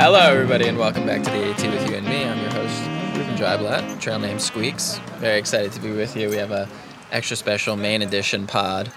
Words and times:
Hello, 0.00 0.18
everybody, 0.18 0.66
and 0.66 0.78
welcome 0.78 1.04
back 1.04 1.22
to 1.22 1.30
the 1.30 1.50
AT 1.50 1.60
with 1.60 1.90
you 1.90 1.96
and 1.96 2.06
me. 2.06 2.24
I'm 2.24 2.40
your 2.40 2.50
host, 2.52 2.80
Reuben 3.18 3.36
Dreiblatt, 3.36 4.00
trail 4.00 4.18
name 4.18 4.38
Squeaks. 4.38 4.98
Very 5.18 5.38
excited 5.38 5.72
to 5.72 5.80
be 5.80 5.90
with 5.90 6.16
you. 6.16 6.30
We 6.30 6.36
have 6.36 6.52
a 6.52 6.66
extra 7.12 7.36
special 7.36 7.76
Maine 7.76 8.00
edition 8.00 8.46
pod. 8.46 8.90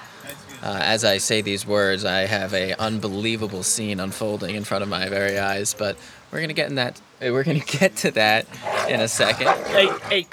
Uh, 0.64 0.80
as 0.82 1.04
I 1.04 1.18
say 1.18 1.42
these 1.42 1.68
words, 1.68 2.06
I 2.06 2.22
have 2.22 2.54
a 2.54 2.74
unbelievable 2.82 3.64
scene 3.64 4.00
unfolding 4.00 4.56
in 4.56 4.64
front 4.64 4.82
of 4.82 4.88
my 4.88 5.10
very 5.10 5.38
eyes, 5.38 5.74
but 5.74 5.98
we're 6.32 6.40
gonna 6.40 6.54
get 6.54 6.70
in 6.70 6.76
that. 6.76 7.02
We're 7.20 7.44
gonna 7.44 7.60
get 7.80 7.98
to 7.98 8.12
that 8.12 8.48
in 8.88 9.02
a 9.02 9.10
second. 9.10 9.50
Hey, 9.66 9.90
hey. 10.10 10.26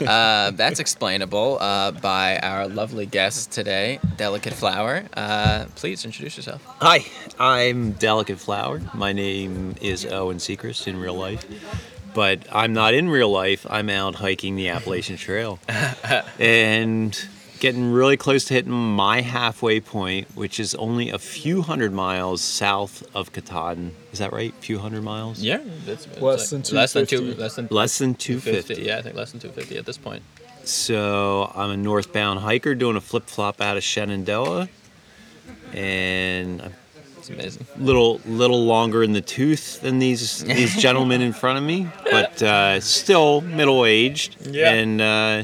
uh, 0.00 0.50
that's 0.52 0.80
explainable 0.80 1.58
uh, 1.60 1.90
by 1.92 2.38
our 2.38 2.68
lovely 2.68 3.06
guest 3.06 3.50
today, 3.52 3.98
Delicate 4.16 4.54
Flower. 4.54 5.04
Uh, 5.14 5.66
please 5.74 6.04
introduce 6.04 6.36
yourself. 6.36 6.64
Hi, 6.80 7.04
I'm 7.38 7.92
Delicate 7.92 8.38
Flower. 8.38 8.80
My 8.94 9.12
name 9.12 9.74
is 9.80 10.04
Owen 10.06 10.38
Sechrist 10.38 10.86
in 10.86 10.98
real 10.98 11.14
life, 11.14 11.44
but 12.14 12.46
I'm 12.52 12.72
not 12.72 12.94
in 12.94 13.08
real 13.08 13.30
life. 13.30 13.66
I'm 13.68 13.90
out 13.90 14.16
hiking 14.16 14.56
the 14.56 14.68
Appalachian 14.68 15.16
Trail 15.16 15.58
and 16.38 17.28
getting 17.60 17.92
really 17.92 18.16
close 18.16 18.44
to 18.46 18.54
hitting 18.54 18.72
my 18.72 19.20
halfway 19.20 19.80
point, 19.80 20.26
which 20.34 20.58
is 20.58 20.74
only 20.74 21.10
a 21.10 21.18
few 21.18 21.62
hundred 21.62 21.92
miles 21.92 22.40
south 22.40 23.04
of 23.14 23.32
Katahdin. 23.32 23.94
Is 24.12 24.18
that 24.18 24.32
right? 24.32 24.52
A 24.52 24.62
few 24.62 24.78
hundred 24.78 25.02
miles? 25.02 25.40
Yeah, 25.40 25.60
that's 25.86 26.06
it's 26.06 26.20
Less 26.20 26.50
than 26.50 26.62
less 26.72 26.92
than 26.94 27.06
two, 27.06 27.18
250. 27.18 27.40
less 27.42 27.54
than 27.56 27.68
Less 27.70 27.98
than 27.98 28.14
250. 28.14 28.74
250. 28.74 28.82
Yeah, 28.88 28.98
I 28.98 29.02
think 29.02 29.14
less 29.16 29.30
than 29.30 29.40
250 29.40 29.78
at 29.78 29.86
this 29.86 29.98
point. 29.98 30.22
So 30.64 31.52
I'm 31.54 31.70
a 31.70 31.76
northbound 31.76 32.40
hiker 32.40 32.74
doing 32.74 32.96
a 32.96 33.00
flip 33.00 33.26
flop 33.26 33.60
out 33.60 33.76
of 33.76 33.82
Shenandoah. 33.84 34.68
And 35.72 36.62
I'm 36.62 36.72
It's 37.18 37.28
amazing. 37.30 37.66
little 37.78 38.20
little 38.26 38.64
longer 38.64 39.02
in 39.02 39.12
the 39.12 39.20
tooth 39.20 39.80
than 39.82 39.98
these 39.98 40.42
these 40.44 40.76
gentlemen 40.86 41.20
in 41.22 41.32
front 41.32 41.58
of 41.58 41.64
me, 41.64 41.88
but 42.10 42.42
uh, 42.42 42.80
still 42.80 43.40
middle 43.42 43.84
aged. 43.84 44.36
Yeah. 44.46 44.72
And 44.72 45.00
uh, 45.00 45.42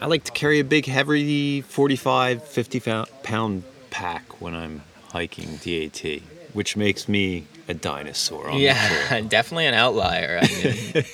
I 0.00 0.06
like 0.06 0.24
to 0.24 0.32
carry 0.32 0.60
a 0.60 0.64
big, 0.64 0.86
heavy 0.86 1.60
45, 1.62 2.42
50 2.46 2.78
fou- 2.80 3.04
pound 3.22 3.64
pack 3.90 4.40
when 4.40 4.54
I'm 4.54 4.82
hiking 5.10 5.56
DAT, 5.56 6.20
which 6.52 6.76
makes 6.76 7.08
me 7.08 7.46
a 7.68 7.74
dinosaur. 7.74 8.48
On 8.50 8.56
The. 8.58 8.64
Yeah, 8.64 9.20
definitely 9.28 9.66
an 9.66 9.74
outlier. 9.74 10.40
I 10.42 10.46
mean, 10.48 11.04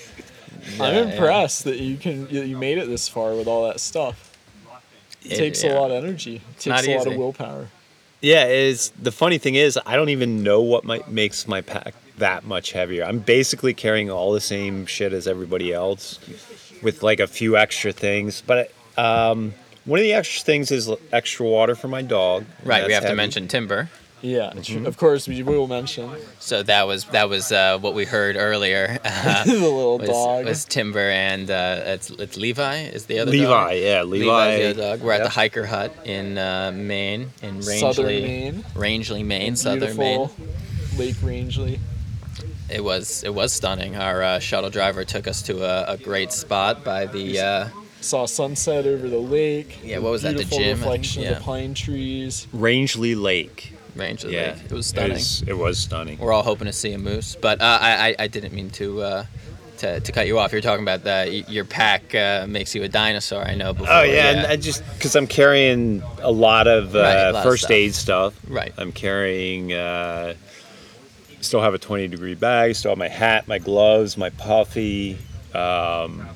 I'm 0.80 0.94
yeah, 0.94 1.12
impressed 1.12 1.64
that 1.64 1.78
you 1.78 1.96
can 1.96 2.28
you 2.28 2.42
you 2.42 2.56
made 2.58 2.78
it 2.78 2.88
this 2.88 3.08
far 3.08 3.34
with 3.34 3.46
all 3.46 3.66
that 3.68 3.80
stuff. 3.80 4.30
It, 5.24 5.32
It- 5.32 5.36
takes 5.36 5.62
yeah. 5.64 5.78
a 5.78 5.80
lot 5.80 5.90
of 5.90 6.02
energy. 6.04 6.40
It 6.58 6.66
not 6.66 6.84
takes 6.84 6.88
a 6.88 6.98
lot 6.98 7.06
of 7.06 7.16
willpower. 7.16 7.68
Yeah, 8.20 8.46
is 8.46 8.90
the 9.00 9.10
funny 9.12 9.38
thing 9.38 9.54
is 9.56 9.78
I 9.84 9.96
don't 9.96 10.08
even 10.10 10.42
know 10.44 10.60
what 10.60 10.84
my, 10.84 11.00
makes 11.08 11.48
my 11.48 11.60
pack 11.60 11.94
that 12.18 12.44
much 12.44 12.70
heavier. 12.72 13.04
I'm 13.04 13.18
basically 13.18 13.74
carrying 13.74 14.10
all 14.10 14.32
the 14.32 14.40
same 14.40 14.86
shit 14.86 15.12
as 15.12 15.26
everybody 15.26 15.72
else, 15.72 16.20
with 16.82 17.02
like 17.02 17.20
a 17.20 17.26
few 17.26 17.56
extra 17.56 17.92
things. 17.92 18.42
But 18.46 18.72
um, 18.96 19.54
one 19.84 19.98
of 19.98 20.04
the 20.04 20.12
extra 20.14 20.42
things 20.44 20.70
is 20.70 20.90
extra 21.12 21.46
water 21.46 21.74
for 21.74 21.88
my 21.88 22.02
dog. 22.02 22.44
Right, 22.64 22.82
we 22.84 22.92
that's 22.92 23.04
have 23.04 23.10
to 23.12 23.16
mention 23.16 23.48
timber. 23.48 23.88
Yeah, 24.24 24.52
Mm-hmm. 24.54 24.86
of 24.86 24.96
course 24.98 25.26
we 25.26 25.42
will 25.42 25.66
mention 25.66 26.08
So 26.38 26.62
that 26.62 26.86
was 26.86 27.06
that 27.06 27.28
was 27.28 27.50
uh, 27.50 27.78
what 27.80 27.92
we 27.94 28.04
heard 28.04 28.36
earlier. 28.36 29.00
Uh, 29.04 29.42
the 29.46 29.52
little 29.54 29.98
was, 29.98 30.08
dog. 30.08 30.44
was 30.44 30.64
timber 30.64 31.10
and 31.10 31.50
uh, 31.50 31.80
it's 31.86 32.08
it's 32.10 32.36
Levi 32.36 32.82
is 32.82 33.06
the 33.06 33.18
other 33.18 33.32
Levi. 33.32 33.44
dog? 33.46 33.72
Yeah, 33.74 34.02
Levi's 34.02 34.20
Levi. 34.28 34.56
the 34.58 34.70
other 34.70 34.80
dog. 34.96 35.00
We're 35.00 35.12
at 35.14 35.24
the 35.24 35.28
hiker 35.28 35.66
hut 35.66 35.92
in 36.04 36.38
uh, 36.38 36.70
Maine, 36.72 37.32
in 37.42 37.54
Rangeley, 37.56 37.78
Southern 37.80 38.06
Maine. 38.06 38.64
Rangeley, 38.76 39.22
Maine, 39.24 39.56
Southern 39.56 39.96
Maine. 39.96 40.28
Lake 40.96 41.16
Rangeley. 41.20 41.80
It 42.72 42.82
was 42.82 43.22
it 43.24 43.34
was 43.34 43.52
stunning. 43.52 43.96
Our 43.96 44.22
uh, 44.22 44.38
shuttle 44.38 44.70
driver 44.70 45.04
took 45.04 45.26
us 45.28 45.42
to 45.42 45.62
a, 45.64 45.92
a 45.94 45.96
great 45.98 46.32
spot 46.32 46.82
by 46.84 47.06
the 47.06 47.38
uh, 47.40 47.68
Saw 48.00 48.26
sunset 48.26 48.86
over 48.86 49.08
the 49.08 49.18
lake. 49.18 49.78
Yeah, 49.84 49.98
what 49.98 50.10
was 50.10 50.22
that, 50.22 50.36
the 50.36 50.44
gym, 50.44 50.50
I 50.60 50.62
think? 50.64 50.78
reflection 50.78 51.22
Yeah. 51.22 51.28
of 51.30 51.38
the 51.38 51.44
pine 51.44 51.74
trees. 51.74 52.48
Rangeley 52.52 53.14
Lake. 53.14 53.72
range 53.94 54.24
of 54.24 54.30
the 54.30 54.36
Yeah, 54.36 54.52
lake. 54.54 54.64
It 54.64 54.72
was 54.72 54.86
stunning. 54.86 55.12
was, 55.12 55.42
it 55.46 55.56
was 55.56 55.78
stunning. 55.78 56.18
We're 56.18 56.32
all 56.32 56.42
hoping 56.42 56.66
to 56.66 56.72
see 56.72 56.92
a 56.94 56.98
moose, 56.98 57.36
but 57.40 57.60
uh, 57.60 57.78
I, 57.80 58.08
I 58.10 58.16
I 58.24 58.26
didn't 58.28 58.52
mean 58.54 58.70
to. 58.70 59.02
Uh, 59.02 59.24
to, 59.78 59.98
to 59.98 60.12
cut 60.12 60.28
you 60.28 60.38
off, 60.38 60.52
you're 60.52 60.60
talking 60.60 60.84
about 60.84 61.02
that 61.04 61.50
your 61.50 61.64
pack 61.64 62.14
uh, 62.14 62.46
makes 62.48 62.72
you 62.72 62.84
a 62.84 62.88
dinosaur. 62.88 63.42
I 63.42 63.56
know. 63.56 63.72
Before, 63.72 63.92
Oh 63.92 64.02
yeah, 64.02 64.30
and 64.30 64.46
I 64.46 64.54
just 64.54 64.84
because 64.94 65.16
I'm 65.16 65.26
carrying 65.26 66.04
a 66.20 66.30
lot 66.30 66.68
of 66.68 66.94
uh, 66.94 67.00
Right, 67.00 67.14
a 67.16 67.32
lot 67.32 67.38
of 67.38 67.42
first 67.50 67.62
stuff. 67.64 67.72
aid 67.72 67.92
stuff. 67.94 68.34
Right. 68.46 68.72
I'm 68.78 68.92
carrying. 68.92 69.72
Uh, 69.72 70.34
still 71.42 71.60
have 71.60 71.74
a 71.74 71.78
20 71.78 72.08
degree 72.08 72.34
bag. 72.34 72.74
Still 72.74 72.92
have 72.92 72.98
my 72.98 73.08
hat, 73.08 73.46
my 73.46 73.58
gloves, 73.58 74.16
my 74.16 74.30
puffy. 74.30 75.18
Um, 75.54 76.26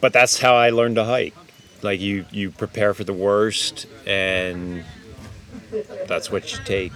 but 0.00 0.12
that's 0.12 0.38
how 0.38 0.54
I 0.54 0.70
learned 0.70 0.96
to 0.96 1.04
hike. 1.04 1.34
Like 1.82 2.00
you, 2.00 2.24
you 2.30 2.50
prepare 2.50 2.94
for 2.94 3.04
the 3.04 3.12
worst, 3.12 3.86
and 4.06 4.84
that's 6.06 6.30
what 6.30 6.52
you 6.52 6.58
take. 6.64 6.92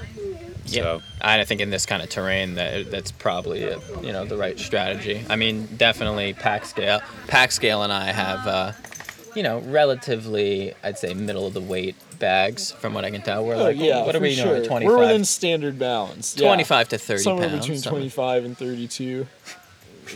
Yeah, 0.66 0.82
So 0.82 1.02
I 1.20 1.44
think 1.44 1.60
in 1.60 1.70
this 1.70 1.86
kind 1.86 2.02
of 2.02 2.08
terrain 2.08 2.54
that 2.54 2.90
that's 2.90 3.10
probably 3.10 3.64
a, 3.64 3.78
you 4.02 4.12
know 4.12 4.24
the 4.24 4.36
right 4.36 4.58
strategy. 4.58 5.24
I 5.28 5.36
mean, 5.36 5.66
definitely 5.76 6.32
pack 6.34 6.64
scale. 6.64 7.00
Pack 7.26 7.52
scale 7.52 7.82
and 7.82 7.92
I 7.92 8.12
have 8.12 8.46
uh, 8.46 8.72
you 9.34 9.42
know 9.42 9.58
relatively, 9.60 10.74
I'd 10.82 10.98
say 10.98 11.14
middle 11.14 11.46
of 11.46 11.54
the 11.54 11.60
weight 11.60 11.96
bags 12.18 12.70
from 12.72 12.94
what 12.94 13.04
I 13.04 13.10
can 13.10 13.22
tell. 13.22 13.44
We're 13.44 13.54
Oh 13.54 13.62
like, 13.64 13.76
yeah, 13.78 14.04
what 14.04 14.14
are 14.14 14.18
for 14.18 14.22
we 14.22 14.34
sure. 14.34 14.56
doing? 14.56 14.68
Twenty 14.68 14.86
We're 14.86 14.98
within 14.98 15.24
standard 15.24 15.78
balance. 15.78 16.36
Yeah. 16.36 16.48
25 16.48 16.88
to 16.90 16.98
30 16.98 17.22
Somewhere 17.22 17.48
pounds. 17.48 17.60
between 17.62 17.78
somewhere. 17.78 18.00
25 18.00 18.44
and 18.44 18.58
32. 18.58 19.26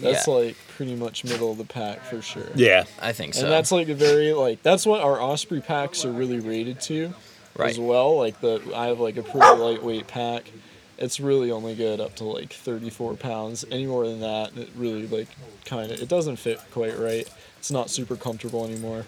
That's 0.01 0.27
Yeah. 0.27 0.35
like 0.35 0.57
pretty 0.77 0.97
much 0.97 1.25
middle 1.25 1.53
of 1.53 1.59
the 1.59 1.65
pack 1.65 2.03
for 2.05 2.21
sure. 2.21 2.49
yeah, 2.57 2.85
I 3.01 3.13
think 3.13 3.35
so. 3.35 3.43
And 3.45 3.53
that's 3.53 3.71
like 3.71 3.89
a 3.89 3.95
very 3.95 4.33
like 4.33 4.63
that's 4.63 4.85
what 4.87 5.01
our 5.01 5.21
Osprey 5.21 5.61
packs 5.61 6.05
are 6.05 6.11
really 6.11 6.41
rated 6.41 6.81
to 6.83 7.15
right. 7.57 7.71
as 7.71 7.79
well. 7.79 8.17
Like 8.19 8.41
the 8.41 8.61
I 8.75 8.87
have 8.87 8.99
like 9.01 9.17
a 9.17 9.23
pretty 9.23 9.47
lightweight 9.57 10.07
pack. 10.09 10.51
It's 10.99 11.19
really 11.21 11.51
only 11.51 11.75
good 11.75 12.01
up 12.01 12.15
to 12.17 12.25
like 12.25 12.53
34 12.53 13.15
pounds. 13.15 13.65
Any 13.71 13.87
more 13.87 14.07
than 14.07 14.21
that, 14.21 14.57
it 14.57 14.69
really 14.77 15.07
like 15.07 15.29
kind 15.65 15.91
of 15.91 16.01
it 16.03 16.09
doesn't 16.09 16.37
fit 16.37 16.61
quite 16.73 16.99
right. 16.99 17.29
It's 17.65 17.71
not 17.71 17.89
super 17.89 18.15
comfortable 18.15 18.67
anymore. 18.67 19.07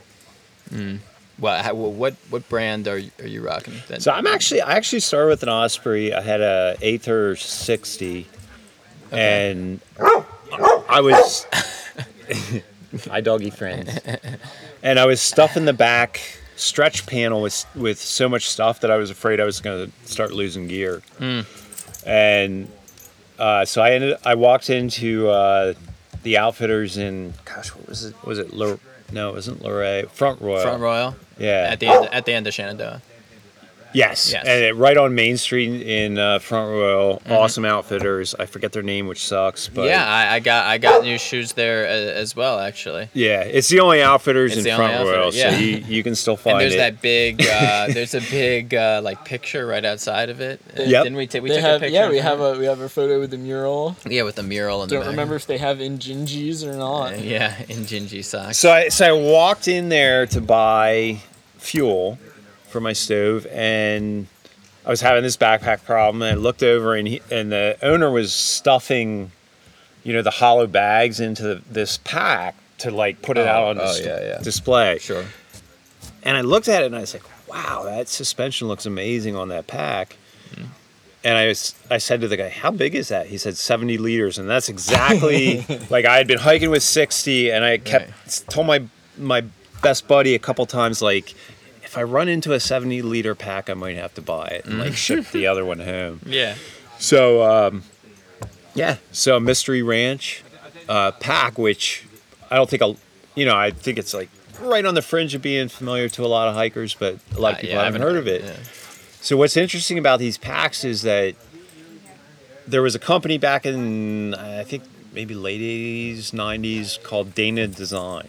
Well, 1.39 1.63
how, 1.63 1.75
well, 1.75 1.93
what 1.93 2.15
what 2.31 2.49
brand 2.49 2.89
are 2.89 2.97
you, 2.97 3.11
are 3.21 3.27
you 3.27 3.43
rocking? 3.43 3.75
Then? 3.87 4.01
So 4.01 4.11
I'm 4.11 4.27
actually 4.27 4.63
I 4.63 4.77
actually 4.77 5.01
started 5.01 5.29
with 5.29 5.43
an 5.43 5.51
Osprey. 5.51 6.15
I 6.15 6.23
had 6.23 6.41
a 6.41 6.75
Aether 6.81 7.37
60, 7.37 8.27
and 9.13 9.83
I 10.89 11.03
was 11.03 11.47
my 13.11 13.21
doggy 13.21 13.51
friends, 13.51 13.91
and 14.83 14.99
I 14.99 15.05
was 15.05 15.21
stuffing 15.21 15.67
the 15.67 15.75
back 15.75 16.23
stretch 16.57 17.05
panel 17.07 17.43
with 17.43 17.67
with 17.75 17.99
so 17.99 18.27
much 18.27 18.49
stuff 18.49 18.81
that 18.81 18.91
I 18.91 18.97
was 18.97 19.11
afraid 19.11 19.39
I 19.39 19.45
was 19.45 19.61
going 19.61 19.93
to 19.93 20.11
start 20.11 20.33
losing 20.33 20.67
gear, 20.67 21.03
and 22.07 22.73
uh, 23.39 23.67
so 23.67 23.83
I 23.83 23.91
ended 23.91 24.17
I 24.25 24.35
walked 24.35 24.71
into 24.71 25.29
uh, 25.29 25.75
the 26.27 26.37
outfitters 26.39 26.97
in 26.99 27.33
gosh 27.45 27.73
what 27.73 27.89
was 27.89 28.05
it? 28.05 28.15
Was 28.25 28.41
it 28.41 28.53
Lor- 28.53 28.81
no 29.13 29.29
it 29.31 29.35
wasn't 29.35 29.63
Luray 29.63 30.07
Front 30.13 30.41
Royal. 30.41 30.61
Front 30.63 30.83
Royal? 30.83 31.15
Yeah. 31.39 31.69
At 31.71 31.79
the 31.79 31.87
end 31.87 32.09
at 32.13 32.25
the 32.25 32.33
end 32.33 32.49
of 32.49 32.53
Shenandoah. 32.53 33.01
Yes, 33.97 34.31
Yes. 34.33 34.45
and 34.47 34.63
it, 34.65 34.77
right 34.77 34.97
on 34.97 35.15
Main 35.15 35.37
Street 35.39 35.81
in 35.83 36.19
uh, 36.19 36.39
Front 36.39 36.71
Royal, 36.71 37.23
awesome 37.31 37.65
outfitters. 37.65 38.35
I 38.39 38.45
forget 38.47 38.73
their 38.73 38.83
name, 38.83 39.07
which 39.07 39.25
sucks, 39.25 39.69
but 39.69 39.83
Mm-hmm. 39.83 39.89
yeah, 39.89 40.05
I, 40.07 40.35
I 40.35 40.41
got 40.41 40.67
I 40.67 40.77
got 40.79 41.03
new 41.03 41.17
shoes 41.19 41.53
there 41.55 41.87
as, 41.87 42.09
as 42.11 42.37
well 42.37 42.59
actually. 42.59 43.09
yeah, 43.15 43.41
it's 43.41 43.69
the 43.69 43.81
only 43.81 44.03
outfitters 44.03 44.53
It's 44.53 44.59
in 44.59 44.65
the 44.65 44.71
only 44.73 44.95
Front 44.95 45.09
Royal, 45.09 45.33
yeah. 45.35 45.51
so 45.51 45.57
you, 45.57 45.77
you 45.79 46.03
can 46.03 46.15
still 46.15 46.37
find 46.37 46.55
And 46.57 46.61
there's 46.63 46.75
it. 46.75 46.79
that 46.79 47.01
big 47.01 47.41
uh, 47.41 47.87
there's 47.95 48.15
a 48.15 48.21
big 48.21 48.75
uh, 48.75 49.01
like 49.03 49.25
picture 49.25 49.67
right 49.67 49.85
outside 49.85 50.29
of 50.29 50.41
it. 50.41 50.61
Uh, 50.79 50.83
Yep. 50.83 51.03
Didn't 51.05 51.17
we 51.17 51.27
take 51.27 51.43
we 51.43 51.49
they 51.49 51.57
took 51.57 51.65
have 51.65 51.77
a 51.77 51.85
picture? 51.87 51.95
yeah 51.95 52.11
we 52.11 52.19
have 52.19 52.41
a 52.41 52.59
we 52.59 52.67
have 52.67 52.81
a 52.81 52.89
photo 52.89 53.19
with 53.19 53.31
the 53.31 53.39
mural. 53.39 53.97
yeah 54.07 54.23
with 54.25 54.35
the 54.37 54.43
mural 54.43 54.83
in 54.83 54.89
the 54.89 54.95
Don't 54.97 55.05
back. 55.05 55.11
remember 55.13 55.37
if 55.37 55.47
they 55.47 55.59
have 55.59 55.79
Injinjis 55.79 56.65
or 56.67 56.75
not. 56.77 57.15
Uh, 57.15 57.17
yeah, 57.17 57.57
Injinji 57.77 58.23
socks. 58.25 58.59
so 58.59 58.71
I 58.73 58.89
so 58.89 59.07
I 59.09 59.13
walked 59.13 59.69
in 59.69 59.89
there 59.89 60.27
to 60.27 60.41
buy 60.43 61.21
fuel 61.59 62.19
for 62.69 62.81
my 62.81 62.93
stove, 62.93 63.47
and 63.51 64.27
I 64.85 64.91
was 64.91 65.01
having 65.01 65.23
this 65.23 65.37
backpack 65.37 65.85
problem. 65.85 66.23
And 66.23 66.39
I 66.39 66.41
looked 66.41 66.63
over, 66.63 66.95
and 66.95 67.07
he, 67.09 67.21
and 67.31 67.51
the 67.53 67.77
owner 67.83 68.11
was 68.11 68.33
stuffing, 68.33 69.33
you 70.05 70.13
know, 70.13 70.23
the 70.23 70.31
hollow 70.31 70.67
bags 70.67 71.21
into 71.21 71.43
the, 71.43 71.63
this 71.71 71.99
pack 71.99 72.55
to 72.79 72.91
like 72.91 73.23
put 73.23 73.39
it 73.39 73.47
Oh, 73.47 73.51
out 73.51 73.69
on 73.69 73.81
oh, 73.81 73.87
dis- 73.87 74.05
yeah, 74.05 74.21
yeah. 74.21 74.39
display. 74.43 74.99
Sure. 74.99 75.25
And 76.23 76.37
I 76.37 76.41
looked 76.43 76.69
at 76.69 76.83
it 76.83 76.87
and 76.87 76.97
I 76.97 77.01
was 77.01 77.15
like, 77.15 77.23
wow, 77.49 77.85
that 77.85 78.09
suspension 78.09 78.69
looks 78.69 78.85
amazing 78.87 79.35
on 79.37 79.49
that 79.49 79.67
pack. 79.67 80.17
Mm-hmm. 80.51 80.65
And 81.25 81.39
I 81.39 81.47
was, 81.49 81.75
I 81.91 81.99
said 81.99 82.21
to 82.21 82.29
the 82.29 82.37
guy, 82.37 82.49
how 82.51 82.71
big 82.71 82.95
is 82.95 83.09
that? 83.09 83.27
He 83.27 83.39
said 83.39 83.57
70 83.57 83.97
liters. 83.99 84.37
And 84.39 84.49
that's 84.49 84.69
exactly 84.69 85.65
like 85.91 86.05
I 86.05 86.17
had 86.17 86.27
been 86.27 86.39
hiking 86.39 86.71
with 86.71 86.83
60 86.83 87.51
and 87.51 87.65
I 87.65 87.79
kept 87.79 88.07
Right. 88.11 88.45
told 88.51 88.67
my, 88.67 88.83
my 89.19 89.43
best 89.83 90.07
buddy 90.09 90.35
a 90.35 90.39
couple 90.39 90.67
times, 90.67 91.01
like, 91.01 91.35
if 91.97 92.01
I 92.01 92.03
run 92.03 92.29
into 92.29 92.53
a 92.53 92.61
70 92.61 93.01
liter 93.03 93.35
pack, 93.35 93.71
I 93.71 93.75
might 93.75 93.97
have 93.97 94.13
to 94.15 94.21
buy 94.23 94.49
it 94.49 94.67
and 94.67 94.79
like 94.79 94.95
ship 94.95 95.27
the 95.33 95.47
other 95.47 95.65
one 95.65 95.81
home. 95.81 96.21
Yeah. 96.27 96.55
So 96.99 97.43
um, 97.43 97.83
yeah, 98.75 98.97
so 99.13 99.39
Mystery 99.41 99.83
Ranch 99.83 100.43
uh, 100.89 101.13
pack, 101.13 101.59
which 101.59 102.05
I 102.51 102.57
don't 102.57 102.69
think 102.69 102.83
I'll, 102.83 102.97
you 103.35 103.45
know, 103.47 103.57
I 103.57 103.71
think 103.71 103.99
it's 103.99 104.13
like 104.15 104.29
right 104.61 104.85
on 104.85 104.95
the 104.95 105.03
fringe 105.03 105.35
of 105.35 105.43
being 105.43 105.69
familiar 105.69 106.09
to 106.11 106.25
a 106.25 106.27
lot 106.29 106.49
of 106.49 106.55
hikers, 106.55 106.95
but 106.95 107.19
a 107.35 107.41
lot 107.41 107.53
of 107.53 107.59
Uh, 107.59 107.61
people 107.61 107.77
yeah, 107.77 107.83
I 107.83 107.85
haven't 107.85 108.03
heard 108.03 108.17
of 108.17 108.27
it. 108.27 108.43
yeah. 108.45 108.57
So 109.21 109.37
what's 109.37 109.57
interesting 109.57 109.99
about 109.99 110.19
these 110.19 110.39
packs 110.39 110.85
is 110.85 111.03
that 111.03 111.35
there 112.67 112.83
was 112.83 112.95
a 112.95 112.99
company 112.99 113.39
back 113.39 113.65
in 113.67 114.35
I 114.35 114.65
think 114.65 114.83
maybe 115.13 115.35
late 115.35 115.61
80s, 115.61 116.31
90s 116.33 117.03
called 117.03 117.35
Dana 117.35 117.67
Design. 117.67 118.29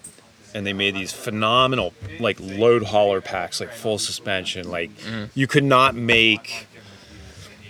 And 0.54 0.66
they 0.66 0.74
made 0.74 0.96
these 0.96 1.12
phenomenal 1.12 1.94
like 2.20 2.40
load 2.40 2.84
hauler 2.84 3.22
packs, 3.22 3.60
like 3.60 3.74
full 3.74 4.00
suspension. 4.00 4.70
Like 4.70 4.90
you 5.36 5.48
could 5.48 5.64
not 5.64 5.96
make, 5.96 6.68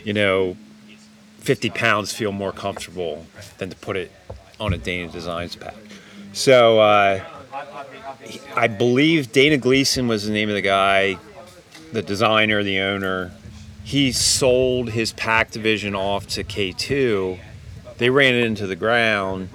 you 0.04 0.14
know, 0.14 0.56
50 1.40 1.70
pounds 1.72 2.14
feel 2.14 2.32
more 2.32 2.52
comfortable 2.52 3.26
than 3.58 3.70
to 3.70 3.76
put 3.76 3.96
it 3.98 4.12
on 4.60 4.74
a 4.74 4.78
Dana 4.78 5.12
Designs 5.12 5.56
pack. 5.56 5.76
So 6.34 6.80
uh, 6.80 7.24
I 8.56 8.68
believe 8.68 9.32
Dana 9.32 9.58
Gleason 9.58 10.08
was 10.08 10.26
the 10.26 10.32
name 10.32 10.50
of 10.50 10.56
the 10.56 10.62
guy 10.62 11.18
the 11.92 12.02
designer, 12.02 12.64
the 12.64 12.80
owner, 12.80 13.32
he 13.84 14.12
sold 14.12 14.90
his 14.90 15.14
pack 15.14 15.52
division 15.52 15.96
off 15.96 16.28
to 16.28 16.44
K2. 16.44 17.40
They 17.98 18.10
ran 18.10 18.36
it 18.36 18.44
into 18.44 18.68
the 18.68 18.76
ground. 18.76 19.50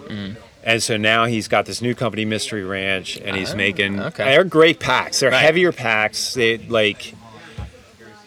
And 0.65 0.83
so 0.83 0.97
now 0.97 1.25
he's 1.25 1.49
got 1.49 1.67
this 1.67 1.83
new 1.83 1.95
company, 1.95 2.25
Mystery 2.25 2.63
Ranch, 2.65 3.17
and 3.25 3.37
he's 3.37 3.53
Ah, 3.53 3.57
making. 3.57 3.99
okay. 4.01 4.25
They're 4.25 4.45
great 4.45 4.79
packs. 4.79 5.21
They're 5.21 5.31
Right. 5.31 5.41
heavier 5.43 5.73
packs. 5.73 6.35
They 6.35 6.59
like. 6.59 7.15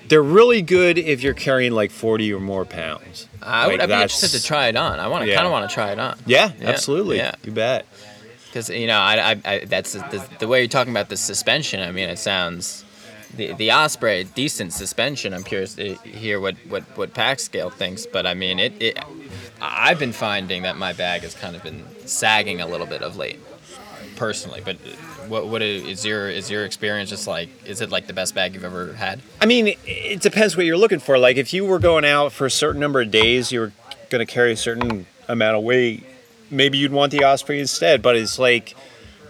They're 0.07 0.21
really 0.21 0.61
good 0.61 0.97
if 0.99 1.23
you're 1.23 1.33
carrying 1.33 1.71
like 1.71 1.89
40 1.91 2.31
or 2.31 2.39
more 2.39 2.63
pounds. 2.65 3.27
I 3.41 3.65
would 3.67 3.79
Like, 3.79 3.81
I'd 3.81 3.87
be 3.87 3.93
interested 4.03 4.29
to 4.39 4.43
try 4.43 4.67
it 4.67 4.75
on. 4.75 4.99
I 4.99 5.07
want 5.07 5.23
to 5.23 5.29
Yeah. 5.29 5.35
kind 5.35 5.47
of 5.47 5.51
want 5.51 5.67
to 5.67 5.73
try 5.73 5.91
it 5.91 5.99
on. 5.99 6.17
Yeah, 6.27 6.51
Yeah, 6.59 6.69
absolutely. 6.69 7.17
yeah. 7.17 7.31
You 7.43 7.51
bet. 7.51 7.85
Because 8.47 8.69
you 8.69 8.85
know, 8.87 8.99
I, 8.99 9.31
I, 9.31 9.41
I 9.45 9.59
that's 9.65 9.93
the, 9.93 10.23
the 10.39 10.47
way 10.47 10.59
you're 10.59 10.67
talking 10.67 10.93
about 10.93 11.09
the 11.09 11.17
suspension. 11.17 11.81
I 11.81 11.91
mean, 11.91 12.07
it 12.09 12.19
sounds 12.19 12.83
the 13.35 13.53
the 13.53 13.71
Osprey 13.71 14.25
decent 14.35 14.73
suspension. 14.73 15.33
I'm 15.33 15.43
curious 15.43 15.73
to 15.75 15.95
hear 16.03 16.39
what 16.39 16.55
what 16.69 16.83
what 16.95 17.13
Pack 17.15 17.39
Scale 17.39 17.69
thinks, 17.71 18.05
but 18.05 18.25
I 18.27 18.33
mean, 18.35 18.59
it, 18.59 18.73
it 18.79 18.99
I've 19.61 19.97
been 19.99 20.13
finding 20.13 20.61
that 20.63 20.77
my 20.77 20.93
bag 20.93 21.21
has 21.21 21.33
kind 21.33 21.55
of 21.55 21.63
been 21.63 21.83
sagging 22.05 22.61
a 22.61 22.67
little 22.67 22.87
bit 22.87 23.01
of 23.01 23.17
late, 23.17 23.39
personally. 24.15 24.61
But 24.63 24.77
what 25.27 25.47
what 25.47 25.61
is 25.61 26.05
your 26.05 26.29
is 26.29 26.49
your 26.49 26.65
experience 26.65 27.09
just 27.09 27.27
like? 27.27 27.49
Is 27.65 27.81
it 27.81 27.89
like 27.89 28.07
the 28.07 28.13
best 28.13 28.35
bag 28.35 28.53
you've 28.53 28.63
ever 28.63 28.93
had? 28.93 29.21
I 29.41 29.45
mean, 29.45 29.75
it- 29.85 30.21
depends 30.21 30.55
what 30.57 30.65
you're 30.65 30.77
looking 30.77 30.99
for. 30.99 31.17
Like, 31.17 31.37
if 31.37 31.53
you 31.53 31.65
were 31.65 31.79
going 31.79 32.05
out 32.05 32.31
for 32.31 32.45
a 32.45 32.51
certain 32.51 32.79
number 32.79 33.01
of 33.01 33.11
days, 33.11 33.51
you 33.51 33.59
were 33.59 33.71
going 34.09 34.25
to 34.25 34.31
carry 34.31 34.51
a 34.51 34.57
certain 34.57 35.05
amount 35.27 35.57
of 35.57 35.63
weight. 35.63 36.03
Maybe 36.49 36.77
you'd 36.77 36.91
want 36.91 37.11
the 37.11 37.23
Osprey 37.25 37.59
instead. 37.59 38.01
But 38.01 38.15
it's 38.15 38.39
like, 38.39 38.75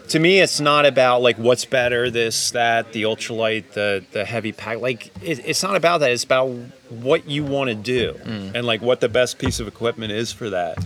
to 0.10 0.20
me, 0.20 0.40
it's 0.40 0.60
not 0.60 0.86
about 0.86 1.22
like 1.22 1.38
what's 1.38 1.66
better, 1.66 2.12
this, 2.12 2.52
that, 2.52 2.94
the 2.94 3.04
ultralight, 3.04 3.72
the 3.72 4.06
the 4.12 4.26
heavy 4.26 4.52
pack. 4.52 4.80
Like, 4.80 5.08
it, 5.24 5.40
it's 5.46 5.64
not 5.64 5.76
about 5.76 6.00
that. 6.00 6.12
It's 6.12 6.24
about 6.24 6.50
what 6.90 7.28
you 7.28 7.44
want 7.44 7.70
to 7.70 7.76
do 7.76 8.14
mm. 8.24 8.52
and 8.54 8.66
like 8.66 8.82
what 8.82 9.00
the 9.00 9.10
best 9.10 9.40
piece 9.40 9.60
of 9.60 9.68
equipment 9.68 10.12
is 10.12 10.32
for 10.32 10.52
that. 10.52 10.78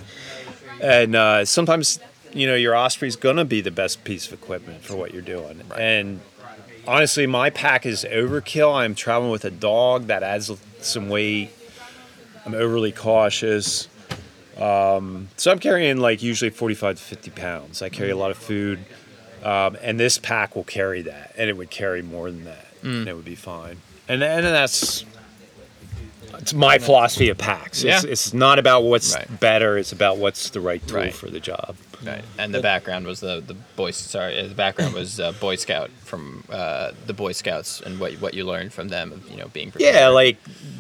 And 0.82 1.16
uh, 1.16 1.46
sometimes, 1.46 2.00
you 2.34 2.48
know, 2.48 2.56
your 2.56 2.76
Osprey's 2.76 3.16
gonna 3.16 3.46
be 3.46 3.62
the 3.62 3.72
best 3.72 4.04
piece 4.04 4.28
of 4.28 4.34
equipment 4.34 4.84
for 4.84 4.96
what 4.96 5.14
you're 5.14 5.22
doing. 5.22 5.62
And 5.78 6.22
honestly, 6.88 7.28
my 7.28 7.50
pack 7.50 7.86
is 7.86 8.06
overkill. 8.10 8.74
I'm 8.74 8.96
traveling 8.96 9.32
with 9.32 9.46
a 9.46 9.52
dog 9.52 10.08
that 10.08 10.24
adds 10.24 10.52
some 10.82 11.10
weight. 11.10 11.52
I'm 12.46 12.54
overly 12.54 12.92
cautious. 12.92 13.88
Um, 14.58 15.30
so 15.38 15.52
I'm 15.52 15.60
carrying 15.60 15.98
like 15.98 16.22
usually 16.22 16.50
45 16.50 16.98
to 16.98 17.04
50 17.04 17.32
pounds. 17.32 17.82
I 17.82 17.90
carry 17.90 18.10
a 18.10 18.16
lot 18.18 18.32
of 18.32 18.38
food. 18.38 18.80
Um, 19.44 19.78
and 19.82 20.00
this 20.00 20.18
pack 20.18 20.56
will 20.56 20.66
carry 20.66 21.02
that, 21.04 21.34
and 21.38 21.50
it 21.50 21.56
would 21.56 21.70
carry 21.70 22.02
more 22.02 22.30
than 22.30 22.44
that, 22.44 22.68
and 22.84 23.08
it 23.08 23.16
would 23.16 23.24
be 23.24 23.36
fine. 23.36 23.78
And 24.10 24.22
and 24.22 24.46
that's 24.46 25.06
it's 26.40 26.54
my 26.54 26.78
philosophy 26.80 27.30
of 27.30 27.38
packs. 27.38 27.84
It's, 27.84 28.04
Yeah. 28.04 28.12
it's 28.12 28.34
not 28.34 28.58
about 28.60 28.84
what's 28.84 29.14
Right. 29.16 29.40
better; 29.40 29.78
it's 29.78 29.92
about 29.92 30.18
what's 30.18 30.50
the 30.50 30.60
right 30.62 30.86
tool 30.88 30.98
Right. 30.98 31.14
for 31.14 31.30
the 31.30 31.40
job. 31.40 31.76
Right. 32.04 32.24
And 32.38 32.54
the 32.54 32.62
background 32.62 33.06
was 33.06 33.20
the 33.20 33.42
the 33.46 33.54
boy. 33.76 33.92
Sorry, 33.92 34.48
the 34.48 34.56
background 34.56 34.94
was 34.94 35.20
uh, 35.20 35.34
Boy 35.34 35.58
Scout 35.58 35.90
from 36.06 36.46
uh, 36.50 36.92
the 37.06 37.14
Boy 37.14 37.34
Scouts 37.34 37.82
and 37.82 38.00
what 38.00 38.14
what 38.22 38.34
you 38.34 38.46
learned 38.46 38.72
from 38.74 38.88
them. 38.88 39.12
of, 39.12 39.30
You 39.30 39.36
know, 39.38 39.48
being 39.50 39.70
prepared. 39.72 39.96
Yeah, 39.96 40.08
like 40.08 40.38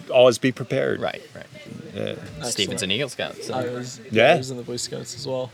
always 0.10 0.38
be 0.38 0.52
prepared. 0.54 1.02
right, 1.02 1.22
right. 1.36 1.46
Yeah. 1.94 2.44
Steven's 2.44 2.84
an 2.84 2.92
Eagle 2.92 3.10
Scout. 3.10 3.36
So. 3.44 3.54
I 3.54 3.64
was 3.66 4.00
Yeah. 4.12 4.34
I 4.34 4.38
was 4.38 4.50
in 4.50 4.56
the 4.58 4.64
Boy 4.64 4.78
Scouts 4.78 5.14
as 5.16 5.28
well. 5.28 5.52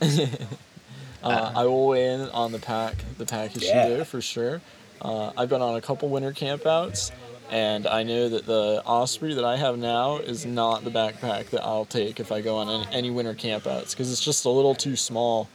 uh, 1.22 1.52
I 1.56 1.64
will 1.64 1.86
weigh 1.88 2.06
in 2.14 2.20
on 2.30 2.52
the 2.52 2.58
pack, 2.58 2.94
the 3.18 3.26
pack 3.26 3.56
issue 3.56 3.66
Yeah. 3.66 3.88
there 3.88 4.04
for 4.04 4.20
sure. 4.20 4.60
Uh, 5.00 5.32
I've 5.36 5.48
been 5.48 5.62
on 5.62 5.74
a 5.76 5.80
couple 5.80 6.08
winter 6.08 6.32
campouts, 6.32 7.10
and 7.54 7.86
I 7.86 8.02
know 8.02 8.28
that 8.30 8.46
the 8.46 8.82
Osprey 8.84 9.32
that 9.34 9.44
I 9.44 9.56
have 9.56 9.78
now 9.78 10.16
is 10.16 10.44
not 10.44 10.82
the 10.82 10.90
backpack 10.90 11.50
that 11.50 11.62
I'll 11.62 11.84
take 11.84 12.18
if 12.18 12.32
I 12.32 12.40
go 12.40 12.56
on 12.56 12.68
any, 12.68 12.96
any 12.96 13.10
winter 13.10 13.32
campouts 13.32 13.92
because 13.92 14.10
it's 14.10 14.24
just 14.24 14.44
a 14.44 14.50
little 14.50 14.74
too 14.74 14.96
small 14.96 15.48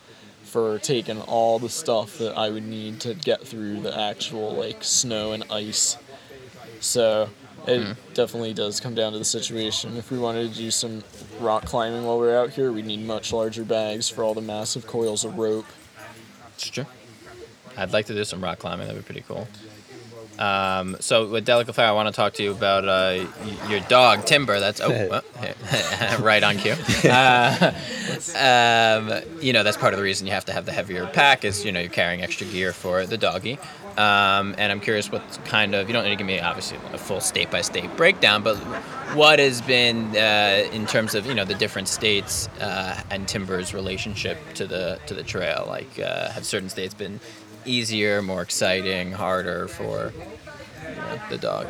for 0.44 0.80
taking 0.80 1.20
all 1.24 1.60
the 1.60 1.68
stuff 1.68 2.18
that 2.20 2.38
I 2.38 2.52
would 2.52 2.66
need 2.66 3.02
to 3.02 3.16
get 3.16 3.46
through 3.46 3.82
the 3.82 4.00
actual 4.00 4.54
like 4.54 4.82
snow 4.82 5.34
and 5.34 5.44
ice. 5.52 5.98
So 6.80 7.28
it 7.68 7.84
hmm. 7.84 7.92
definitely 8.14 8.54
does 8.54 8.80
come 8.80 8.96
down 8.96 9.12
to 9.12 9.20
the 9.20 9.26
situation. 9.26 9.98
If 9.98 10.10
we 10.10 10.18
wanted 10.18 10.54
to 10.54 10.58
do 10.58 10.72
some 10.72 11.04
rock 11.42 11.66
climbing 11.66 12.06
while 12.06 12.18
we're 12.18 12.40
out 12.40 12.52
here, 12.52 12.72
we'd 12.72 12.86
need 12.86 13.06
much 13.06 13.34
larger 13.34 13.66
bags 13.66 14.08
for 14.08 14.24
all 14.24 14.34
the 14.34 14.40
massive 14.40 14.88
coils 14.88 15.26
of 15.26 15.38
rope. 15.38 15.68
It's 16.54 16.70
true. 16.70 16.86
I'd 17.76 17.92
like 17.92 18.06
to 18.06 18.14
do 18.14 18.24
some 18.24 18.42
rock 18.42 18.60
climbing. 18.60 18.88
That'd 18.88 19.04
be 19.04 19.06
pretty 19.06 19.26
cool. 19.28 19.50
Um, 20.40 20.96
so 21.02 21.28
with 21.28 21.46
Delicate 21.46 21.76
Flower, 21.76 21.90
I 21.90 21.92
want 21.92 22.08
to 22.08 22.14
talk 22.14 22.34
to 22.36 22.44
you 22.44 22.52
about 22.52 22.88
uh, 22.88 23.26
your 23.68 23.82
dog 23.82 24.26
Timber. 24.26 24.60
That's 24.62 24.80
oh, 24.80 24.90
well, 25.10 25.24
right 26.20 26.42
on 26.44 26.58
cue. 26.58 26.76
Uh, 27.10 27.74
um, 28.36 29.22
you 29.42 29.54
know 29.54 29.64
that's 29.64 29.78
part 29.78 29.94
of 29.94 29.98
the 29.98 30.04
reason 30.04 30.28
you 30.28 30.34
have 30.34 30.46
to 30.46 30.54
have 30.54 30.66
the 30.66 30.72
heavier 30.72 31.08
pack 31.08 31.44
is 31.44 31.66
you 31.66 31.72
know 31.72 31.80
you're 31.80 31.90
carrying 31.90 32.22
extra 32.22 32.46
gear 32.48 32.72
for 32.72 33.06
the 33.06 33.18
doggy. 33.18 33.58
Um, 33.98 34.56
and 34.58 34.72
I'm 34.72 34.80
curious 34.80 35.12
what 35.12 35.22
kind 35.46 35.76
of 35.76 35.88
you 35.88 35.94
don't 35.94 36.04
need 36.04 36.12
to 36.12 36.16
give 36.16 36.28
me 36.28 36.40
obviously 36.40 36.78
a 36.94 36.98
full 36.98 37.20
state 37.20 37.52
by 37.52 37.62
state 37.62 37.96
breakdown, 37.98 38.44
but 38.44 38.56
what 39.16 39.40
has 39.40 39.62
been 39.62 40.16
uh, 40.16 40.70
in 40.72 40.86
terms 40.86 41.16
of 41.16 41.26
you 41.26 41.34
know 41.34 41.44
the 41.44 41.56
different 41.56 41.88
states 41.88 42.48
uh, 42.62 43.02
and 43.10 43.28
Timber's 43.28 43.74
relationship 43.74 44.38
to 44.54 44.68
the 44.68 45.00
to 45.08 45.14
the 45.14 45.24
trail? 45.24 45.66
Like 45.68 46.00
uh, 46.00 46.30
have 46.32 46.46
certain 46.46 46.70
states 46.70 46.94
been 46.94 47.20
easier, 47.66 48.22
more 48.22 48.42
exciting, 48.42 49.12
harder 49.12 49.68
for 49.68 50.12
you 50.88 50.96
know, 50.96 51.20
the 51.30 51.38
dog? 51.38 51.68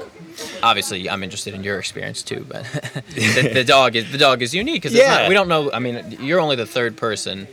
Obviously, 0.64 1.10
I'm 1.10 1.24
interested 1.24 1.54
in 1.54 1.64
your 1.64 1.80
experience 1.80 2.24
too, 2.24 2.46
but 2.48 2.64
the, 3.16 3.52
the 3.54 3.64
dog 3.68 3.96
is 3.96 4.12
the 4.12 4.18
dog 4.18 4.42
is 4.42 4.54
unique 4.54 4.82
because 4.82 4.94
Yeah. 4.98 5.28
we 5.28 5.34
don't 5.34 5.48
know. 5.48 5.72
I 5.72 5.80
mean, 5.80 6.18
you're 6.20 6.40
only 6.40 6.56
the 6.56 6.66
third 6.66 6.96
person. 6.98 7.48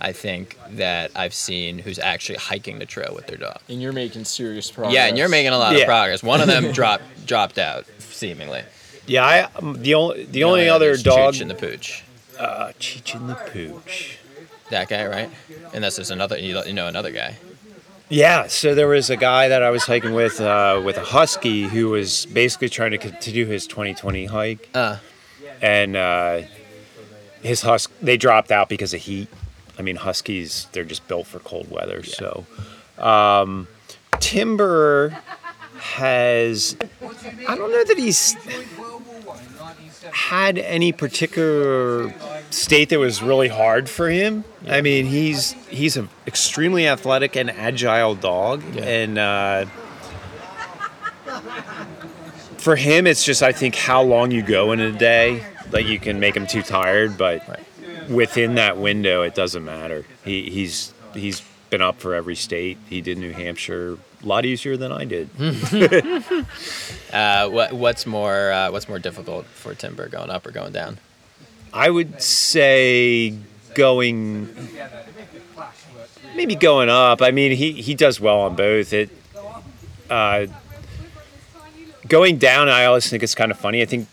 I 0.00 0.10
think 0.12 0.58
that 0.70 1.12
I've 1.14 1.32
seen 1.34 1.78
who's 1.78 2.00
actually 2.00 2.38
hiking 2.38 2.80
the 2.80 2.86
trail 2.86 3.12
with 3.14 3.28
their 3.28 3.36
dog. 3.38 3.58
And 3.68 3.80
you're 3.80 3.92
making 3.92 4.24
serious 4.24 4.68
progress. 4.68 4.92
Yeah, 4.94 5.06
and 5.06 5.16
you're 5.16 5.28
making 5.28 5.52
a 5.52 5.58
lot 5.58 5.76
of 5.76 5.84
progress. 5.84 6.24
One 6.24 6.40
of 6.40 6.48
them 6.48 6.72
dropped 6.80 7.24
dropped 7.24 7.56
out 7.58 7.86
seemingly. 8.00 8.62
Yeah, 9.06 9.24
I 9.24 9.42
um, 9.56 9.80
the 9.80 9.94
only 9.94 10.24
the 10.24 10.42
only 10.42 10.68
other 10.68 10.96
dog. 10.96 11.34
Chooch 11.34 11.40
and 11.40 11.48
the 11.50 11.54
pooch. 11.54 12.02
uh, 12.38 12.72
Cheech 12.80 13.14
and 13.14 13.28
the 13.28 13.34
Pooch. 13.34 14.16
That 14.70 14.88
guy, 14.88 15.06
right? 15.06 15.30
And 15.72 15.84
that's 15.84 15.96
just 15.96 16.10
another, 16.10 16.36
you 16.38 16.72
know, 16.72 16.86
another 16.88 17.10
guy. 17.12 17.36
Yeah, 18.12 18.46
so 18.48 18.74
there 18.74 18.88
was 18.88 19.08
a 19.08 19.16
guy 19.16 19.48
that 19.48 19.62
I 19.62 19.70
was 19.70 19.84
hiking 19.84 20.12
with 20.12 20.38
uh, 20.38 20.82
with 20.84 20.98
a 20.98 21.04
husky 21.04 21.62
who 21.62 21.88
was 21.88 22.26
basically 22.26 22.68
trying 22.68 22.90
to 22.90 22.98
continue 22.98 23.46
his 23.46 23.66
2020 23.66 24.26
hike, 24.26 24.68
Uh, 24.74 24.98
and 25.62 25.96
uh, 25.96 26.42
his 27.42 27.62
husk 27.62 27.90
they 28.02 28.18
dropped 28.18 28.52
out 28.52 28.68
because 28.68 28.92
of 28.92 29.00
heat. 29.00 29.28
I 29.78 29.82
mean, 29.82 29.96
huskies 29.96 30.66
they're 30.72 30.84
just 30.84 31.08
built 31.08 31.26
for 31.26 31.38
cold 31.38 31.70
weather. 31.70 32.02
So, 32.02 32.44
um, 32.98 33.66
Timber 34.20 35.16
has 35.78 36.76
I 37.48 37.56
don't 37.56 37.72
know 37.72 37.82
that 37.84 37.96
he's 37.96 38.36
had 40.12 40.58
any 40.58 40.92
particular 40.92 42.10
state 42.52 42.88
that 42.90 42.98
was 42.98 43.22
really 43.22 43.48
hard 43.48 43.88
for 43.88 44.08
him. 44.10 44.44
I 44.68 44.80
mean, 44.80 45.06
he's 45.06 45.52
he's 45.68 45.96
an 45.96 46.08
extremely 46.26 46.86
athletic 46.86 47.36
and 47.36 47.50
agile 47.50 48.14
dog, 48.14 48.62
Yeah. 48.74 48.82
and 48.82 49.18
uh, 49.18 49.64
for 52.58 52.76
him, 52.76 53.06
it's 53.06 53.24
just 53.24 53.42
I 53.42 53.52
think 53.52 53.74
how 53.74 54.02
long 54.02 54.30
you 54.30 54.42
go 54.42 54.72
in 54.72 54.80
a 54.80 54.92
day. 54.92 55.44
Like 55.70 55.86
you 55.86 55.98
can 55.98 56.20
make 56.20 56.36
him 56.36 56.46
too 56.46 56.62
tired, 56.62 57.16
but 57.16 57.46
Right. 57.48 58.10
within 58.10 58.56
that 58.56 58.76
window, 58.76 59.22
it 59.22 59.34
doesn't 59.34 59.64
matter. 59.64 60.04
He, 60.24 60.50
he's 60.50 60.92
he's 61.14 61.42
been 61.70 61.80
up 61.82 61.98
for 62.00 62.14
every 62.14 62.36
state. 62.36 62.76
He 62.90 63.00
did 63.00 63.16
New 63.16 63.32
Hampshire 63.32 63.96
a 64.22 64.26
lot 64.26 64.44
easier 64.44 64.76
than 64.76 64.92
I 64.92 65.04
did. 65.04 65.28
Uh, 67.12 67.46
what 67.50 67.74
what's 67.74 68.06
more 68.06 68.50
uh, 68.52 68.70
what's 68.70 68.88
more 68.88 68.98
difficult 68.98 69.44
for 69.44 69.74
Timber 69.74 70.08
going 70.08 70.30
up 70.30 70.46
or 70.46 70.50
going 70.50 70.72
down? 70.72 70.96
I 71.72 71.88
would 71.88 72.20
say 72.20 73.34
going 73.74 74.54
maybe 76.36 76.54
going 76.54 76.88
up. 76.88 77.22
I 77.22 77.30
mean, 77.30 77.52
he 77.52 77.72
he 77.72 77.94
does 77.94 78.20
well 78.20 78.40
on 78.40 78.56
both. 78.56 78.92
It 78.92 79.10
uh, 80.10 80.46
going 82.08 82.38
down. 82.38 82.68
I 82.68 82.84
always 82.84 83.08
think 83.08 83.22
it's 83.22 83.34
kind 83.34 83.50
of 83.50 83.58
funny. 83.58 83.82
I 83.82 83.86
think 83.86 84.08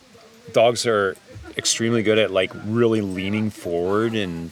dogs 0.53 0.85
are 0.85 1.15
extremely 1.57 2.03
good 2.03 2.17
at 2.17 2.31
like 2.31 2.51
really 2.65 3.01
leaning 3.01 3.49
forward 3.49 4.15
and 4.15 4.51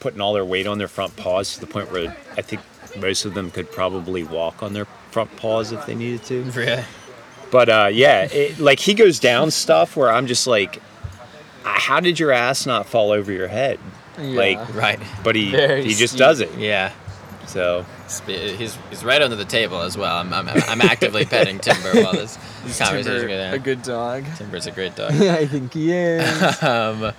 putting 0.00 0.20
all 0.20 0.34
their 0.34 0.44
weight 0.44 0.66
on 0.66 0.78
their 0.78 0.88
front 0.88 1.16
paws 1.16 1.54
to 1.54 1.60
the 1.60 1.66
point 1.66 1.90
where 1.90 2.14
I 2.36 2.42
think 2.42 2.60
most 2.98 3.24
of 3.24 3.34
them 3.34 3.50
could 3.50 3.70
probably 3.72 4.22
walk 4.22 4.62
on 4.62 4.72
their 4.72 4.84
front 5.10 5.34
paws 5.36 5.72
if 5.72 5.86
they 5.86 5.94
needed 5.94 6.24
to. 6.24 6.42
Really? 6.54 6.84
But 7.50 7.68
uh, 7.68 7.90
yeah, 7.92 8.22
it, 8.32 8.58
like 8.58 8.80
he 8.80 8.94
goes 8.94 9.20
down 9.20 9.50
stuff 9.50 9.94
where 9.94 10.10
I'm 10.10 10.26
just 10.26 10.46
like, 10.46 10.80
how 11.64 12.00
did 12.00 12.18
your 12.20 12.32
ass 12.32 12.66
not 12.66 12.86
fall 12.86 13.10
over 13.10 13.30
your 13.32 13.48
head? 13.48 13.78
Like, 14.18 14.74
Right. 14.74 14.98
but 15.24 15.34
he 15.36 15.50
Very 15.50 15.84
he 15.84 15.94
just 15.94 16.12
steep. 16.14 16.18
does 16.18 16.40
it. 16.40 16.52
Yeah. 16.58 16.92
So 17.46 17.84
He's 18.26 18.76
he's 18.90 19.04
right 19.04 19.20
under 19.22 19.36
the 19.36 19.44
table 19.46 19.80
as 19.80 19.96
well. 19.96 20.16
I'm 20.18 20.32
I'm, 20.34 20.48
I'm 20.48 20.80
actively 20.82 21.24
petting 21.24 21.58
Timber 21.58 21.92
while 22.02 22.12
this 22.12 22.36
conversation 22.78 23.04
Timber, 23.04 23.28
goes 23.28 23.40
a 23.40 23.52
on. 23.54 23.58
good 23.60 23.82
dog. 23.82 24.24
Timber's 24.36 24.66
a 24.66 24.70
great 24.70 24.94
dog. 24.96 25.14
Yeah, 25.14 25.34
I 25.40 25.46
think 25.46 25.72
he 25.72 25.92
is. 25.92 26.62
Um, 26.62 27.12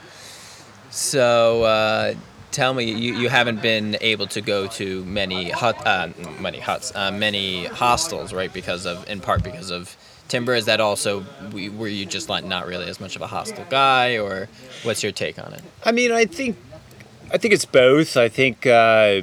so 0.90 1.64
uh, 1.64 2.14
tell 2.52 2.74
me, 2.74 2.86
you, 2.92 3.16
you 3.16 3.30
haven't 3.30 3.62
been 3.62 3.98
able 4.02 4.28
to 4.28 4.42
go 4.42 4.68
to 4.68 5.04
many 5.06 5.50
hut, 5.50 5.76
uh, 5.86 6.10
many 6.40 6.60
huts, 6.60 6.92
uh, 6.96 7.12
many 7.12 7.66
hostels, 7.66 8.32
right? 8.34 8.54
Because 8.54 8.86
of, 8.86 9.08
in 9.10 9.20
part 9.20 9.44
because 9.44 9.72
of 9.72 9.96
timber. 10.28 10.54
Is 10.56 10.66
that 10.66 10.80
also 10.80 11.26
we- 11.52 11.70
were 11.70 11.88
you 11.88 12.06
just 12.06 12.30
like 12.30 12.44
not 12.44 12.66
really 12.68 12.88
as 12.88 13.00
much 13.00 13.16
of 13.16 13.22
a 13.22 13.28
hostile 13.28 13.66
guy, 13.70 14.18
or 14.18 14.48
what's 14.84 15.04
your 15.04 15.12
take 15.12 15.38
on 15.40 15.54
it? 15.54 15.62
I 15.84 15.92
mean, 15.92 16.12
I 16.12 16.26
think 16.26 16.58
I 17.32 17.38
think 17.38 17.54
it's 17.54 17.66
both. 17.66 18.16
I 18.18 18.30
think 18.30 18.66
uh, 18.66 19.22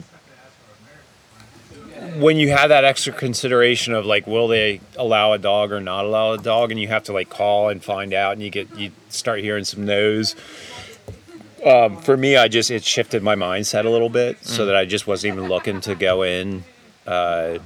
when 2.17 2.37
you 2.37 2.51
have 2.51 2.71
that 2.71 2.85
extra 2.85 3.13
consideration 3.13 3.95
of 3.95 4.07
like, 4.07 4.27
will 4.27 4.49
they 4.49 4.81
allow 4.97 5.33
a 5.33 5.39
dog 5.39 5.71
or 5.73 5.81
not 5.81 6.05
allow 6.05 6.33
a 6.33 6.39
dog, 6.39 6.71
and 6.71 6.81
you 6.81 6.89
have 6.89 7.05
to 7.05 7.13
like 7.13 7.29
call 7.29 7.69
and 7.69 7.83
find 7.85 8.13
out, 8.15 8.33
and 8.33 8.43
you 8.43 8.51
get 8.51 8.75
you 8.77 8.91
start 9.09 9.41
hearing 9.41 9.65
some 9.65 9.85
no's. 9.85 10.35
Um, 11.65 11.99
for 11.99 12.17
me, 12.17 12.37
I 12.37 12.49
just 12.49 12.71
it 12.71 12.83
shifted 12.85 13.23
my 13.23 13.35
mindset 13.35 13.85
a 13.85 13.91
little 13.91 14.09
bit, 14.09 14.45
so 14.45 14.67
that 14.67 14.75
I 14.75 14.87
just 14.87 15.07
wasn't 15.07 15.35
even 15.35 15.49
looking 15.49 15.81
to 15.83 15.95
go 15.95 16.23
in 16.23 16.65
uh, 17.07 17.59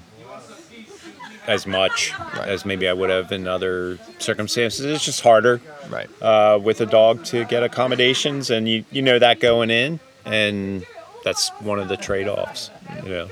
as 1.46 1.66
much 1.66 2.12
as 2.40 2.64
maybe 2.64 2.88
I 2.88 2.92
would 2.92 3.10
have 3.10 3.30
in 3.32 3.46
other 3.46 3.98
circumstances. 4.18 4.84
It's 4.86 5.04
just 5.04 5.20
harder 5.20 5.60
Right. 5.90 6.08
uh, 6.22 6.58
with 6.62 6.80
a 6.80 6.86
dog 6.86 7.24
to 7.26 7.44
get 7.44 7.62
accommodations, 7.62 8.50
and 8.50 8.68
you 8.68 8.84
you 8.90 9.02
know 9.02 9.18
that 9.18 9.40
going 9.40 9.70
in, 9.70 10.00
and 10.24 10.84
that's 11.24 11.50
one 11.60 11.78
of 11.78 11.88
the 11.88 11.96
trade 11.96 12.28
offs. 12.28 12.70
You 13.04 13.08
know. 13.10 13.28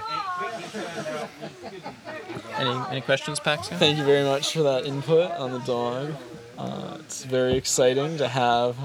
Any 2.59 2.71
any 2.91 3.01
questions, 3.01 3.41
Pax? 3.41 3.69
Thank 3.69 3.99
you 3.99 4.05
very 4.05 4.25
much 4.25 4.53
for 4.53 4.63
that 4.63 4.85
input 4.85 5.31
on 5.33 5.53
the 5.53 5.59
dog. 5.61 6.13
Uh, 6.59 6.97
it's 7.01 7.25
very 7.25 7.55
exciting 7.55 8.19
to 8.19 8.29
have 8.29 8.77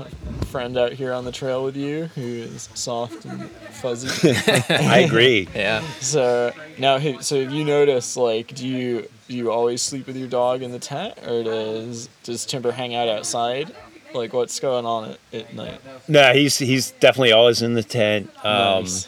a 0.41 0.45
friend 0.45 0.77
out 0.77 0.93
here 0.93 1.13
on 1.13 1.25
the 1.25 1.31
trail 1.31 1.63
with 1.63 1.75
you 1.75 2.05
who 2.15 2.21
is 2.21 2.69
soft 2.73 3.25
and 3.25 3.49
fuzzy. 3.49 4.31
I 4.69 4.99
agree. 4.99 5.47
Yeah. 5.53 5.81
so 5.99 6.53
now, 6.77 6.97
so 7.19 7.41
have 7.41 7.51
you 7.51 7.63
noticed, 7.65 8.17
like, 8.17 8.53
do 8.55 8.67
you 8.67 9.07
do 9.27 9.35
you 9.35 9.51
always 9.51 9.81
sleep 9.81 10.07
with 10.07 10.15
your 10.15 10.29
dog 10.29 10.61
in 10.61 10.71
the 10.71 10.79
tent, 10.79 11.15
or 11.27 11.43
does 11.43 12.09
does 12.23 12.45
Timber 12.45 12.71
hang 12.71 12.95
out 12.95 13.09
outside? 13.09 13.75
Like, 14.13 14.31
what's 14.33 14.59
going 14.59 14.85
on 14.85 15.11
at, 15.11 15.19
at 15.33 15.53
night? 15.53 15.81
no, 16.07 16.31
he's 16.33 16.57
he's 16.57 16.91
definitely 16.91 17.33
always 17.33 17.61
in 17.61 17.73
the 17.73 17.83
tent. 17.83 18.29
Um, 18.43 18.83
Nice. 18.83 19.07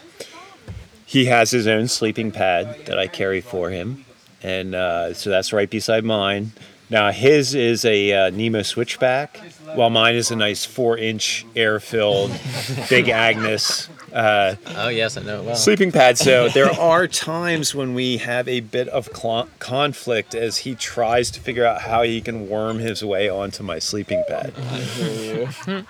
He 1.06 1.26
has 1.26 1.50
his 1.50 1.66
own 1.66 1.88
sleeping 1.88 2.30
pad 2.32 2.86
that 2.86 3.00
I 3.00 3.08
carry 3.08 3.42
for 3.42 3.72
him, 3.72 4.06
and 4.44 4.76
uh, 4.76 5.14
so 5.16 5.32
that's 5.32 5.52
right 5.52 5.68
beside 5.70 6.04
mine. 6.04 6.52
Now 6.90 7.12
his 7.12 7.54
is 7.54 7.86
a 7.86 8.12
uh, 8.14 8.30
Nemo 8.32 8.64
switchback, 8.64 9.38
while 9.76 9.90
mine 9.92 10.16
is 10.16 10.32
a 10.32 10.36
nice 10.36 10.66
four-inch 10.66 11.46
air-filled 11.56 12.32
Big 12.90 13.10
Agnes 13.10 13.88
uh, 14.12 14.56
Oh 14.76 14.88
yes, 14.88 15.16
I 15.16 15.22
know. 15.22 15.42
it 15.42 15.46
Well. 15.46 15.56
sleeping 15.56 15.92
pad. 15.92 16.18
So 16.18 16.50
there 16.54 16.72
are 16.80 17.08
times 17.08 17.76
when 17.76 17.94
we 17.94 18.18
have 18.18 18.48
a 18.48 18.62
bit 18.62 18.88
of 18.88 19.08
cl- 19.16 19.50
conflict 19.60 20.34
as 20.34 20.58
he 20.58 20.74
tries 20.74 21.30
to 21.32 21.40
figure 21.40 21.64
out 21.64 21.82
how 21.82 22.02
he 22.02 22.22
can 22.22 22.50
worm 22.50 22.80
his 22.80 23.04
way 23.06 23.30
onto 23.30 23.62
my 23.62 23.78
sleeping 23.78 24.24
pad. 24.28 24.54
I 24.58 24.78
hear 24.80 25.50
you. 25.68 25.86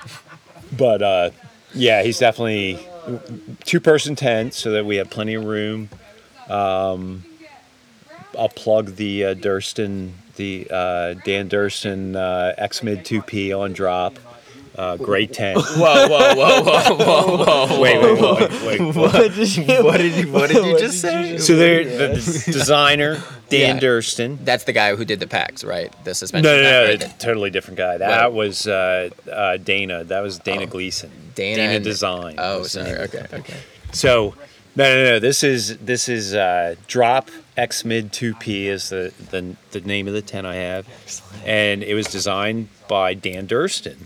But 0.77 1.01
uh, 1.01 1.29
yeah, 1.73 2.03
he's 2.03 2.19
definitely 2.19 2.85
two 3.63 3.79
person 3.79 4.15
tent 4.17 4.53
so 4.53 4.71
that 4.71 4.85
we 4.85 4.97
have 4.97 5.09
plenty 5.09 5.35
of 5.35 5.45
room. 5.45 5.89
Um, 6.49 7.23
I'll 8.37 8.49
plug 8.49 8.95
the 8.97 9.25
uh, 9.25 9.33
Durston, 9.35 10.11
the 10.39 10.67
uh, 10.71 11.13
Dan 11.25 11.49
Durston 11.49 12.15
uh, 12.15 12.53
X 12.57 12.81
Mid 12.81 13.03
2P 13.05 13.57
on 13.57 13.73
drop. 13.73 14.17
Uh, 14.75 14.95
great 14.95 15.33
tent. 15.33 15.57
Whoa, 15.75 16.07
whoa, 16.07 16.35
whoa, 16.35 16.63
whoa, 16.63 16.95
whoa, 16.95 17.67
whoa! 17.67 17.81
wait, 17.81 18.01
wait, 18.01 18.21
wait, 18.21 18.49
wait, 18.65 18.79
wait. 18.81 18.95
what 18.95 19.11
did 19.35 19.57
you? 19.57 19.83
What 19.83 19.97
did 19.97 20.13
you 20.13 20.31
What 20.31 20.49
did 20.49 20.65
you 20.65 20.79
just 20.79 21.01
say? 21.01 21.37
So 21.37 21.57
they're 21.57 21.81
Yes. 21.81 22.45
the 22.45 22.51
designer, 22.53 23.21
Dan 23.49 23.75
Yeah. 23.75 23.81
Durston. 23.81 24.37
That's 24.45 24.63
the 24.63 24.71
guy 24.71 24.95
who 24.95 25.03
did 25.03 25.19
the 25.19 25.27
packs, 25.27 25.65
right? 25.65 25.93
The 26.05 26.15
suspension. 26.15 26.49
No, 26.49 26.57
no, 26.57 26.63
pack, 26.63 26.71
no, 26.71 26.85
right? 26.85 27.01
it's 27.03 27.13
a 27.13 27.17
totally 27.17 27.49
different 27.49 27.77
guy. 27.77 27.97
That 27.97 28.31
Wow. 28.31 28.37
was 28.37 28.67
uh, 28.67 29.09
uh, 29.29 29.57
Dana. 29.57 30.05
That 30.05 30.21
was 30.21 30.39
Dana 30.39 30.65
Gleason. 30.65 31.11
Dana 31.35 31.57
Dana 31.57 31.79
Design. 31.81 32.35
Oh, 32.37 32.63
sorry. 32.63 32.91
Okay, 32.99 33.25
okay. 33.33 33.57
So, 33.91 34.33
no, 34.77 34.83
no, 34.95 35.03
no. 35.03 35.19
This 35.19 35.43
is 35.43 35.77
this 35.79 36.07
is 36.07 36.33
uh, 36.35 36.75
Drop 36.87 37.29
X 37.59 37.83
Mid 37.83 38.13
2P 38.13 38.65
is 38.67 38.87
the, 38.89 39.13
the 39.31 39.55
the 39.71 39.81
name 39.81 40.07
of 40.07 40.13
the 40.13 40.21
tent 40.21 40.47
I 40.47 40.55
have, 40.55 40.87
and 41.45 41.83
it 41.83 41.93
was 41.93 42.07
designed 42.07 42.69
by 42.87 43.13
Dan 43.13 43.47
Durston, 43.47 43.97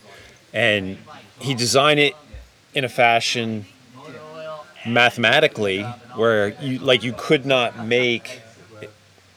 and 0.51 0.97
he 1.39 1.53
designed 1.53 1.99
it 1.99 2.15
in 2.73 2.83
a 2.83 2.89
fashion 2.89 3.65
mathematically 4.87 5.83
where 6.15 6.49
you 6.63 6.79
like 6.79 7.03
you 7.03 7.13
could 7.15 7.45
not 7.45 7.85
make 7.85 8.41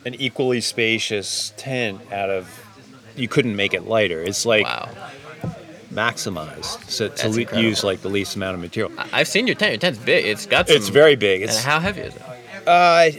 an 0.06 0.14
equally 0.14 0.62
spacious 0.62 1.52
tent 1.58 2.00
out 2.10 2.30
of 2.30 2.48
you 3.16 3.28
couldn't 3.28 3.54
make 3.54 3.74
it 3.74 3.86
lighter. 3.86 4.22
It's 4.22 4.46
like 4.46 4.64
Wow. 4.64 4.88
maximized 5.92 6.88
so 6.88 7.08
to 7.08 7.28
le- 7.28 7.60
use 7.60 7.84
like 7.84 8.00
the 8.00 8.08
least 8.08 8.34
amount 8.36 8.54
of 8.54 8.60
material. 8.60 8.92
I've 9.12 9.28
seen 9.28 9.46
your 9.46 9.56
tent. 9.56 9.72
Your 9.72 9.78
tent's 9.78 9.98
big. 9.98 10.24
It's 10.24 10.46
got 10.46 10.68
some. 10.68 10.76
It's 10.76 10.88
very 10.88 11.16
big. 11.16 11.42
And 11.42 11.50
how 11.50 11.80
heavy 11.80 12.00
is 12.00 12.14
it? 12.16 12.22
uh, 12.66 13.10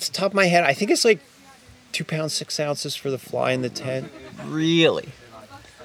off 0.00 0.06
the 0.08 0.12
top 0.12 0.30
of 0.32 0.34
my 0.34 0.46
head, 0.46 0.64
I 0.64 0.72
think 0.72 0.90
it's 0.90 1.04
like 1.04 1.20
two 1.92 2.04
pounds 2.04 2.32
six 2.32 2.58
ounces 2.60 2.96
for 2.96 3.10
the 3.10 3.18
fly 3.18 3.52
in 3.52 3.62
the 3.62 3.68
tent, 3.68 4.10
Really? 4.46 5.08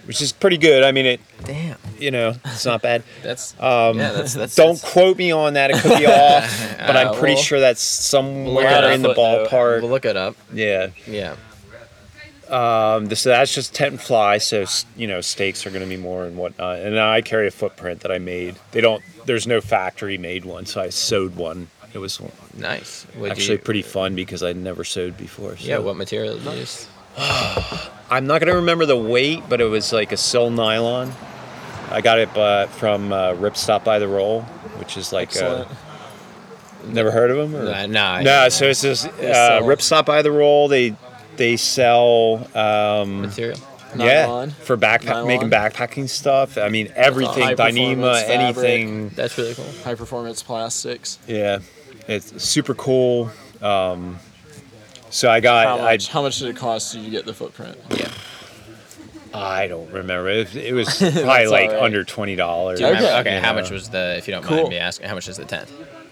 which 0.06 0.22
is 0.22 0.32
pretty 0.32 0.58
good. 0.58 0.84
I 0.84 0.92
mean, 0.92 1.06
it 1.08 1.20
Damn. 1.46 1.78
you 2.00 2.12
know 2.12 2.36
it's 2.46 2.66
not 2.66 2.82
bad. 2.82 3.04
That's. 3.24 3.54
Um, 3.60 3.98
yeah, 3.98 4.12
that's 4.12 4.34
that's. 4.36 4.56
Don't 4.56 4.76
that's- 4.76 4.94
quote 4.94 5.18
me 5.18 5.32
on 5.32 5.56
that; 5.56 5.72
it 5.72 5.78
could 5.82 5.98
be 5.98 6.06
off, 6.06 6.78
but 6.78 6.96
I'm 6.96 7.08
Uh, 7.08 7.14
pretty 7.16 7.34
well, 7.36 7.44
sure 7.44 7.60
that's 7.60 7.82
somewhere 7.82 8.68
up. 8.86 8.94
in 8.94 9.02
the 9.02 9.14
ballpark. 9.16 9.82
We'll 9.82 9.90
look 9.90 10.06
it 10.06 10.16
up. 10.16 10.36
Yeah. 10.54 10.90
Yeah. 11.08 11.36
Um, 12.48 13.10
so 13.16 13.30
that's 13.30 13.52
just 13.56 13.74
tent 13.74 13.94
and 13.94 14.02
fly. 14.02 14.38
So 14.38 14.66
you 14.96 15.08
know, 15.08 15.22
stakes 15.22 15.66
are 15.66 15.72
going 15.72 15.82
to 15.82 15.90
be 15.90 15.98
more 15.98 16.26
and 16.26 16.38
whatnot. 16.38 16.80
And 16.82 17.00
I 17.00 17.22
carry 17.22 17.48
a 17.48 17.52
footprint 17.52 18.02
that 18.02 18.12
I 18.12 18.20
made. 18.20 18.56
They 18.72 18.82
don't. 18.82 19.02
There's 19.26 19.48
no 19.48 19.60
factory 19.60 20.20
made 20.20 20.46
one, 20.46 20.68
so 20.68 20.82
I 20.82 20.90
sewed 20.90 21.36
one. 21.36 21.70
It 21.94 21.98
was 21.98 22.20
Nice. 22.58 23.06
Would 23.18 23.32
actually 23.32 23.56
you, 23.56 23.64
pretty 23.64 23.82
fun 23.82 24.16
because 24.16 24.42
I'd 24.44 24.56
never 24.58 24.84
sewed 24.84 25.18
before. 25.18 25.58
So. 25.58 25.68
Yeah. 25.68 25.80
What 25.80 25.98
material 25.98 26.36
did 26.38 26.46
you 26.46 26.52
use? 26.60 26.88
I'm 28.10 28.28
not 28.28 28.40
gonna 28.40 28.56
remember 28.56 28.86
the 28.86 28.98
weight, 28.98 29.44
but 29.50 29.62
it 29.62 29.66
was 29.66 29.92
like 29.92 30.12
a 30.12 30.18
sil 30.18 30.50
nylon. 30.52 31.12
I 31.92 32.02
got 32.02 32.20
it 32.20 32.36
uh, 32.38 32.68
from 32.68 33.12
uh, 33.14 33.34
Ripstop 33.34 33.84
by 33.84 34.00
the 34.00 34.08
Roll, 34.08 34.42
which 34.80 34.98
is 34.98 35.14
like 35.14 35.30
uh, 35.38 35.66
Excellent. 35.68 35.70
never 36.94 37.12
heard 37.12 37.32
of 37.32 37.38
them. 37.38 37.56
Or? 37.62 37.66
Nah, 37.66 37.86
nah, 37.86 38.22
no, 38.22 38.50
so 38.50 38.66
it's 38.66 38.82
this 38.82 39.06
uh, 39.06 39.34
sell- 39.34 39.62
Ripstop 39.64 40.06
by 40.06 40.22
the 40.22 40.32
Roll. 40.32 40.68
They 40.68 40.96
they 41.38 41.58
sell 41.58 42.48
um, 42.58 43.22
Material. 43.24 43.60
yeah 43.98 44.26
Nylon? 44.26 44.52
for 44.52 44.78
backpack 44.78 45.06
Nylon? 45.06 45.28
making 45.28 45.50
backpacking 45.50 46.10
stuff. 46.10 46.58
I 46.58 46.70
mean 46.70 46.92
everything, 46.96 47.44
high 47.44 47.56
Dyneema, 47.56 47.96
performance 47.96 48.22
fabric. 48.24 48.40
anything. 48.70 49.10
That's 49.10 49.38
really 49.38 49.54
cool. 49.56 49.66
High 49.84 49.96
performance 49.96 50.44
plastics. 50.44 51.20
Yeah, 51.28 51.60
it's 52.08 52.44
super 52.44 52.74
cool. 52.76 53.30
Um, 53.62 54.20
so 55.10 55.30
I 55.30 55.40
got 55.40 55.66
How 55.68 55.86
I 55.86 55.92
much? 55.94 56.08
How 56.10 56.22
much 56.22 56.40
did 56.40 56.50
it 56.50 56.56
cost 56.56 56.96
you 56.96 57.04
to 57.04 57.10
get 57.10 57.26
the 57.26 57.34
footprint? 57.34 57.78
Yeah. 57.90 58.12
I 59.34 59.68
don't 59.68 59.92
remember. 59.92 60.30
It, 60.30 60.56
it 60.56 60.74
was 60.74 60.98
probably 60.98 61.24
like 61.48 61.70
all 61.70 61.76
right. 61.76 61.84
under 61.84 62.04
twenty 62.04 62.36
dollars. 62.36 62.80
Do 62.80 62.86
you 62.86 62.92
remember- 62.92 63.10
Okay. 63.20 63.20
okay. 63.38 63.40
How 63.40 63.52
know. 63.54 63.62
much 63.62 63.72
was 63.72 63.90
the? 63.90 64.16
If 64.18 64.28
you 64.28 64.34
don't 64.34 64.44
Cool. 64.44 64.58
mind 64.58 64.70
me 64.70 64.78
asking, 64.78 65.08
how 65.08 65.16
much 65.16 65.28
is 65.28 65.38
the 65.38 65.46
tent? 65.46 65.72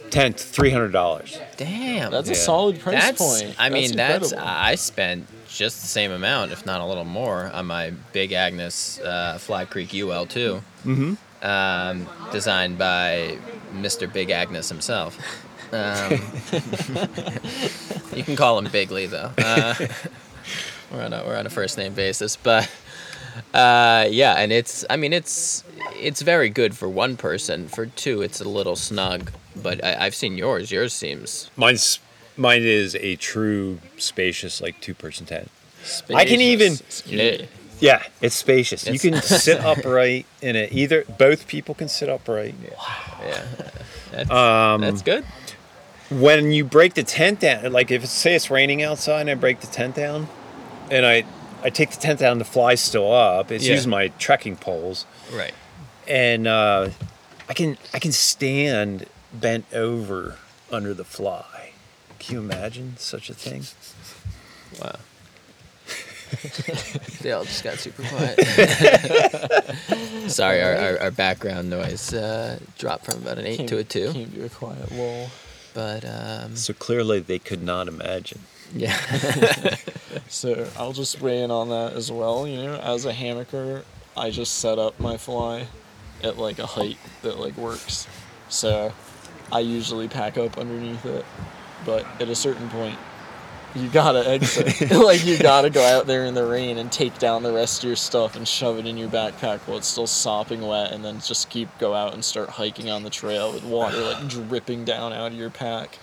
tent 0.10 0.40
three 0.40 0.70
hundred 0.70 0.92
dollars. 0.92 1.40
Damn. 1.58 2.12
That's 2.12 2.30
a 2.30 2.36
solid 2.36 2.80
price 2.80 3.02
that's, 3.02 3.42
point. 3.42 3.56
I 3.58 3.70
mean, 3.70 3.96
that's, 3.96 4.32
incredible. 4.32 4.54
I 4.58 4.76
spent 4.76 5.28
just 5.48 5.82
the 5.82 5.88
same 5.88 6.12
amount, 6.12 6.52
if 6.52 6.66
not 6.66 6.82
a 6.82 6.86
little 6.86 7.06
more, 7.06 7.50
on 7.52 7.66
my 7.66 7.92
Big 8.12 8.32
Agnes 8.32 9.00
uh, 9.00 9.38
Fly 9.40 9.66
Creek 9.66 9.94
UL 9.94 10.26
2 10.26 10.62
Mm-hmm. 10.86 11.14
Um, 11.46 12.08
designed 12.32 12.78
by 12.78 13.38
Mr. 13.74 14.12
Big 14.12 14.30
Agnes 14.30 14.70
himself. 14.70 15.18
Um, 15.74 16.12
you 18.16 18.24
can 18.24 18.36
call 18.36 18.58
him 18.60 18.66
Bigly 18.68 19.10
though. 19.10 19.32
Uh, 19.38 19.76
we're 20.92 21.04
on 21.04 21.14
a 21.14 21.24
we're 21.26 21.38
on 21.38 21.46
a 21.46 21.50
first 21.50 21.78
name 21.78 21.94
basis, 21.94 22.36
but 22.36 22.70
uh, 23.54 24.08
yeah, 24.10 24.36
and 24.36 24.52
it's 24.52 24.86
I 24.90 24.98
mean 24.98 25.14
it's 25.14 25.64
it's 25.96 26.22
very 26.22 26.50
good 26.50 26.76
for 26.78 26.88
one 26.88 27.18
person. 27.18 27.68
For 27.68 27.86
two, 27.88 28.22
it's 28.22 28.40
a 28.42 28.48
little 28.48 28.76
snug. 28.76 29.32
But 29.56 29.84
I, 29.84 30.06
I've 30.06 30.16
seen 30.16 30.38
yours. 30.38 30.72
Yours 30.72 30.94
seems 30.94 31.50
Mine's 31.56 32.00
mine 32.38 32.64
is 32.64 32.96
a 32.96 33.16
true 33.18 33.80
spacious 33.98 34.62
like 34.62 34.80
two 34.82 34.94
person 34.94 35.26
tent. 35.26 35.50
I 36.14 36.26
can 36.26 36.40
even 36.40 36.78
Yeah. 37.06 37.46
yeah, 37.80 38.04
it's 38.22 38.36
spacious. 38.36 38.84
It's- 38.88 39.04
you 39.04 39.12
can 39.12 39.22
sit 39.24 39.60
upright 39.60 40.26
in 40.42 40.56
it. 40.56 40.72
Either 40.72 41.04
both 41.20 41.48
people 41.48 41.76
can 41.76 41.88
sit 41.90 42.10
upright. 42.10 42.56
Yeah. 43.22 43.44
That's, 44.12 44.32
Um, 44.32 44.82
that's 44.82 45.02
good. 45.02 45.26
When 46.20 46.52
you 46.52 46.64
break 46.66 46.94
the 46.94 47.04
tent 47.04 47.40
down, 47.42 47.72
like 47.72 47.92
if 47.92 48.04
it's, 48.04 48.12
say 48.14 48.36
it's 48.36 48.50
raining 48.52 48.82
outside 48.84 49.22
and 49.22 49.30
I 49.30 49.36
break 49.36 49.60
the 49.62 49.68
tent 49.68 49.96
down, 49.96 50.28
and 50.92 51.06
I 51.06 51.24
I 51.64 51.70
take 51.70 51.92
the 51.92 52.00
tent 52.00 52.20
down, 52.20 52.40
the 52.40 52.46
fly's 52.46 52.82
still 52.82 53.12
up. 53.14 53.52
It's 53.52 53.66
Yeah. 53.66 53.74
using 53.76 53.90
my 53.92 54.10
trekking 54.20 54.56
poles, 54.58 55.06
Right. 55.32 55.54
and 56.08 56.46
uh, 56.48 56.90
I 57.50 57.54
can 57.54 57.78
I 57.94 58.00
can 58.00 58.12
stand 58.12 59.06
bent 59.34 59.66
over 59.74 60.38
under 60.72 60.94
the 60.94 61.06
fly. 61.06 61.72
Can 62.20 62.36
you 62.36 62.42
imagine 62.42 62.96
such 62.98 63.30
a 63.30 63.34
thing? 63.34 63.64
Wow. 64.82 64.96
they 67.22 67.32
all 67.32 67.44
just 67.44 67.64
got 67.64 67.78
super 67.78 68.02
quiet. 68.08 68.40
Sorry, 70.32 70.62
our, 70.64 70.76
our, 70.76 71.00
our 71.00 71.12
background 71.12 71.70
noise 71.70 72.12
uh, 72.14 72.58
dropped 72.78 73.06
from 73.06 73.22
about 73.22 73.38
an 73.38 73.46
8 73.46 73.68
to 73.68 73.78
a 73.78 73.84
2. 73.84 74.12
Came 74.14 74.32
to 74.32 74.46
a 74.46 74.50
quiet 74.50 74.92
lull. 74.92 75.30
But, 75.74 76.06
um, 76.06 76.56
So 76.56 76.74
clearly 76.74 77.20
they 77.20 77.40
could 77.40 77.64
not 77.64 77.88
imagine. 77.88 78.42
yeah. 78.74 78.98
So 80.30 80.68
I'll 80.78 80.94
just 80.94 81.22
weigh 81.22 81.42
in 81.44 81.52
on 81.52 81.70
that 81.70 81.94
as 81.94 82.12
well. 82.12 82.48
You 82.48 82.64
know, 82.64 82.76
as 82.76 83.06
a 83.06 83.14
hammocker, 83.14 83.84
I 84.18 84.30
just 84.32 84.56
set 84.60 84.80
up 84.80 85.00
my 85.00 85.18
fly 85.18 85.68
at 86.24 86.38
like 86.38 86.60
a 86.60 86.66
height 86.66 86.98
that 87.22 87.40
like 87.40 87.56
works. 87.58 88.08
So 88.50 88.92
I 89.52 89.60
usually 89.60 90.08
pack 90.08 90.38
up 90.38 90.58
underneath 90.58 91.06
it, 91.06 91.26
but 91.86 92.06
at 92.20 92.30
a 92.30 92.36
certain 92.36 92.70
point, 92.70 92.98
you 93.76 93.90
gotta 93.90 94.28
exit. 94.28 94.92
like 94.92 95.26
you 95.26 95.38
gotta 95.38 95.70
go 95.70 95.84
out 95.84 96.08
there 96.08 96.26
in 96.26 96.34
the 96.34 96.46
rain 96.46 96.78
and 96.78 96.92
take 96.92 97.18
down 97.20 97.44
the 97.44 97.52
rest 97.54 97.84
of 97.84 97.88
your 97.88 97.96
stuff 97.96 98.36
and 98.36 98.48
shove 98.48 98.78
it 98.78 98.86
in 98.86 98.98
your 98.98 99.10
backpack 99.10 99.60
while 99.62 99.78
it's 99.78 99.88
still 99.88 100.08
sopping 100.08 100.62
wet, 100.66 100.92
and 100.92 101.04
then 101.04 101.20
just 101.20 101.50
keep 101.50 101.70
go 101.80 101.94
out 101.94 102.14
and 102.14 102.24
start 102.24 102.50
hiking 102.50 102.90
on 102.90 103.04
the 103.04 103.10
trail 103.10 103.52
with 103.52 103.64
water 103.64 104.00
like 104.00 104.28
dripping 104.28 104.86
down 104.86 105.14
out 105.14 105.32
of 105.32 105.38
your 105.38 105.50
pack. 105.50 106.00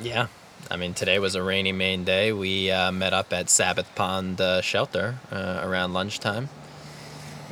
yeah. 0.00 0.26
I 0.70 0.76
mean, 0.76 0.94
today 0.94 1.18
was 1.18 1.34
a 1.34 1.42
rainy 1.42 1.72
Maine 1.72 2.04
day. 2.04 2.32
We 2.32 2.70
uh, 2.70 2.90
met 2.90 3.12
up 3.12 3.34
at 3.34 3.50
Sabbath 3.50 3.94
Pond 3.94 4.40
uh, 4.40 4.62
Shelter 4.62 5.16
uh, 5.30 5.60
around 5.62 5.92
lunchtime. 5.92 6.48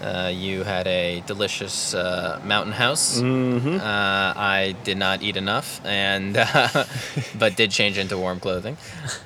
Uh, 0.01 0.33
you 0.35 0.65
had 0.65 0.87
a 0.87 1.23
delicious 1.27 1.95
uh, 1.95 2.41
mountain 2.45 2.73
house. 2.73 3.21
Mm-hmm. 3.21 3.77
Uh, 3.77 3.81
I 3.81 4.75
did 4.85 4.97
not 4.97 5.23
eat 5.23 5.37
enough, 5.37 5.81
and 5.85 6.37
uh, 6.39 6.85
but 7.39 7.57
did 7.57 7.71
change 7.71 7.99
into 7.99 8.19
warm 8.19 8.41
clothing. 8.41 8.77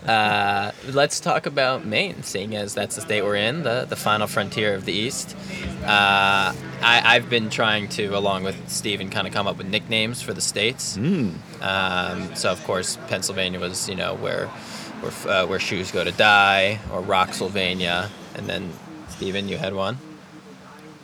Uh, 0.07 0.73
let's 0.89 1.21
talk 1.21 1.47
about 1.47 1.87
Maine, 1.87 2.23
seeing 2.23 2.55
as 2.55 2.75
that's 2.75 2.97
the 2.97 3.03
state 3.03 3.23
we're 3.23 3.37
in, 3.37 3.63
the 3.63 3.87
the 3.89 3.97
final 3.97 4.27
frontier 4.27 4.75
of 4.75 4.85
the 4.85 4.93
East. 4.93 5.37
Uh, 5.83 6.53
I, 6.83 7.03
I've 7.17 7.31
been 7.31 7.49
trying 7.49 7.89
to, 7.91 8.09
along 8.09 8.45
with 8.45 8.69
Steven, 8.69 9.09
kind 9.09 9.27
of 9.27 9.33
come 9.33 9.47
up 9.47 9.57
with 9.57 9.69
nicknames 9.69 10.21
for 10.21 10.35
the 10.35 10.41
states. 10.41 10.97
Mm. 10.97 11.35
Um, 11.63 12.35
so 12.35 12.51
of 12.51 12.63
course, 12.65 12.99
Pennsylvania 13.09 13.61
was, 13.61 13.89
you 13.89 13.95
know, 13.95 14.15
where 14.15 14.49
where 15.01 15.13
uh, 15.33 15.47
where 15.47 15.59
shoes 15.59 15.91
go 15.91 16.05
to 16.05 16.13
die, 16.13 16.81
or 16.93 17.03
Rocksylvania, 17.03 18.11
and 18.35 18.47
then 18.47 18.73
Steven, 19.09 19.49
you 19.49 19.57
had 19.57 19.75
one. 19.75 19.99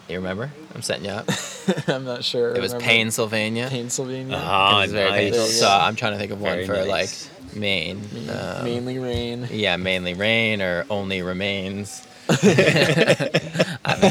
You 0.08 0.16
remember? 0.16 0.50
I'm 0.74 0.82
setting 0.82 1.04
you 1.06 1.10
up. 1.12 1.28
I'm 1.88 2.04
not 2.04 2.24
sure. 2.24 2.54
It 2.54 2.60
was 2.60 2.72
Remember 2.74 2.92
Pennsylvania. 2.92 3.68
Pennsylvania. 3.70 4.36
Ah, 4.38 4.82
It's 4.82 4.92
very 4.92 5.10
nice. 5.10 5.20
painful. 5.30 5.46
So 5.46 5.68
I'm 5.68 5.96
trying 5.96 6.12
to 6.12 6.18
think 6.18 6.32
of 6.32 6.40
one 6.40 6.52
Very 6.52 6.66
for 6.66 6.74
nice. 6.74 7.30
like 7.48 7.56
Maine. 7.56 8.02
Um, 8.30 8.64
Mainly 8.64 8.98
rain. 8.98 9.48
Yeah, 9.50 9.76
mainly 9.76 10.14
rain 10.14 10.60
or 10.60 10.84
only 10.90 11.22
remains. 11.22 12.06
I'm, 12.28 14.04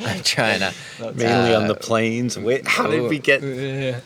I'm 0.00 0.22
trying 0.22 0.60
to 0.60 0.72
That's 0.98 1.16
Mainly 1.16 1.54
on 1.54 1.66
the 1.68 1.74
Uh, 1.74 1.78
plains. 1.78 2.38
Wait, 2.38 2.66
how 2.66 2.88
did 2.88 3.08
we 3.08 3.18
get? 3.18 3.42
Yeah. 3.42 4.00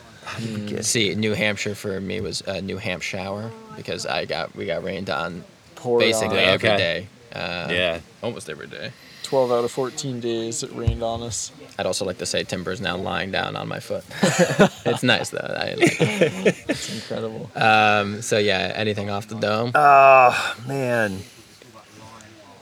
see. 0.81 1.15
New 1.15 1.33
Hampshire 1.33 1.75
for 1.75 1.99
me 1.99 2.21
was 2.21 2.41
uh, 2.47 2.59
New 2.61 2.77
Hampshire 2.77 3.17
shower 3.17 3.51
because 3.77 4.05
I 4.05 4.25
got 4.25 4.55
we 4.55 4.65
got 4.65 4.83
rained 4.83 5.09
on 5.09 5.43
Poured 5.75 6.01
basically 6.01 6.39
on. 6.43 6.49
every 6.53 6.69
Okay. 6.69 6.77
day. 6.77 7.07
Uh, 7.33 7.67
Yeah. 7.69 7.99
almost 8.21 8.49
every 8.49 8.67
day. 8.67 8.91
12 9.23 9.51
out 9.51 9.63
of 9.63 9.71
14 9.71 10.19
days 10.19 10.63
it 10.63 10.71
rained 10.73 11.03
on 11.03 11.21
us. 11.21 11.51
I'd 11.77 11.85
also 11.85 12.03
like 12.03 12.17
to 12.17 12.25
say 12.25 12.43
Timber's 12.43 12.81
now 12.81 12.97
lying 12.97 13.31
down 13.31 13.55
on 13.55 13.67
my 13.67 13.79
foot. 13.79 14.03
it's 14.85 15.03
nice 15.03 15.29
though. 15.29 15.37
I 15.55 15.75
like 15.75 16.01
it. 16.01 16.55
It's 16.67 16.93
incredible. 16.95 17.51
Um, 17.55 18.23
so 18.23 18.39
yeah, 18.39 18.71
anything 18.75 19.11
off 19.11 19.27
the 19.27 19.35
dome? 19.35 19.71
Oh 19.75 20.55
man, 20.67 21.19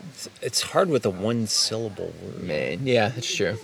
it's, 0.10 0.28
it's 0.42 0.62
hard 0.62 0.90
with 0.90 1.06
a 1.06 1.10
one 1.10 1.48
syllable 1.48 2.14
word. 2.22 2.44
Maine. 2.44 2.86
Yeah, 2.86 3.10
that's 3.10 3.34
true. 3.34 3.58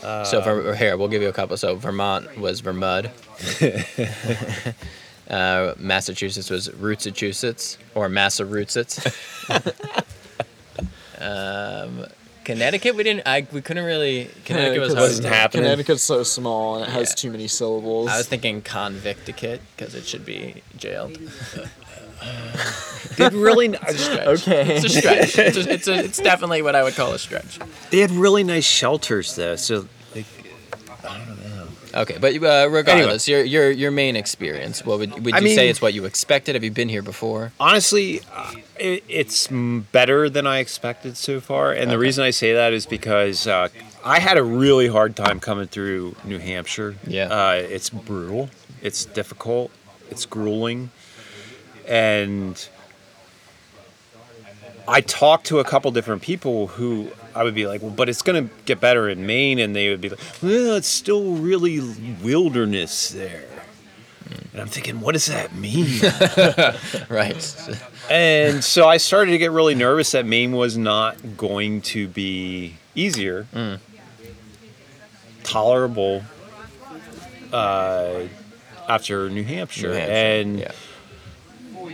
so 0.00 0.40
for, 0.40 0.74
here, 0.76 0.96
we'll 0.96 1.08
give 1.08 1.22
you 1.22 1.28
a 1.28 1.32
couple. 1.32 1.56
So 1.56 1.74
Vermont 1.74 2.38
was 2.38 2.62
Vermud. 2.62 3.10
uh, 5.30 5.74
Massachusetts 5.78 6.48
was 6.48 6.68
Rootsachusetts 6.68 7.76
or 7.96 8.08
Massa 8.08 8.44
Massachusetts. 8.44 9.00
Um, 11.20 12.06
Connecticut, 12.44 12.94
we 12.94 13.02
didn't. 13.02 13.26
I 13.26 13.46
we 13.52 13.60
couldn't 13.60 13.84
really. 13.84 14.30
Connecticut 14.44 14.80
was 14.80 14.92
hard. 14.94 15.02
wasn't 15.02 15.26
to- 15.28 15.34
happening. 15.34 15.64
Connecticut's 15.64 16.02
so 16.02 16.22
small 16.22 16.76
and 16.76 16.84
it 16.84 16.90
has 16.90 17.10
Yeah. 17.10 17.14
too 17.16 17.30
many 17.32 17.48
syllables. 17.48 18.08
I 18.08 18.18
was 18.18 18.28
thinking 18.28 18.62
convicticate 18.62 19.60
because 19.76 19.94
it 19.96 20.04
should 20.06 20.24
be 20.24 20.62
jailed. 20.76 21.18
They 23.16 23.24
had 23.24 23.34
really, 23.34 23.68
ni- 23.68 23.78
okay. 23.86 24.76
It's 24.76 24.84
a 24.84 24.88
stretch. 24.88 25.38
It's, 25.38 25.56
a, 25.56 25.70
it's, 25.72 25.88
a, 25.88 25.94
it's 26.04 26.18
definitely 26.18 26.62
what 26.62 26.74
I 26.74 26.82
would 26.82 26.94
call 26.94 27.12
a 27.12 27.18
stretch. 27.18 27.58
they 27.90 27.98
had 27.98 28.10
really 28.10 28.44
nice 28.44 28.64
shelters 28.64 29.34
though. 29.36 29.56
So 29.56 29.80
like, 29.80 29.88
Okay, 31.96 32.18
but 32.20 32.34
uh, 32.42 32.68
regardless, 32.70 33.26
your 33.26 33.42
your 33.42 33.70
your 33.70 33.90
Maine 33.90 34.16
experience. 34.16 34.84
What 34.84 34.98
would 34.98 35.24
would 35.24 35.34
I 35.34 35.38
you 35.38 35.48
say 35.54 35.70
it's 35.70 35.80
what 35.80 35.94
you 35.94 36.04
expected? 36.04 36.54
Have 36.54 36.62
you 36.62 36.70
been 36.70 36.90
here 36.90 37.02
before? 37.02 37.52
honestly, 37.58 38.20
uh, 38.34 38.52
it, 38.78 39.02
it's 39.08 39.48
better 39.48 40.28
than 40.28 40.46
I 40.46 40.58
expected 40.58 41.16
so 41.16 41.40
far. 41.40 41.72
And 41.72 41.90
the 41.90 41.98
reason 41.98 42.22
I 42.22 42.30
say 42.30 42.52
that 42.52 42.74
is 42.74 42.84
because 42.84 43.46
uh, 43.46 43.68
I 44.04 44.20
had 44.20 44.36
a 44.36 44.42
really 44.44 44.88
hard 44.88 45.16
time 45.16 45.40
coming 45.40 45.66
through 45.68 46.16
New 46.24 46.38
Hampshire. 46.38 46.96
Yeah. 47.06 47.28
uh, 47.28 47.52
it's 47.54 47.88
brutal. 47.88 48.50
It's 48.82 49.06
difficult. 49.06 49.70
It's 50.10 50.26
grueling, 50.26 50.90
and 51.88 52.68
I 54.86 55.00
talked 55.00 55.46
to 55.46 55.58
a 55.60 55.64
couple 55.64 55.90
different 55.90 56.22
people 56.22 56.68
who 56.68 57.10
I 57.36 57.42
would 57.44 57.54
be 57.54 57.66
like, 57.66 57.82
well, 57.82 57.90
but 57.90 58.08
it's 58.08 58.22
going 58.22 58.48
to 58.48 58.54
get 58.64 58.80
better 58.80 59.08
in 59.08 59.26
Maine. 59.26 59.58
And 59.58 59.76
they 59.76 59.90
would 59.90 60.00
be 60.00 60.08
like, 60.08 60.20
well, 60.42 60.76
it's 60.76 60.88
still 60.88 61.34
really 61.34 61.80
wilderness 62.22 63.10
there. 63.10 63.44
And 64.52 64.62
I'm 64.62 64.68
thinking, 64.68 65.00
what 65.00 65.12
does 65.12 65.26
that 65.26 65.54
mean? 65.54 65.86
Right. 67.08 67.36
and 68.10 68.64
so 68.64 68.88
I 68.88 68.96
started 68.96 69.30
to 69.32 69.38
get 69.38 69.52
really 69.52 69.74
nervous 69.74 70.12
that 70.12 70.24
Maine 70.26 70.52
was 70.52 70.76
not 70.78 71.36
going 71.36 71.82
to 71.82 72.08
be 72.08 72.74
easier, 72.94 73.46
tolerable 75.44 76.22
uh, 77.52 78.22
after 78.88 79.28
New 79.30 79.44
Hampshire. 79.44 79.88
New 79.88 79.94
Hampshire, 79.94 80.12
And 80.12 80.58
yeah. 80.60 80.72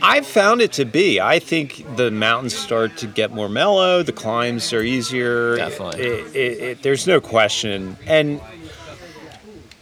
I 0.01 0.21
found 0.21 0.61
it 0.61 0.73
to 0.73 0.85
be. 0.85 1.19
I 1.19 1.39
think 1.39 1.85
the 1.95 2.11
mountains 2.11 2.55
start 2.55 2.97
to 2.97 3.07
get 3.07 3.31
more 3.31 3.49
mellow. 3.49 4.03
The 4.03 4.11
climbs 4.11 4.71
are 4.73 4.81
easier. 4.81 5.55
Definitely. 5.57 6.01
It, 6.01 6.35
it, 6.35 6.61
it, 6.61 6.83
there's 6.83 7.07
no 7.07 7.21
question. 7.21 7.97
And 8.05 8.41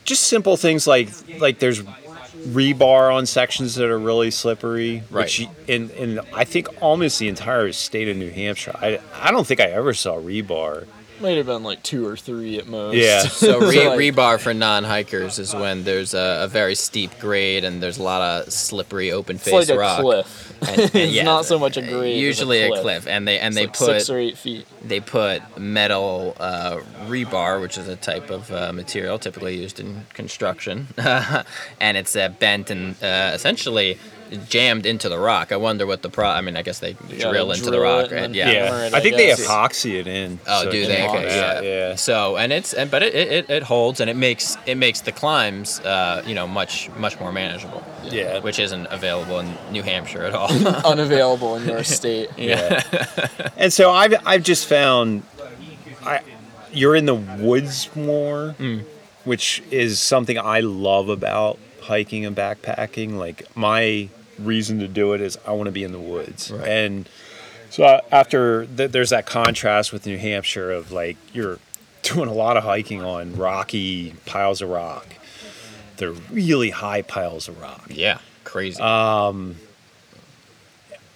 just 0.04 0.24
simple 0.24 0.58
things 0.58 0.88
like 0.88 1.10
like 1.40 1.60
there's 1.60 1.82
rebar 1.82 3.14
on 3.14 3.26
sections 3.26 3.76
that 3.76 3.90
are 3.90 4.00
really 4.00 4.32
slippery. 4.32 5.04
Right. 5.10 5.24
Which 5.26 5.48
in 5.68 5.90
in 5.92 6.20
I 6.34 6.44
think 6.44 6.68
almost 6.82 7.20
the 7.20 7.28
entire 7.28 7.72
state 7.72 8.08
of 8.10 8.18
New 8.18 8.30
Hampshire. 8.32 8.76
I 8.76 9.00
I 9.14 9.32
don't 9.32 9.46
think 9.46 9.60
I 9.60 9.72
ever 9.72 9.94
saw 9.94 10.16
rebar. 10.16 10.88
Might 11.22 11.38
have 11.38 11.46
been 11.46 11.64
like 11.64 11.84
two 11.84 12.06
or 12.08 12.18
three 12.18 12.58
at 12.58 12.68
most. 12.68 12.96
Yeah. 12.98 13.22
So 13.28 13.60
re- 13.60 13.88
like- 13.88 14.00
rebar 14.00 14.40
for 14.40 14.54
non-hikers 14.54 15.38
is 15.40 15.54
when 15.54 15.84
there's 15.84 16.14
a, 16.14 16.42
a 16.44 16.48
very 16.48 16.74
steep 16.76 17.12
grade 17.20 17.64
and 17.64 17.82
there's 17.82 17.98
a 18.00 18.04
lot 18.04 18.22
of 18.22 18.52
slippery 18.52 19.12
open 19.12 19.36
It's 19.36 19.46
face 19.46 19.54
like 19.54 19.70
a 19.70 19.78
rock. 19.80 20.02
cliff. 20.02 20.54
And- 20.68 20.80
and 20.82 20.96
It's 20.96 21.14
yeah, 21.14 21.24
not 21.24 21.46
so 21.46 21.58
much 21.60 21.78
a 21.78 21.82
grade. 21.82 22.18
Usually 22.20 22.62
a 22.62 22.66
a 22.66 22.70
cliff. 22.70 22.82
cliff, 22.82 23.08
and 23.08 23.28
they 23.28 23.40
and 23.40 23.48
It's 23.50 23.56
they 23.56 23.66
like 23.68 23.78
put 23.78 23.86
six 23.98 24.10
or 24.10 24.18
eight 24.20 24.38
feet. 24.38 24.66
they 24.84 25.00
put 25.00 25.42
metal 25.58 26.36
uh, 26.40 26.78
rebar, 27.08 27.62
which 27.62 27.78
is 27.78 27.88
a 27.88 27.96
type 27.96 28.30
of 28.30 28.52
uh, 28.52 28.72
material 28.74 29.18
typically 29.20 29.58
used 29.58 29.80
in 29.80 30.06
construction, 30.14 30.88
and 30.98 31.98
it's 31.98 32.16
uh, 32.16 32.30
bent 32.30 32.70
and 32.70 32.96
uh, 33.04 33.32
essentially 33.34 33.98
jammed 34.50 34.86
into 34.86 35.10
the 35.10 35.18
rock. 35.20 35.52
I 35.52 35.58
wonder 35.58 35.86
what 35.86 36.02
the 36.02 36.10
pro. 36.10 36.28
I 36.28 36.42
mean, 36.42 36.56
I 36.56 36.62
guess 36.62 36.80
they 36.80 36.94
gotta 36.94 37.18
drill 37.20 37.52
into 37.52 37.70
the 37.72 37.80
rock, 37.80 38.12
it 38.12 38.16
right? 38.16 38.24
and 38.24 38.36
Yeah. 38.36 38.52
Yeah, 38.52 38.86
it, 38.86 38.94
I 38.94 38.98
I 38.98 39.00
think 39.02 39.16
they 39.18 39.30
epoxy 39.32 40.00
it 40.00 40.08
in. 40.08 40.40
Oh, 40.48 40.64
so 40.64 40.72
do 40.72 40.86
they? 40.86 41.08
Okay, 41.08 41.26
yeah. 41.36 41.62
yeah. 41.62 41.96
So 41.96 42.38
and 42.38 42.52
it's 42.54 42.74
and 42.74 42.90
but 42.90 43.04
it, 43.04 43.14
it, 43.16 43.50
it 43.50 43.64
holds 43.64 44.00
and 44.00 44.10
it 44.10 44.16
makes 44.16 44.58
it 44.66 44.76
makes 44.76 45.02
the 45.02 45.12
climbs 45.12 45.80
uh, 45.82 46.24
you 46.26 46.36
know 46.36 46.48
much 46.48 46.90
much 46.98 47.20
more 47.20 47.32
manageable, 47.32 47.84
Yeah. 48.06 48.40
which 48.40 48.60
isn't 48.60 48.88
available 48.90 49.40
in 49.40 49.54
New 49.72 49.84
Hampshire 49.84 50.24
at 50.24 50.34
all. 50.34 50.50
Unavailable 50.86 51.56
in 51.56 51.68
your 51.68 51.84
state. 51.84 52.30
yeah. 52.38 52.84
And 53.58 53.72
so 53.74 53.92
I've 53.92 54.16
I've 54.26 54.44
just 54.44 54.68
found, 54.68 55.24
I, 56.04 56.22
you're 56.72 56.96
in 56.96 57.06
the 57.06 57.16
woods 57.16 57.90
more, 57.96 58.56
Mm. 58.60 58.84
which 59.26 59.62
is 59.72 60.00
something 60.00 60.38
I 60.40 60.62
love 60.62 61.10
about 61.10 61.60
hiking 61.82 62.26
and 62.26 62.36
backpacking. 62.36 63.18
Like 63.18 63.46
my 63.56 64.10
reason 64.44 64.80
to 64.80 64.88
do 64.88 65.14
it 65.14 65.22
is 65.22 65.38
I 65.48 65.52
want 65.52 65.68
to 65.68 65.72
be 65.72 65.84
in 65.84 65.92
the 65.92 66.00
woods, 66.00 66.52
Right. 66.52 66.68
and 66.68 67.10
so 67.70 67.84
I- 67.86 68.02
after 68.12 68.66
th- 68.66 68.92
there's 68.92 69.12
that 69.12 69.26
contrast 69.26 69.94
with 69.94 70.06
New 70.06 70.18
Hampshire 70.18 70.72
of 70.72 70.92
like 70.92 71.18
you're 71.34 71.60
doing 72.04 72.28
a 72.30 72.34
lot 72.34 72.58
of 72.58 72.64
hiking 72.64 73.02
on 73.04 73.36
rocky 73.36 74.14
piles 74.26 74.62
of 74.62 74.70
rock. 74.70 75.08
They're 75.98 76.12
really 76.32 76.72
high 76.72 77.02
piles 77.04 77.48
of 77.48 77.62
rock. 77.62 77.86
yeah, 77.90 78.20
crazy. 78.44 78.82
and 78.82 79.56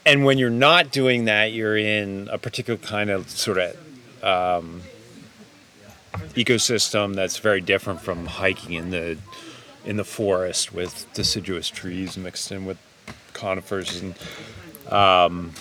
when 0.06 0.38
you're 0.38 0.50
not 0.52 0.92
doing 0.92 1.26
that, 1.26 1.52
you're 1.54 1.78
in 1.78 2.30
a 2.32 2.38
particular 2.38 2.78
kind 2.78 3.10
of 3.10 3.30
sort 3.30 3.58
of 3.58 3.76
um, 4.24 4.82
ecosystem 6.36 7.16
that's 7.16 7.38
very 7.38 7.62
different 7.62 8.02
from 8.02 8.26
hiking 8.28 8.74
in 8.74 8.92
the 8.92 9.18
in 9.84 9.98
the 9.98 10.04
forest 10.04 10.74
with 10.74 11.06
deciduous 11.14 11.70
trees 11.70 12.18
mixed 12.18 12.52
in 12.52 12.66
with 12.66 12.78
conifers, 13.36 14.02
and 14.02 14.16
um, 14.92 15.52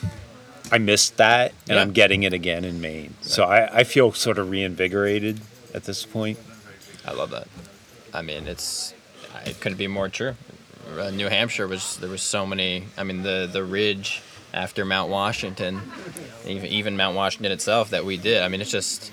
I 0.72 0.78
missed 0.78 1.18
that, 1.18 1.52
and 1.68 1.76
Yeah. 1.76 1.82
I'm 1.82 1.92
getting 1.92 2.22
it 2.22 2.32
again 2.32 2.64
in 2.64 2.80
Maine. 2.80 3.14
So 3.20 3.44
I, 3.44 3.80
I 3.80 3.84
feel 3.84 4.12
sort 4.12 4.38
of 4.38 4.48
reinvigorated 4.48 5.40
at 5.74 5.84
this 5.84 6.06
point. 6.06 6.38
I 7.06 7.12
love 7.12 7.30
that. 7.30 7.48
I 8.14 8.22
mean, 8.22 8.46
it's 8.48 8.94
it 9.44 9.60
couldn't 9.60 9.76
be 9.78 9.88
more 9.88 10.08
true. 10.08 10.34
Uh, 10.98 11.10
New 11.10 11.28
Hampshire 11.28 11.66
was 11.68 11.96
there 11.98 12.08
was 12.08 12.22
so 12.22 12.46
many. 12.46 12.84
I 12.96 13.04
mean, 13.04 13.22
the 13.22 13.48
the 13.52 13.62
ridge 13.64 14.22
after 14.54 14.84
Mount 14.84 15.10
Washington, 15.10 15.82
even 16.46 16.66
even 16.70 16.96
Mount 16.96 17.16
Washington 17.16 17.52
itself 17.52 17.90
that 17.90 18.04
we 18.04 18.16
did. 18.16 18.42
I 18.42 18.48
mean, 18.48 18.60
it's 18.60 18.70
just 18.70 19.10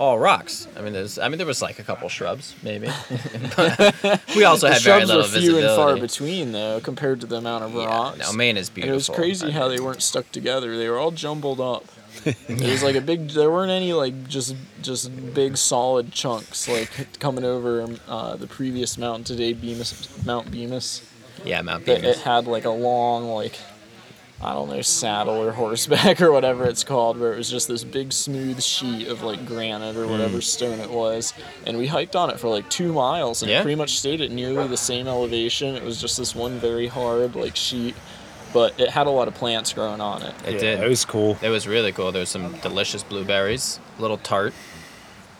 all 0.00 0.18
rocks. 0.18 0.66
I 0.76 0.80
mean, 0.80 0.92
there's 0.94 1.18
I 1.18 1.28
mean 1.28 1.38
there 1.38 1.46
was 1.46 1.62
like 1.62 1.78
a 1.78 1.84
couple 1.84 2.08
shrubs 2.08 2.54
maybe. 2.62 2.88
We 4.36 4.44
also 4.44 4.68
had 4.68 4.80
very 4.82 5.00
shrubs 5.04 5.06
little 5.08 5.22
were 5.22 5.28
few 5.40 5.58
and 5.58 5.66
far 5.76 5.96
between 5.96 6.52
though, 6.52 6.80
compared 6.80 7.20
to 7.20 7.26
the 7.26 7.36
amount 7.36 7.64
of 7.64 7.74
Yeah, 7.74 7.84
rocks. 7.86 8.18
no, 8.18 8.32
Maine 8.32 8.56
is 8.56 8.68
And 8.68 8.74
beautiful. 8.74 8.92
it 8.92 8.96
was 8.96 9.08
crazy 9.10 9.48
I 9.48 9.50
how 9.52 9.68
mean, 9.68 9.76
they 9.76 9.82
weren't 9.82 10.02
stuck 10.02 10.30
together. 10.32 10.76
They 10.76 10.88
were 10.88 10.98
all 10.98 11.10
jumbled 11.12 11.60
up. 11.60 11.84
It 12.24 12.60
was 12.60 12.82
like 12.82 12.96
a 12.96 13.00
big. 13.00 13.28
There 13.30 13.50
weren't 13.50 13.70
any 13.70 13.92
like 13.92 14.26
just 14.28 14.54
just 14.82 15.10
big 15.34 15.56
solid 15.56 16.10
chunks 16.12 16.68
like 16.68 17.18
coming 17.20 17.44
over 17.44 17.86
uh, 18.08 18.36
the 18.36 18.46
previous 18.48 18.98
mountain 18.98 19.24
today, 19.24 19.52
Bemis, 19.52 20.08
Mount 20.26 20.50
Bemis. 20.50 21.02
yeah 21.44 21.62
Mount 21.62 21.86
That 21.86 21.98
it 21.98 22.02
Bemis. 22.02 22.22
had 22.22 22.46
like 22.46 22.64
a 22.64 22.70
long 22.70 23.28
like 23.30 23.56
I 24.42 24.54
don't 24.54 24.70
know 24.70 24.80
saddle 24.80 25.34
or 25.34 25.52
horseback 25.52 26.20
or 26.22 26.32
whatever 26.32 26.64
it's 26.64 26.82
called, 26.84 27.18
where 27.18 27.32
it 27.34 27.36
was 27.36 27.50
just 27.50 27.68
this 27.68 27.84
big 27.84 28.12
smooth 28.12 28.62
sheet 28.62 29.08
of 29.08 29.22
like 29.22 29.44
granite 29.46 29.96
or 29.96 30.06
whatever 30.06 30.34
Hmm. 30.34 30.40
stone 30.40 30.80
it 30.80 30.90
was, 30.90 31.34
and 31.66 31.76
we 31.76 31.86
hiked 31.86 32.16
on 32.16 32.30
it 32.30 32.40
for 32.40 32.48
like 32.48 32.68
two 32.70 32.92
miles 32.92 33.42
and 33.42 33.50
Yeah. 33.50 33.60
it 33.60 33.62
pretty 33.62 33.76
much 33.76 33.98
stayed 33.98 34.20
at 34.22 34.30
nearly 34.30 34.66
the 34.66 34.76
same 34.78 35.06
elevation. 35.08 35.76
It 35.76 35.84
was 35.84 36.00
just 36.00 36.16
this 36.16 36.34
one 36.34 36.58
very 36.58 36.86
hard 36.86 37.34
like 37.36 37.54
sheet, 37.54 37.94
but 38.54 38.78
it 38.80 38.88
had 38.90 39.06
a 39.06 39.10
lot 39.10 39.28
of 39.28 39.34
plants 39.34 39.72
growing 39.74 40.00
on 40.00 40.22
it. 40.22 40.34
It 40.46 40.54
yeah, 40.54 40.58
did. 40.60 40.80
It 40.80 40.88
was 40.88 41.04
cool. 41.04 41.36
It 41.42 41.50
was 41.50 41.68
really 41.68 41.92
cool. 41.92 42.10
There 42.10 42.20
was 42.20 42.30
some 42.30 42.56
delicious 42.62 43.02
blueberries, 43.02 43.78
a 43.98 44.00
little 44.02 44.16
tart, 44.18 44.54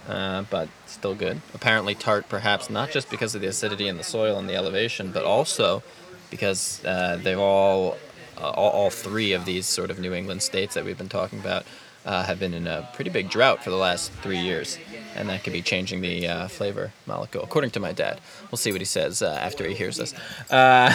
uh, 0.09 0.43
but 0.51 0.69
still 0.87 1.15
good. 1.15 1.41
Apparently 1.55 1.95
tart, 1.95 2.29
perhaps 2.29 2.69
not 2.69 2.91
just 2.91 3.09
because 3.11 3.35
of 3.35 3.41
the 3.41 3.47
acidity 3.47 3.89
in 3.89 3.97
the 3.97 4.05
soil 4.05 4.39
and 4.39 4.47
the 4.49 4.55
elevation, 4.57 5.11
but 5.11 5.25
also 5.25 5.83
because 6.31 6.85
uh, 6.85 7.19
they've 7.23 7.39
all, 7.39 7.97
uh, 8.41 8.51
all, 8.51 8.71
all 8.71 8.91
three 8.91 9.33
of 9.33 9.45
these 9.45 9.67
sort 9.67 9.91
of 9.91 9.99
New 9.99 10.13
England 10.13 10.43
states 10.43 10.75
that 10.75 10.85
we've 10.85 10.99
been 10.99 11.09
talking 11.09 11.39
about 11.39 11.65
uh, 12.07 12.25
have 12.25 12.39
been 12.41 12.55
in 12.55 12.67
a 12.67 12.89
pretty 12.95 13.11
big 13.11 13.29
drought 13.29 13.63
for 13.63 13.71
the 13.71 13.77
last 13.77 14.11
three 14.23 14.39
years, 14.39 14.79
and 15.15 15.29
that 15.29 15.45
could 15.45 15.53
be 15.53 15.61
changing 15.61 16.01
the 16.01 16.27
uh, 16.27 16.49
flavor 16.49 16.93
molecule, 17.07 17.45
according 17.45 17.71
to 17.71 17.81
my 17.81 17.93
dad. 17.93 18.21
We'll 18.51 18.57
see 18.57 18.73
what 18.73 18.81
he 18.81 18.87
says 18.87 19.21
uh, 19.23 19.39
after 19.41 19.67
he 19.67 19.75
hears 19.75 19.99
this. 19.99 20.15
Uh, 20.51 20.95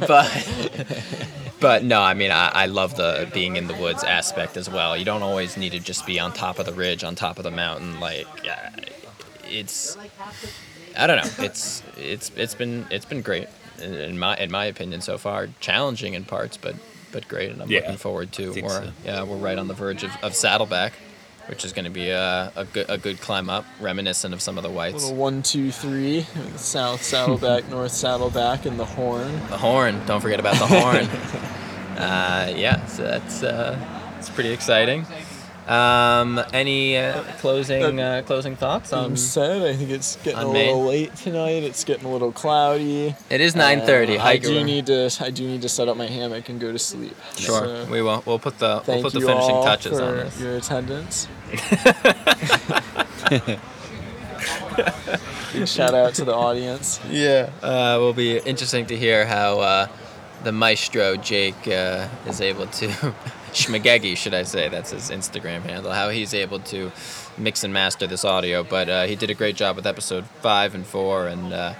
but 0.06 0.86
but 1.60 1.84
no, 1.84 2.02
I 2.02 2.14
mean, 2.14 2.32
I, 2.32 2.48
I 2.48 2.66
love 2.66 2.96
the 2.96 3.30
being 3.32 3.56
in 3.56 3.68
the 3.68 3.74
woods 3.74 4.02
aspect 4.02 4.56
as 4.56 4.68
well. 4.68 4.96
You 4.96 5.04
don't 5.04 5.22
always 5.22 5.56
need 5.56 5.70
to 5.72 5.80
just 5.80 6.04
be 6.04 6.18
on 6.18 6.32
top 6.32 6.58
of 6.58 6.66
the 6.66 6.72
ridge, 6.72 7.04
on 7.04 7.14
top 7.14 7.38
of 7.38 7.44
the 7.44 7.52
mountain. 7.52 8.00
Like, 8.00 8.26
uh, 8.48 8.70
it's, 9.48 9.96
I 10.96 11.06
don't 11.06 11.24
know. 11.24 11.44
It's 11.44 11.82
it's 11.96 12.32
it's 12.36 12.56
been 12.56 12.86
it's 12.90 13.04
been 13.04 13.22
great 13.22 13.48
in, 13.82 13.94
in 13.94 14.18
my 14.18 14.36
in 14.36 14.50
my 14.50 14.64
opinion 14.66 15.00
so 15.00 15.18
far. 15.18 15.48
Challenging 15.60 16.14
in 16.14 16.24
parts, 16.24 16.56
but 16.56 16.74
but 17.12 17.28
great, 17.28 17.50
and 17.50 17.60
I'm 17.60 17.70
Yeah, 17.70 17.80
looking 17.80 17.96
forward 17.98 18.32
to 18.32 18.52
think 18.52 18.64
more. 18.66 18.82
so. 18.82 18.90
Yeah, 19.04 19.22
we're 19.24 19.36
right 19.36 19.58
on 19.58 19.68
the 19.68 19.74
verge 19.74 20.02
of, 20.02 20.10
of 20.22 20.34
Saddleback, 20.34 20.94
which 21.46 21.62
is 21.64 21.72
going 21.74 21.84
to 21.84 21.90
be 21.90 22.08
a, 22.08 22.50
a 22.56 22.64
good 22.64 22.86
a 22.88 22.96
good 22.98 23.20
climb 23.20 23.50
up, 23.50 23.64
reminiscent 23.80 24.32
of 24.32 24.40
some 24.40 24.56
of 24.56 24.62
the 24.64 24.70
whites. 24.70 25.02
Little 25.04 25.16
one, 25.16 25.42
two, 25.42 25.70
three, 25.70 26.26
south 26.56 27.02
Saddleback, 27.02 27.68
north 27.68 27.92
Saddleback, 27.92 28.64
and 28.66 28.78
the 28.80 28.84
Horn. 28.86 29.32
The 29.50 29.58
horn. 29.58 30.00
Don't 30.06 30.20
forget 30.20 30.40
about 30.40 30.56
the 30.58 30.66
horn. 30.66 31.06
uh, 31.98 32.52
yeah, 32.56 32.84
so 32.86 33.02
that's 33.02 33.42
uh, 33.42 33.78
it's 34.18 34.30
pretty 34.30 34.50
exciting. 34.52 35.04
Um, 35.68 36.40
any 36.52 36.96
uh, 36.98 37.22
closing 37.38 38.00
uh, 38.00 38.22
closing 38.26 38.56
thoughts 38.56 38.92
on? 38.92 39.16
Said, 39.16 39.62
I 39.62 39.74
think 39.74 39.90
it's 39.90 40.16
getting 40.16 40.40
a 40.40 40.52
Maine? 40.52 40.66
little 40.74 40.84
late 40.86 41.14
tonight. 41.14 41.62
It's 41.62 41.84
getting 41.84 42.04
a 42.04 42.10
little 42.12 42.32
cloudy. 42.32 43.14
It 43.30 43.40
is 43.40 43.54
nine 43.54 43.80
thirty. 43.82 44.18
Uh, 44.18 44.24
I 44.24 44.38
do 44.38 44.64
need 44.64 44.86
to. 44.86 45.08
I 45.20 45.30
do 45.30 45.46
need 45.46 45.62
to 45.62 45.68
set 45.68 45.86
up 45.88 45.96
my 45.96 46.06
hammock 46.06 46.48
and 46.48 46.58
go 46.60 46.72
to 46.72 46.78
sleep. 46.80 47.14
Sure, 47.36 47.64
So, 47.64 47.86
we 47.90 48.02
will. 48.02 48.22
We'll 48.26 48.40
put 48.40 48.58
the 48.58 48.82
we'll 48.86 49.02
put 49.02 49.12
the 49.12 49.20
finishing 49.20 49.62
touches 49.62 50.00
on 50.00 50.16
this. 50.16 50.40
your 50.40 50.56
attendance. 50.56 51.28
Big 55.52 55.68
shout 55.68 55.94
out 55.94 56.14
to 56.14 56.24
the 56.24 56.34
audience. 56.34 56.98
Yeah. 57.08 57.50
Uh, 57.62 57.98
will 58.00 58.14
be 58.14 58.38
interesting 58.38 58.86
to 58.86 58.96
hear 58.96 59.26
how 59.26 59.60
uh, 59.60 59.86
the 60.44 60.52
maestro 60.52 61.16
Jake 61.16 61.68
uh, 61.68 62.08
is 62.26 62.40
able 62.40 62.66
to 62.66 63.14
Schmagegi, 63.52 64.16
should 64.16 64.34
I 64.34 64.44
say? 64.44 64.68
That's 64.68 64.90
his 64.92 65.10
Instagram 65.10 65.62
handle. 65.62 65.92
How 65.92 66.08
he's 66.08 66.32
able 66.34 66.60
to 66.60 66.90
mix 67.38 67.64
and 67.64 67.72
master 67.72 68.06
this 68.06 68.24
audio, 68.24 68.62
but 68.62 68.88
uh, 68.88 69.04
he 69.06 69.16
did 69.16 69.30
a 69.30 69.34
great 69.34 69.56
job 69.56 69.76
with 69.76 69.86
episode 69.86 70.24
five 70.40 70.74
and 70.74 70.86
four, 70.86 71.26
and 71.28 71.52
uh, 71.52 71.74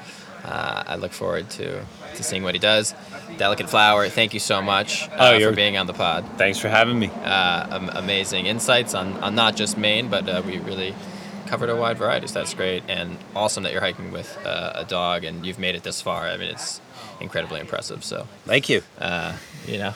uh, 0.44 0.84
I 0.86 0.96
look 0.96 1.12
forward 1.12 1.48
to 1.50 1.84
to 2.16 2.22
seeing 2.22 2.42
what 2.42 2.54
he 2.54 2.58
does. 2.58 2.94
Delicate 3.38 3.70
Flower, 3.70 4.06
thank 4.10 4.34
you 4.34 4.40
so 4.40 4.60
much 4.60 5.08
uh, 5.12 5.32
Oh, 5.34 5.40
for 5.40 5.56
being 5.56 5.78
on 5.78 5.86
the 5.86 5.94
pod. 5.94 6.26
Thanks 6.36 6.58
for 6.58 6.68
having 6.68 6.98
me. 6.98 7.06
Uh, 7.08 7.76
am- 7.78 7.88
amazing 7.90 8.44
insights 8.44 8.94
on, 8.94 9.14
on 9.22 9.34
not 9.34 9.56
just 9.56 9.78
Maine, 9.78 10.08
but 10.10 10.28
uh, 10.28 10.42
we 10.44 10.58
really 10.58 10.94
covered 11.46 11.70
a 11.70 11.76
wide 11.76 11.96
variety. 11.96 12.26
So 12.26 12.34
that's 12.40 12.52
great, 12.52 12.82
and 12.88 13.16
awesome 13.34 13.62
that 13.62 13.72
you're 13.72 13.80
hiking 13.80 14.12
with 14.12 14.38
uh, 14.44 14.72
a 14.74 14.84
dog 14.84 15.24
and 15.24 15.46
you've 15.46 15.58
made 15.58 15.74
it 15.74 15.82
this 15.84 16.02
far. 16.02 16.26
I 16.26 16.36
mean, 16.36 16.50
it's 16.50 16.82
incredibly 17.20 17.60
impressive. 17.60 18.04
So 18.04 18.26
Thank 18.44 18.68
you. 18.68 18.82
uh, 18.98 19.36
you 19.66 19.78
know, 19.78 19.94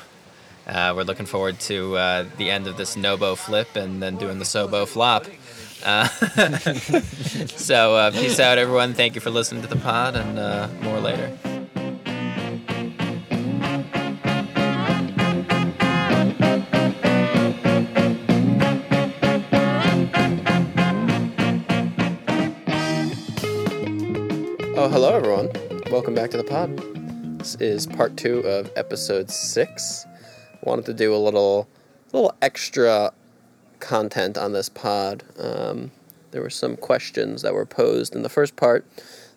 uh, 0.67 0.93
we're 0.97 1.05
looking 1.05 1.27
forward 1.27 1.61
to 1.61 1.97
uh, 1.97 2.25
the 2.39 2.51
end 2.51 2.67
of 2.67 2.77
this 2.77 2.97
Nobo 2.97 3.37
flip 3.37 3.77
and 3.77 4.03
then 4.03 4.17
doing 4.17 4.39
the 4.39 4.45
Sobo 4.45 4.87
flop. 4.87 5.27
Uh, 5.85 6.09
so 7.47 7.95
uh, 7.95 8.11
peace 8.11 8.41
out, 8.41 8.59
everyone. 8.59 8.93
Thank 8.93 9.15
you 9.15 9.21
for 9.21 9.31
listening 9.31 9.63
to 9.63 9.69
the 9.69 9.77
pod, 9.77 10.17
and 10.17 10.39
uh, 10.39 10.69
more 10.83 10.99
later. 10.99 11.37
Oh, 24.79 24.89
hello, 24.89 25.15
everyone. 25.15 25.51
Welcome 25.91 26.15
back 26.15 26.31
to 26.33 26.37
the 26.37 26.45
pod. 26.45 26.77
This 27.39 27.55
is 27.57 27.87
part 27.87 28.17
two 28.17 28.41
of 28.41 28.73
episode 28.77 29.31
six. 29.31 30.07
Wanted 30.67 30.87
to 30.87 30.95
do 30.95 31.15
a 31.15 31.17
little, 31.17 31.69
little 32.13 32.35
extra 32.43 33.13
content 33.79 34.37
on 34.37 34.53
this 34.53 34.69
pod. 34.69 35.23
Um, 35.39 35.93
there 36.33 36.43
were 36.43 36.51
some 36.51 36.77
questions 36.77 37.43
that 37.43 37.55
were 37.55 37.65
posed 37.65 38.17
in 38.17 38.25
the 38.25 38.29
first 38.29 38.57
part 38.57 38.85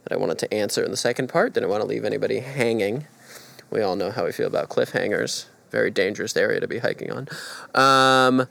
that 0.04 0.12
I 0.12 0.18
wanted 0.18 0.40
to 0.40 0.52
answer 0.52 0.84
in 0.84 0.90
the 0.90 0.98
second 0.98 1.30
part. 1.30 1.54
Didn't 1.54 1.70
want 1.70 1.82
to 1.82 1.88
leave 1.88 2.04
anybody 2.04 2.40
hanging. 2.40 3.06
We 3.70 3.82
all 3.82 3.96
know 3.96 4.10
how 4.10 4.26
we 4.26 4.32
feel 4.32 4.48
about 4.48 4.70
cliffhangers. 4.70 5.46
Very 5.70 5.92
dangerous 5.92 6.36
area 6.36 6.60
to 6.60 6.68
be 6.68 6.80
hiking 6.80 7.12
on. 7.12 7.28
Um, 7.76 8.48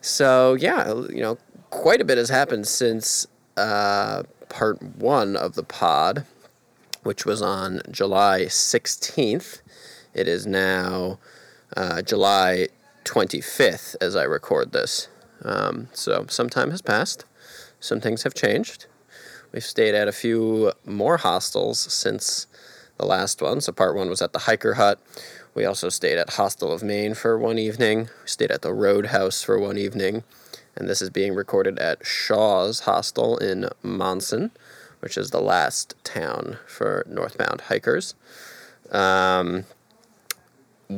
so 0.00 0.54
yeah, 0.54 0.88
you 0.88 1.20
know, 1.20 1.38
quite 1.70 2.00
a 2.00 2.04
bit 2.04 2.18
has 2.18 2.30
happened 2.30 2.66
since 2.66 3.28
uh, 3.56 4.24
part 4.48 4.82
one 4.82 5.36
of 5.36 5.54
the 5.54 5.62
pod, 5.62 6.26
which 7.04 7.24
was 7.24 7.40
on 7.40 7.80
July 7.92 8.46
16th. 8.46 9.62
It 10.14 10.26
is 10.26 10.48
now 10.48 11.20
uh, 11.76 12.02
July 12.02 12.68
25th 13.04 13.96
as 14.00 14.16
I 14.16 14.24
record 14.24 14.72
this. 14.72 15.08
Um, 15.44 15.88
so 15.92 16.26
some 16.28 16.48
time 16.48 16.70
has 16.70 16.82
passed. 16.82 17.24
Some 17.80 18.00
things 18.00 18.22
have 18.22 18.34
changed. 18.34 18.86
We've 19.52 19.64
stayed 19.64 19.94
at 19.94 20.08
a 20.08 20.12
few 20.12 20.72
more 20.86 21.18
hostels 21.18 21.78
since 21.78 22.46
the 22.98 23.06
last 23.06 23.42
one. 23.42 23.60
So 23.60 23.72
part 23.72 23.96
one 23.96 24.08
was 24.08 24.22
at 24.22 24.32
the 24.32 24.40
Hiker 24.40 24.74
Hut. 24.74 25.00
We 25.54 25.64
also 25.64 25.88
stayed 25.90 26.16
at 26.16 26.30
Hostel 26.30 26.72
of 26.72 26.82
Maine 26.82 27.14
for 27.14 27.38
one 27.38 27.58
evening. 27.58 28.08
We 28.22 28.28
stayed 28.28 28.50
at 28.50 28.62
the 28.62 28.72
Roadhouse 28.72 29.42
for 29.42 29.58
one 29.58 29.76
evening. 29.76 30.24
And 30.74 30.88
this 30.88 31.02
is 31.02 31.10
being 31.10 31.34
recorded 31.34 31.78
at 31.78 32.06
Shaw's 32.06 32.80
Hostel 32.80 33.36
in 33.36 33.68
Monson, 33.82 34.52
which 35.00 35.18
is 35.18 35.30
the 35.30 35.40
last 35.40 35.94
town 36.04 36.58
for 36.66 37.04
northbound 37.06 37.62
hikers. 37.62 38.14
Um, 38.90 39.64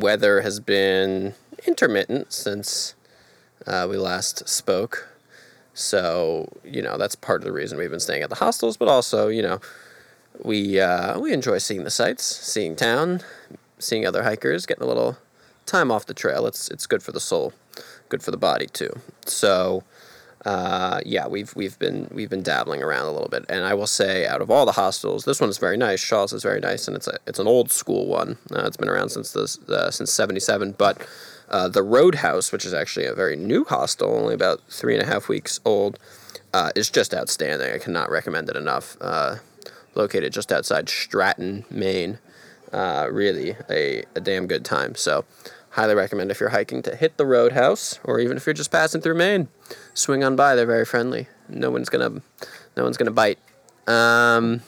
weather 0.01 0.41
has 0.43 0.61
been 0.61 1.35
intermittent 1.67 2.33
since 2.33 2.95
uh, 3.67 3.87
we 3.89 3.97
last 3.97 4.49
spoke. 4.49 5.09
So, 5.73 6.49
you 6.65 6.83
know, 6.83 6.97
that's 6.97 7.17
part 7.17 7.41
of 7.41 7.45
the 7.45 7.53
reason 7.53 7.79
we've 7.79 7.91
been 7.91 8.01
staying 8.01 8.23
at 8.23 8.31
the 8.31 8.37
hostels, 8.37 8.77
but 8.77 8.89
also, 8.89 9.29
you 9.29 9.43
know, 9.43 9.61
we 10.43 10.81
uh, 10.81 11.19
we 11.19 11.33
enjoy 11.33 11.59
seeing 11.59 11.85
the 11.85 11.91
sights, 11.91 12.25
seeing 12.25 12.77
town, 12.77 13.21
seeing 13.79 14.07
other 14.07 14.23
hikers, 14.23 14.67
getting 14.67 14.85
a 14.85 14.87
little 14.87 15.19
time 15.67 15.91
off 15.91 16.07
the 16.07 16.15
trail. 16.15 16.47
It's 16.47 16.69
it's 16.71 16.87
good 16.87 17.03
for 17.03 17.13
the 17.13 17.21
soul, 17.21 17.53
good 18.09 18.23
for 18.23 18.31
the 18.31 18.37
body 18.37 18.67
too. 18.67 18.91
So, 19.27 19.83
uh, 20.45 21.01
yeah, 21.07 21.27
we've 21.27 21.55
we've 21.57 21.79
been 21.79 22.09
we've 22.13 22.29
been 22.29 22.43
dabbling 22.43 22.83
around 22.83 23.07
a 23.07 23.13
little 23.13 23.29
bit, 23.29 23.47
and 23.49 23.65
I 23.65 23.73
will 23.73 23.87
say, 23.87 24.27
out 24.27 24.43
of 24.43 24.51
all 24.51 24.67
the 24.67 24.73
hostels, 24.73 25.25
this 25.25 25.41
one 25.41 25.49
is 25.49 25.57
very 25.57 25.77
nice. 25.77 26.01
Shaw's 26.01 26.33
is 26.33 26.43
very 26.43 26.61
nice, 26.61 26.87
and 26.87 26.97
it's 26.97 27.09
a 27.09 27.19
it's 27.27 27.39
an 27.39 27.47
old 27.47 27.71
school 27.71 28.07
one. 28.07 28.37
Uh, 28.55 28.65
it's 28.67 28.77
been 28.77 28.91
around 28.91 29.09
since 29.09 29.33
the 29.33 29.75
uh, 29.75 29.91
since 29.91 30.13
'77, 30.13 30.73
but. 30.73 31.07
Uh, 31.51 31.69
the 31.69 31.83
Roadhouse, 31.83 32.53
which 32.53 32.65
is 32.65 32.73
actually 32.73 33.05
a 33.05 33.13
very 33.13 33.37
new 33.37 33.65
hostel, 33.67 34.17
only 34.17 34.33
about 34.33 34.63
three 34.71 34.95
and 34.95 35.03
a 35.03 35.07
half 35.07 35.29
weeks 35.29 35.61
old, 35.67 35.99
uh, 36.55 36.71
is 36.75 36.89
just 36.89 37.13
outstanding. 37.13 37.71
I 37.71 37.77
cannot 37.77 38.11
recommend 38.11 38.49
it 38.49 38.57
enough. 38.57 38.97
Uh, 38.99 39.37
located 39.95 40.33
just 40.33 40.51
outside 40.51 40.89
Stratton, 40.89 41.67
Maine. 41.71 42.19
Really 42.73 43.57
a, 43.69 44.05
a 44.17 44.21
damn 44.21 44.47
good 44.47 44.65
time. 44.65 44.95
So, 44.95 45.27
highly 45.75 45.95
recommend 45.95 46.31
if 46.31 46.41
you're 46.41 46.51
hiking 46.51 46.83
to 46.83 46.97
hit 46.97 47.17
the 47.17 47.27
Roadhouse, 47.27 48.01
or 48.05 48.21
even 48.21 48.37
if 48.37 48.47
you're 48.47 48.55
just 48.55 48.71
passing 48.71 49.01
through 49.01 49.17
Maine, 49.17 49.49
swing 49.93 50.25
on 50.25 50.37
by. 50.37 50.55
They're 50.55 50.67
very 50.67 50.85
friendly. 50.85 51.29
No 51.49 51.71
one's 51.71 51.89
gonna, 51.89 52.23
no 52.77 52.83
one's 52.83 52.97
gonna 52.97 53.11
bite. 53.11 53.39
Um, 53.87 54.63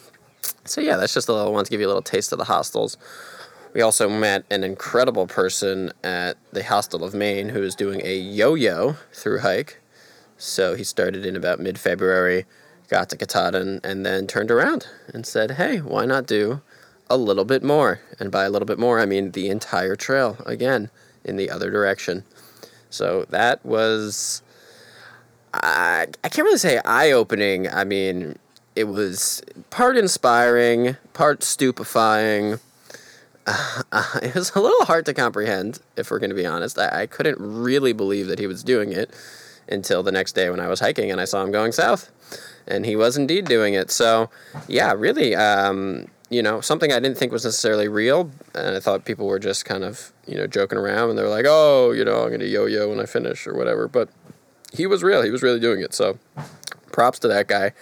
so 0.64 0.81
yeah, 0.81 0.97
that's 0.97 1.14
just 1.14 1.29
a 1.29 1.33
little 1.33 1.53
one 1.53 1.64
to 1.64 1.71
give 1.71 1.81
you 1.81 1.87
a 1.87 1.88
little 1.88 2.03
taste 2.03 2.33
of 2.33 2.38
the 2.38 2.45
hostels. 2.45 2.97
We 3.73 3.83
also 3.83 4.09
met 4.09 4.45
an 4.51 4.64
incredible 4.64 5.27
person 5.27 5.92
at 6.03 6.37
the 6.53 6.64
Hostel 6.64 7.05
of 7.05 7.14
Maine 7.14 7.51
who 7.51 7.62
is 7.62 7.75
doing 7.75 8.01
a 8.05 8.16
yo-yo 8.16 8.97
through 9.12 9.40
hike. 9.40 9.81
So 10.38 10.75
he 10.75 10.85
started 10.85 11.27
in 11.27 11.37
about 11.37 11.61
mid-February 11.61 12.47
got 12.88 13.09
to 13.11 13.16
Katahdin, 13.16 13.81
and 13.83 14.07
then 14.07 14.27
turned 14.27 14.51
around 14.51 14.87
and 15.12 15.27
said, 15.27 15.53
hey, 15.53 15.79
why 15.79 16.07
not 16.07 16.27
do 16.27 16.61
a 17.09 17.16
little 17.16 17.45
bit 17.45 17.62
more? 17.62 18.01
And 18.19 18.31
by 18.31 18.45
a 18.45 18.51
little 18.51 18.66
bit 18.66 18.79
more, 18.79 19.01
I 19.01 19.07
mean 19.07 19.33
the 19.33 19.49
entire 19.49 19.97
trail 19.97 20.37
again 20.47 20.90
in 21.25 21.37
the 21.37 21.51
other 21.51 21.71
direction. 21.71 22.25
So 22.90 23.27
that 23.31 23.64
was, 23.64 24.42
I, 25.53 26.07
I 26.25 26.29
can't 26.29 26.47
really 26.47 26.59
say 26.59 26.81
eye 26.85 27.12
opening. 27.12 27.69
I 27.69 27.85
mean, 27.85 28.37
it 28.75 28.85
was 28.85 29.42
part 29.71 29.97
inspiring, 29.97 30.97
part 31.12 31.42
stupefying. 31.42 32.61
Uh, 33.47 33.83
it 34.23 34.35
was 34.35 34.55
a 34.55 34.61
little 34.61 34.85
hard 34.87 35.07
to 35.07 35.14
comprehend, 35.14 35.81
if 35.97 36.11
we're 36.11 36.19
going 36.19 36.31
to 36.31 36.37
be 36.37 36.47
honest. 36.47 36.79
I, 36.79 37.03
I 37.03 37.07
couldn't 37.07 37.38
really 37.38 37.92
believe 37.92 38.29
that 38.29 38.38
he 38.38 38.47
was 38.47 38.62
doing 38.62 38.92
it 38.92 39.11
until 39.69 40.03
the 40.03 40.12
next 40.12 40.33
day 40.35 40.49
when 40.49 40.61
I 40.61 40.69
was 40.69 40.81
hiking 40.81 41.11
and 41.11 41.21
I 41.21 41.25
saw 41.25 41.42
him 41.42 41.51
going 41.51 41.73
south 41.73 42.11
and 42.66 42.85
he 42.85 42.97
was 42.97 43.16
indeed 43.16 43.47
doing 43.47 43.75
it. 43.75 43.90
So, 43.90 44.31
yeah, 44.69 44.92
really, 44.92 45.35
um, 45.35 46.07
you 46.29 46.43
know, 46.43 46.61
something 46.61 46.93
I 46.93 46.99
didn't 46.99 47.19
think 47.19 47.33
was 47.33 47.45
necessarily 47.45 47.89
real, 47.89 48.31
and 48.55 48.77
I 48.77 48.81
thought 48.81 49.05
people 49.05 49.27
were 49.27 49.39
just 49.39 49.65
kind 49.65 49.85
of, 49.85 50.12
you 50.27 50.37
know, 50.37 50.47
joking 50.47 50.79
around, 50.79 51.11
and 51.11 51.19
they're 51.19 51.29
like, 51.29 51.47
oh, 51.49 51.93
you 51.93 52.05
know, 52.05 52.25
I'm 52.25 52.31
gonna 52.31 52.45
yo-yo 52.45 52.89
when 52.89 53.01
I 53.01 53.07
finish 53.07 53.47
or 53.47 53.55
whatever. 53.55 53.87
But 53.87 54.09
he 54.73 54.87
was 54.87 55.03
real. 55.03 55.23
He 55.23 55.31
was 55.31 55.43
really 55.43 55.61
doing 55.61 55.81
it. 55.81 55.95
So, 55.95 56.19
props 56.93 57.19
to 57.21 57.29
that 57.29 57.47
guy. 57.47 57.73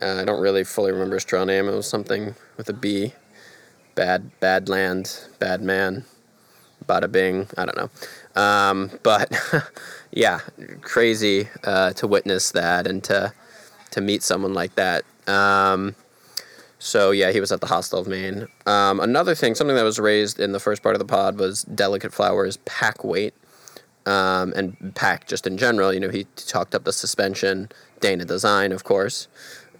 Uh, 0.00 0.20
I 0.20 0.24
don't 0.24 0.40
really 0.40 0.64
fully 0.64 0.92
remember 0.92 1.16
his 1.16 1.24
trail 1.24 1.46
name. 1.46 1.68
It 1.68 1.74
was 1.74 1.88
something 1.88 2.34
with 2.56 2.68
a 2.68 2.72
B. 2.72 3.14
Bad, 3.94 4.30
bad 4.40 4.68
land, 4.68 5.28
bad 5.38 5.60
man, 5.60 6.04
bada 6.86 7.10
bing. 7.10 7.48
I 7.58 7.66
don't 7.66 7.76
know. 7.76 7.90
Um, 8.40 8.90
but 9.02 9.30
yeah, 10.10 10.40
crazy 10.80 11.48
uh, 11.64 11.92
to 11.94 12.06
witness 12.06 12.50
that 12.52 12.86
and 12.86 13.04
to 13.04 13.32
to 13.90 14.00
meet 14.00 14.22
someone 14.22 14.54
like 14.54 14.74
that. 14.76 15.04
Um, 15.26 15.94
so 16.82 17.12
yeah, 17.12 17.30
he 17.30 17.38
was 17.38 17.52
at 17.52 17.60
the 17.60 17.68
Hostel 17.68 18.00
of 18.00 18.08
Maine. 18.08 18.48
Um, 18.66 18.98
another 18.98 19.36
thing, 19.36 19.54
something 19.54 19.76
that 19.76 19.84
was 19.84 20.00
raised 20.00 20.40
in 20.40 20.50
the 20.50 20.58
first 20.58 20.82
part 20.82 20.96
of 20.96 20.98
the 20.98 21.04
pod 21.04 21.38
was 21.38 21.62
delicate 21.62 22.12
flowers 22.12 22.56
pack 22.64 23.04
weight, 23.04 23.34
um, 24.04 24.52
and 24.56 24.92
pack 24.96 25.28
just 25.28 25.46
in 25.46 25.56
general. 25.56 25.92
You 25.92 26.00
know, 26.00 26.08
he 26.08 26.24
talked 26.34 26.74
up 26.74 26.82
the 26.82 26.92
suspension, 26.92 27.68
Dana 28.00 28.24
Design, 28.24 28.72
of 28.72 28.82
course, 28.82 29.28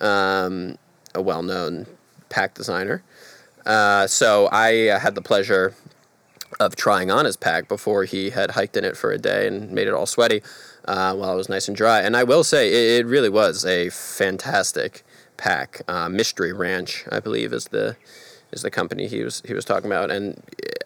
um, 0.00 0.78
a 1.12 1.20
well-known 1.20 1.86
pack 2.28 2.54
designer. 2.54 3.02
Uh, 3.66 4.06
so 4.06 4.48
I 4.52 4.86
uh, 4.86 5.00
had 5.00 5.16
the 5.16 5.22
pleasure 5.22 5.74
of 6.60 6.76
trying 6.76 7.10
on 7.10 7.24
his 7.24 7.36
pack 7.36 7.66
before 7.66 8.04
he 8.04 8.30
had 8.30 8.52
hiked 8.52 8.76
in 8.76 8.84
it 8.84 8.96
for 8.96 9.10
a 9.10 9.18
day 9.18 9.48
and 9.48 9.72
made 9.72 9.88
it 9.88 9.92
all 9.92 10.06
sweaty 10.06 10.40
uh, 10.84 11.14
while 11.16 11.32
it 11.32 11.36
was 11.36 11.48
nice 11.48 11.66
and 11.66 11.76
dry. 11.76 12.00
And 12.00 12.16
I 12.16 12.22
will 12.22 12.44
say, 12.44 12.68
it, 12.68 13.00
it 13.00 13.06
really 13.08 13.28
was 13.28 13.66
a 13.66 13.88
fantastic 13.90 15.02
pack. 15.42 15.82
Uh, 15.88 16.08
Mystery 16.08 16.52
Ranch, 16.52 17.04
I 17.10 17.18
believe, 17.18 17.52
is 17.52 17.66
the 17.66 17.96
is 18.52 18.62
the 18.62 18.70
company 18.70 19.08
he 19.08 19.24
was 19.24 19.42
he 19.44 19.54
was 19.54 19.64
talking 19.64 19.90
about. 19.90 20.10
And 20.10 20.40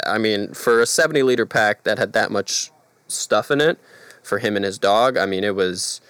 I 0.07 0.17
mean, 0.17 0.55
for 0.55 0.81
a 0.81 0.87
seventy 0.87 1.23
liter 1.23 1.45
pack 1.45 1.85
that 1.85 1.99
had 1.99 2.15
that 2.15 2.31
much 2.31 2.71
stuff 3.07 3.51
in 3.51 3.61
it 3.61 3.79
for 4.23 4.39
him 4.39 4.57
and 4.57 4.65
his 4.65 4.79
dog, 4.79 5.19
I 5.19 5.27
mean, 5.27 5.45
it 5.45 5.55
was 5.55 6.01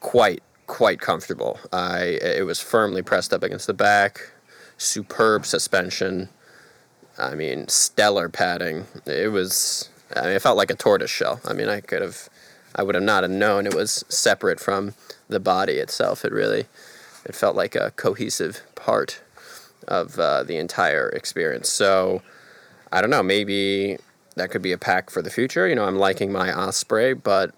quite 0.00 0.42
quite 0.66 1.00
comfortable. 1.00 1.60
I 1.72 2.18
it 2.20 2.44
was 2.44 2.58
firmly 2.58 3.02
pressed 3.02 3.32
up 3.32 3.44
against 3.44 3.68
the 3.68 3.74
back, 3.74 4.32
superb 4.76 5.46
suspension. 5.46 6.30
I 7.16 7.36
mean, 7.36 7.68
stellar 7.68 8.28
padding. 8.28 8.86
It 9.06 9.30
was. 9.30 9.88
I 10.16 10.22
mean, 10.22 10.32
it 10.32 10.42
felt 10.42 10.56
like 10.56 10.70
a 10.70 10.74
tortoise 10.74 11.10
shell. 11.10 11.40
I 11.44 11.52
mean, 11.52 11.68
I 11.68 11.80
could 11.80 12.02
have 12.02 12.28
I 12.74 12.82
would 12.82 12.96
have 12.96 13.04
not 13.04 13.22
have 13.22 13.30
known 13.30 13.66
it 13.66 13.74
was 13.74 14.04
separate 14.08 14.58
from 14.58 14.94
the 15.28 15.38
body 15.38 15.74
itself. 15.74 16.24
It 16.24 16.32
really, 16.32 16.66
it 17.24 17.34
felt 17.34 17.56
like 17.56 17.74
a 17.74 17.92
cohesive 17.92 18.62
part 18.74 19.20
of 19.86 20.18
uh, 20.18 20.42
the 20.42 20.56
entire 20.56 21.08
experience. 21.10 21.70
So, 21.70 22.22
I 22.92 23.00
don't 23.00 23.10
know. 23.10 23.22
Maybe 23.22 23.98
that 24.36 24.50
could 24.50 24.62
be 24.62 24.72
a 24.72 24.78
pack 24.78 25.10
for 25.10 25.22
the 25.22 25.30
future. 25.30 25.66
You 25.68 25.74
know, 25.74 25.84
I'm 25.84 25.96
liking 25.96 26.32
my 26.32 26.52
Osprey, 26.52 27.14
but 27.14 27.54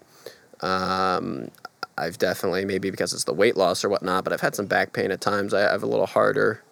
um, 0.61 1.51
I've 1.97 2.17
definitely 2.17 2.65
maybe 2.65 2.89
because 2.89 3.13
it's 3.13 3.23
the 3.23 3.33
weight 3.33 3.57
loss 3.57 3.83
or 3.83 3.89
whatnot. 3.89 4.23
But 4.23 4.33
I've 4.33 4.41
had 4.41 4.55
some 4.55 4.67
back 4.67 4.93
pain 4.93 5.11
at 5.11 5.21
times. 5.21 5.53
I 5.53 5.61
have 5.61 5.83
a 5.83 5.87
little 5.87 6.05
harder 6.05 6.63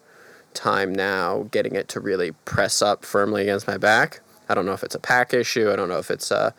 time 0.54 0.94
now 0.94 1.48
getting 1.50 1.74
it 1.74 1.88
to 1.88 2.00
really 2.00 2.32
press 2.44 2.80
up 2.80 3.04
firmly 3.04 3.42
against 3.42 3.66
my 3.66 3.76
back. 3.76 4.20
I 4.48 4.54
don't 4.54 4.64
know 4.64 4.72
if 4.72 4.82
it's 4.82 4.94
a 4.94 5.00
pack 5.00 5.34
issue. 5.34 5.70
I 5.70 5.76
don't 5.76 5.88
know 5.88 5.98
if 5.98 6.10
it's 6.10 6.30
a 6.30 6.54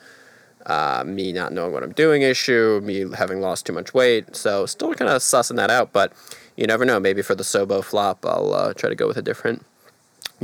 uh, 0.67 1.03
me 1.05 1.31
not 1.31 1.53
knowing 1.53 1.71
what 1.71 1.81
I'm 1.81 1.93
doing 1.93 2.21
issue, 2.21 2.81
me 2.83 3.05
having 3.15 3.41
lost 3.41 3.65
too 3.65 3.73
much 3.73 3.93
weight. 3.93 4.35
So 4.35 4.65
still 4.65 4.93
kind 4.93 5.09
of 5.09 5.21
sussing 5.21 5.55
that 5.55 5.69
out, 5.69 5.93
but 5.93 6.13
you 6.55 6.67
never 6.67 6.85
know. 6.85 6.99
Maybe 6.99 7.21
for 7.21 7.35
the 7.35 7.43
Sobo 7.43 7.83
flop, 7.83 8.25
I'll 8.25 8.53
uh, 8.53 8.73
try 8.73 8.89
to 8.89 8.95
go 8.95 9.07
with 9.07 9.17
a 9.17 9.21
different 9.21 9.65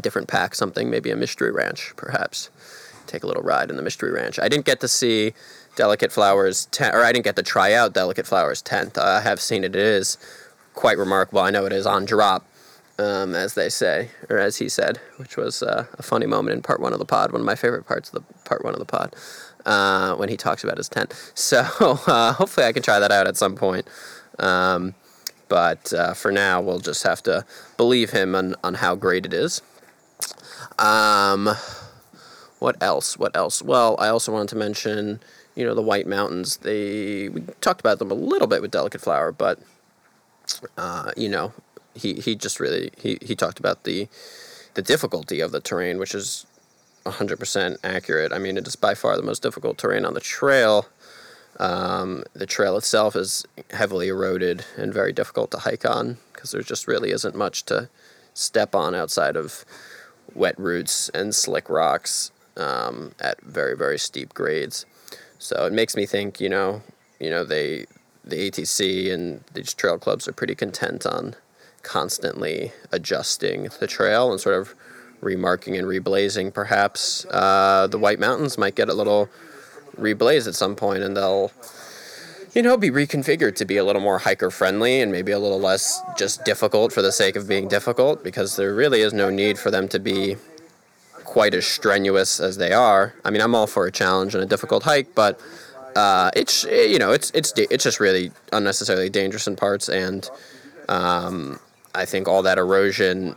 different 0.02 0.28
pack, 0.28 0.56
something 0.56 0.90
maybe 0.90 1.12
a 1.12 1.16
Mystery 1.16 1.52
Ranch, 1.52 1.94
perhaps. 1.96 2.50
Take 3.06 3.24
a 3.24 3.28
little 3.28 3.44
ride 3.44 3.70
in 3.70 3.76
the 3.76 3.84
Mystery 3.84 4.12
Ranch. 4.12 4.40
I 4.40 4.48
didn't 4.48 4.66
get 4.66 4.80
to 4.80 4.88
see 4.88 5.34
Delicate 5.76 6.12
Flowers 6.12 6.66
tent, 6.68 6.96
or 6.96 7.04
I 7.04 7.12
didn't 7.12 7.26
get 7.26 7.36
to 7.36 7.44
try 7.44 7.74
out 7.74 7.94
Delicate 7.94 8.26
Flowers 8.26 8.62
tent. 8.62 8.98
I 8.98 9.22
have 9.22 9.40
seen 9.42 9.64
it. 9.64 9.76
It 9.76 9.82
is 9.82 10.18
quite 10.74 10.98
remarkable. 10.98 11.42
I 11.42 11.52
know 11.52 11.66
it 11.66 11.74
is 11.74 11.86
on 11.86 12.06
drop. 12.06 12.46
Um, 13.00 13.34
as 13.34 13.56
they 13.56 13.70
say, 13.70 14.12
or 14.30 14.38
as 14.38 14.58
he 14.58 14.70
said, 14.70 15.00
which 15.18 15.36
was 15.36 15.64
uh, 15.64 15.88
a 15.94 16.04
funny 16.04 16.28
moment 16.28 16.56
in 16.56 16.62
part 16.62 16.80
one 16.80 16.94
of 16.94 17.00
the 17.00 17.06
pod, 17.06 17.32
one 17.32 17.42
of 17.42 17.46
my 17.46 17.56
favorite 17.56 17.88
parts 17.88 18.14
of 18.14 18.24
the 18.24 18.34
part 18.44 18.64
one 18.64 18.74
of 18.74 18.80
the 18.80 18.86
pod. 18.86 19.16
Uh, 19.66 20.16
when 20.16 20.30
he 20.30 20.38
talks 20.38 20.64
about 20.64 20.78
his 20.78 20.90
tent. 20.90 21.14
So 21.34 21.60
uh, 22.08 22.34
hopefully 22.34 22.66
I 22.66 22.72
can 22.74 22.84
try 22.84 23.00
that 23.00 23.12
out 23.12 23.28
at 23.28 23.38
some 23.38 23.56
point. 23.56 23.88
Um, 24.40 24.96
but 25.50 25.94
uh, 25.94 26.14
for 26.14 26.32
now, 26.32 26.62
we'll 26.62 26.80
just 26.80 27.04
have 27.04 27.22
to 27.24 27.46
believe 27.78 28.12
him 28.12 28.34
on, 28.34 28.56
on 28.64 28.76
how 28.76 28.96
great 28.96 29.26
it 29.26 29.34
is. 29.34 29.62
Um, 30.80 31.50
what 32.60 32.82
else? 32.82 33.18
What 33.18 33.36
else? 33.36 33.62
Well, 33.62 33.96
I 34.00 34.08
also 34.08 34.32
wanted 34.32 34.50
to 34.50 34.56
mention, 34.56 35.20
you 35.56 35.66
know, 35.66 35.76
the 35.76 35.82
White 35.82 36.08
Mountains. 36.08 36.58
They 36.58 37.30
we 37.30 37.42
talked 37.62 37.82
about 37.82 38.00
them 38.00 38.10
a 38.10 38.16
little 38.16 38.48
bit 38.48 38.62
with 38.62 38.72
Delicate 38.72 39.02
Flower, 39.02 39.32
but 39.32 39.60
uh, 40.78 41.12
you 41.18 41.30
know, 41.30 41.54
he, 41.94 42.16
he 42.16 42.36
just 42.36 42.60
really 42.60 42.92
he, 42.98 43.18
he 43.22 43.36
talked 43.36 43.60
about 43.60 43.84
the 43.84 44.08
the 44.74 44.82
difficulty 44.82 45.40
of 45.40 45.52
the 45.52 45.60
terrain, 45.60 46.00
which 46.00 46.16
is 46.16 46.46
100% 47.06 47.78
accurate. 47.84 48.32
I 48.32 48.40
mean, 48.40 48.58
it 48.58 48.68
is 48.68 48.76
by 48.76 48.96
far 48.96 49.16
the 49.18 49.24
most 49.24 49.42
difficult 49.42 49.78
terrain 49.78 50.06
on 50.06 50.14
the 50.14 50.20
trail. 50.20 50.88
Um, 51.60 52.24
the 52.34 52.46
trail 52.46 52.78
itself 52.78 53.16
is 53.16 53.46
heavily 53.72 54.08
eroded 54.08 54.66
and 54.78 54.94
very 54.94 55.14
difficult 55.14 55.52
to 55.52 55.60
hike 55.60 55.86
on 55.86 56.18
because 56.34 56.52
there 56.52 56.62
just 56.62 56.88
really 56.88 57.12
isn't 57.12 57.36
much 57.36 57.64
to 57.66 57.90
step 58.34 58.74
on 58.74 58.96
outside 58.96 59.36
of 59.36 59.64
wet 60.34 60.58
roots 60.58 61.10
and 61.10 61.36
slick 61.36 61.70
rocks 61.70 62.32
um, 62.58 63.14
at 63.20 63.40
very 63.42 63.78
very 63.78 64.00
steep 64.00 64.34
grades. 64.34 64.86
So 65.38 65.66
it 65.66 65.74
makes 65.74 65.96
me 65.96 66.06
think, 66.06 66.40
you 66.40 66.50
know, 66.50 66.82
you 67.20 67.30
know 67.30 67.44
they 67.44 67.86
the 68.24 68.50
ATC 68.50 69.14
and 69.14 69.44
these 69.54 69.74
trail 69.74 69.98
clubs 69.98 70.28
are 70.28 70.34
pretty 70.34 70.56
content 70.56 71.06
on 71.06 71.36
constantly 71.84 72.72
adjusting 72.92 73.70
the 73.80 73.88
trail 73.88 74.32
and 74.32 74.40
sort 74.40 74.56
of 74.56 74.74
remarking 75.24 75.78
and 75.78 75.88
reblazing. 75.88 76.54
Perhaps 76.54 77.26
uh, 77.32 77.88
the 77.88 77.98
White 77.98 78.20
Mountains 78.20 78.58
might 78.58 78.76
get 78.76 78.90
a 78.90 78.94
little 78.94 79.30
reblaze 79.98 80.48
at 80.48 80.56
some 80.56 80.76
point, 80.76 81.04
and 81.04 81.16
they'll, 81.16 81.52
you 82.54 82.62
know, 82.62 82.78
be 82.78 82.92
reconfigured 82.92 83.56
to 83.56 83.66
be 83.66 83.78
a 83.78 83.84
little 83.84 84.02
more 84.02 84.20
hiker 84.20 84.52
friendly 84.52 85.02
and 85.02 85.12
maybe 85.12 85.32
a 85.32 85.40
little 85.40 85.60
less 85.60 86.02
just 86.18 86.44
difficult 86.46 86.92
for 86.92 87.02
the 87.02 87.12
sake 87.12 87.36
of 87.36 87.48
being 87.48 87.68
difficult, 87.68 88.24
because 88.24 88.56
there 88.56 88.74
really 88.74 89.02
is 89.02 89.14
no 89.14 89.30
need 89.30 89.58
for 89.58 89.72
them 89.72 89.88
to 89.88 90.00
be 90.00 90.36
quite 91.24 91.54
as 91.54 91.66
strenuous 91.66 92.40
as 92.40 92.58
they 92.58 92.74
are. 92.74 93.14
I 93.26 93.32
mean, 93.32 93.42
I'm 93.42 93.56
all 93.56 93.68
for 93.68 93.88
a 93.88 93.92
challenge 93.92 94.36
and 94.36 94.44
a 94.44 94.48
difficult 94.48 94.84
hike, 94.84 95.16
but 95.16 95.40
uh, 95.96 96.30
it's 96.36 96.64
you 96.64 97.00
know 97.00 97.12
it's 97.12 97.32
it's 97.32 97.54
it's 97.58 97.84
just 97.84 98.00
really 98.00 98.32
unnecessarily 98.52 99.10
dangerous 99.10 99.48
in 99.48 99.56
parts, 99.56 99.90
and 99.90 100.30
um, 100.90 101.60
I 101.96 102.06
think 102.06 102.28
all 102.28 102.42
that 102.44 102.58
erosion 102.58 103.36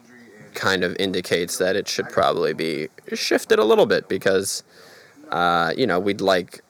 kind 0.57 0.83
of 0.83 0.97
indicates 0.99 1.59
that 1.59 1.77
it 1.77 1.87
should 1.87 2.09
probably 2.09 2.53
be 2.53 2.89
shifted 3.15 3.59
a 3.61 3.65
little 3.65 3.87
bit 3.87 4.09
because 4.09 4.65
uh, 5.31 5.73
you 5.77 5.87
know 5.87 6.01
we'd 6.01 6.21
like 6.21 6.63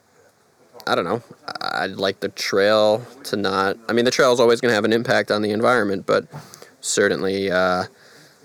I 0.86 0.94
don't 0.94 1.04
know 1.04 1.22
I'd 1.62 1.92
like 1.92 2.20
the 2.20 2.28
trail 2.28 3.06
to 3.24 3.36
not 3.36 3.78
I 3.88 3.94
mean 3.94 4.04
the 4.04 4.10
trail 4.10 4.32
is 4.32 4.40
always 4.40 4.60
going 4.60 4.70
to 4.70 4.74
have 4.74 4.84
an 4.84 4.92
impact 4.92 5.30
on 5.30 5.40
the 5.42 5.52
environment, 5.52 6.04
but 6.06 6.26
certainly. 6.80 7.50
Uh, 7.50 7.84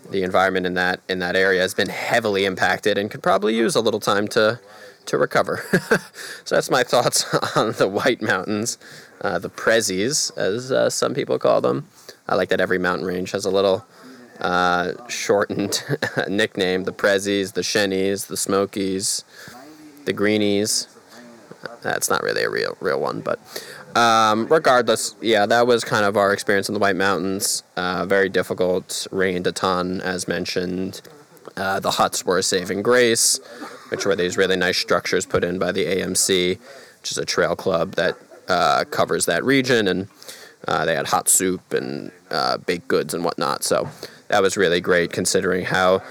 the 0.10 0.24
environment 0.24 0.66
in 0.66 0.74
that 0.74 1.00
in 1.08 1.20
that 1.20 1.36
area 1.36 1.62
has 1.62 1.74
been 1.74 1.88
heavily 1.88 2.46
impacted 2.46 2.98
and 2.98 3.10
could 3.10 3.24
probably 3.24 3.56
use 3.56 3.76
a 3.76 3.82
little 3.82 4.00
time 4.00 4.28
to 4.28 4.60
to 5.06 5.18
recover. 5.18 5.64
so 6.44 6.56
that's 6.56 6.70
my 6.70 6.84
thoughts 6.84 7.34
on 7.56 7.72
the 7.74 7.88
White 7.88 8.22
Mountains, 8.22 8.78
uh, 9.22 9.40
the 9.40 9.50
Prezzies, 9.50 10.36
as 10.38 10.72
uh, 10.72 10.90
some 10.90 11.14
people 11.14 11.40
call 11.40 11.62
them. 11.62 11.88
I 12.28 12.36
like 12.36 12.50
that 12.50 12.62
every 12.62 12.78
mountain 12.78 13.06
range 13.08 13.32
has 13.32 13.46
a 13.46 13.50
little 13.50 13.86
uh, 14.42 14.94
shortened 15.08 15.84
nickname: 16.28 16.84
the 16.84 16.92
Prezzies, 16.92 17.54
the 17.54 17.62
Shenies, 17.62 18.28
the 18.28 18.38
Smokies, 18.38 19.24
the 20.06 20.14
Greenies. 20.14 20.88
That's 21.82 22.10
not 22.10 22.24
really 22.24 22.44
a 22.44 22.50
real 22.50 22.78
real 22.80 23.00
one, 23.00 23.22
but 23.22 23.40
um, 23.96 24.48
regardless, 24.48 25.16
yeah, 25.22 25.46
that 25.46 25.68
was 25.68 25.84
kind 25.84 26.06
of 26.06 26.18
our 26.18 26.34
experience 26.34 26.70
in 26.70 26.74
the 26.74 26.80
White 26.80 26.96
Mountains. 26.96 27.64
Uh, 27.76 28.06
very 28.06 28.30
difficult, 28.30 29.08
rained 29.12 29.48
a 29.48 29.52
ton, 29.52 30.02
as 30.02 30.28
mentioned. 30.28 31.02
Uh, 31.58 31.80
the 31.80 31.92
huts 31.92 32.26
were 32.26 32.38
a 32.38 32.44
saving 32.44 32.82
grace 32.82 33.40
which 33.92 34.06
were 34.06 34.16
these 34.16 34.38
really 34.38 34.56
nice 34.56 34.78
structures 34.78 35.26
put 35.26 35.44
in 35.44 35.60
by 35.60 35.72
the 35.74 35.86
AMC, 35.86 36.58
which 37.00 37.12
is 37.12 37.18
a 37.18 37.26
trail 37.26 37.58
club 37.58 37.96
that 37.96 38.18
uh, 38.48 38.86
covers 38.86 39.26
that 39.26 39.44
region. 39.44 39.86
And 39.86 40.08
uh, 40.66 40.86
they 40.86 40.96
had 40.96 41.08
hot 41.08 41.28
soup 41.28 41.74
and 41.74 42.12
uh, 42.32 42.58
baked 42.58 42.88
goods 42.88 43.14
and 43.14 43.26
whatnot. 43.26 43.66
So 43.66 43.90
that 44.32 44.42
was 44.42 44.56
really 44.58 44.80
great 44.82 45.12
considering 45.12 45.66
how 45.66 46.02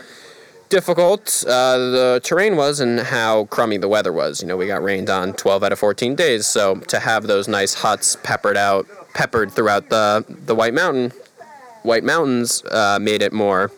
difficult 0.69 1.43
uh, 1.49 1.79
the 1.79 2.21
terrain 2.23 2.55
was 2.57 2.79
and 2.79 3.01
how 3.01 3.47
crummy 3.47 3.79
the 3.79 3.89
weather 3.89 4.13
was. 4.13 4.41
You 4.41 4.47
know, 4.47 4.57
we 4.57 4.67
got 4.67 4.83
rained 4.83 5.11
on 5.11 5.33
12 5.33 5.65
out 5.65 5.73
of 5.73 5.79
14 5.79 6.15
days. 6.15 6.47
So 6.47 6.77
to 6.77 7.01
have 7.01 7.27
those 7.27 7.49
nice 7.49 7.75
huts 7.75 8.17
peppered 8.23 8.57
out, 8.57 8.87
peppered 9.15 9.51
throughout 9.51 9.89
the, 9.89 10.25
the 10.29 10.55
White 10.55 10.75
Mountain, 10.75 11.13
White 11.83 12.05
Mountains 12.05 12.63
uh, 12.67 12.99
made 13.01 13.23
it 13.23 13.33
more 13.33 13.73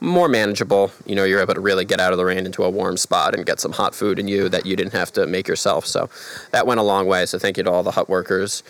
more 0.00 0.28
manageable. 0.28 0.92
You 1.06 1.14
know, 1.14 1.24
you're 1.24 1.40
able 1.40 1.54
to 1.54 1.60
really 1.60 1.86
get 1.86 1.98
out 1.98 2.12
of 2.12 2.18
the 2.18 2.26
rain 2.26 2.44
into 2.44 2.62
a 2.62 2.68
warm 2.68 2.98
spot 2.98 3.34
and 3.34 3.46
get 3.46 3.58
some 3.58 3.72
hot 3.72 3.94
food 3.94 4.18
in 4.18 4.28
you 4.28 4.50
that 4.50 4.66
you 4.66 4.76
didn't 4.76 4.92
have 4.92 5.10
to 5.12 5.26
make 5.26 5.48
yourself. 5.48 5.86
So 5.86 6.10
that 6.50 6.66
went 6.66 6.78
a 6.78 6.82
long 6.82 7.06
way. 7.06 7.24
So 7.24 7.38
thank 7.38 7.56
you 7.56 7.62
to 7.62 7.70
all 7.70 7.82
the 7.82 7.92
hut 7.92 8.08
workers 8.08 8.62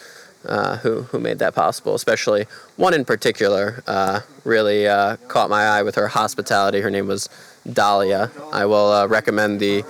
uh, 0.46 0.76
who 0.78 1.02
who 1.02 1.18
made 1.18 1.38
that 1.38 1.54
possible. 1.54 1.94
Especially 1.94 2.46
one 2.76 2.94
in 2.94 3.04
particular 3.04 3.82
uh, 3.86 4.20
really 4.44 4.86
uh, 4.86 5.16
caught 5.28 5.50
my 5.50 5.64
eye 5.64 5.82
with 5.82 5.94
her 5.94 6.08
hospitality. 6.08 6.80
Her 6.80 6.90
name 6.90 7.06
was 7.06 7.28
Dahlia. 7.70 8.30
I 8.52 8.66
will 8.66 8.92
uh, 8.92 9.06
recommend 9.06 9.60
the 9.60 9.82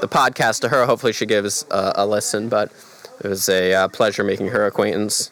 the 0.00 0.08
podcast 0.08 0.60
to 0.60 0.68
her. 0.68 0.86
Hopefully, 0.86 1.12
she 1.12 1.26
gives 1.26 1.64
a 1.70 2.06
listen. 2.06 2.48
But 2.48 2.72
it 3.22 3.28
was 3.28 3.48
a 3.48 3.74
uh, 3.74 3.88
pleasure 3.88 4.24
making 4.24 4.48
her 4.48 4.66
acquaintance. 4.66 5.30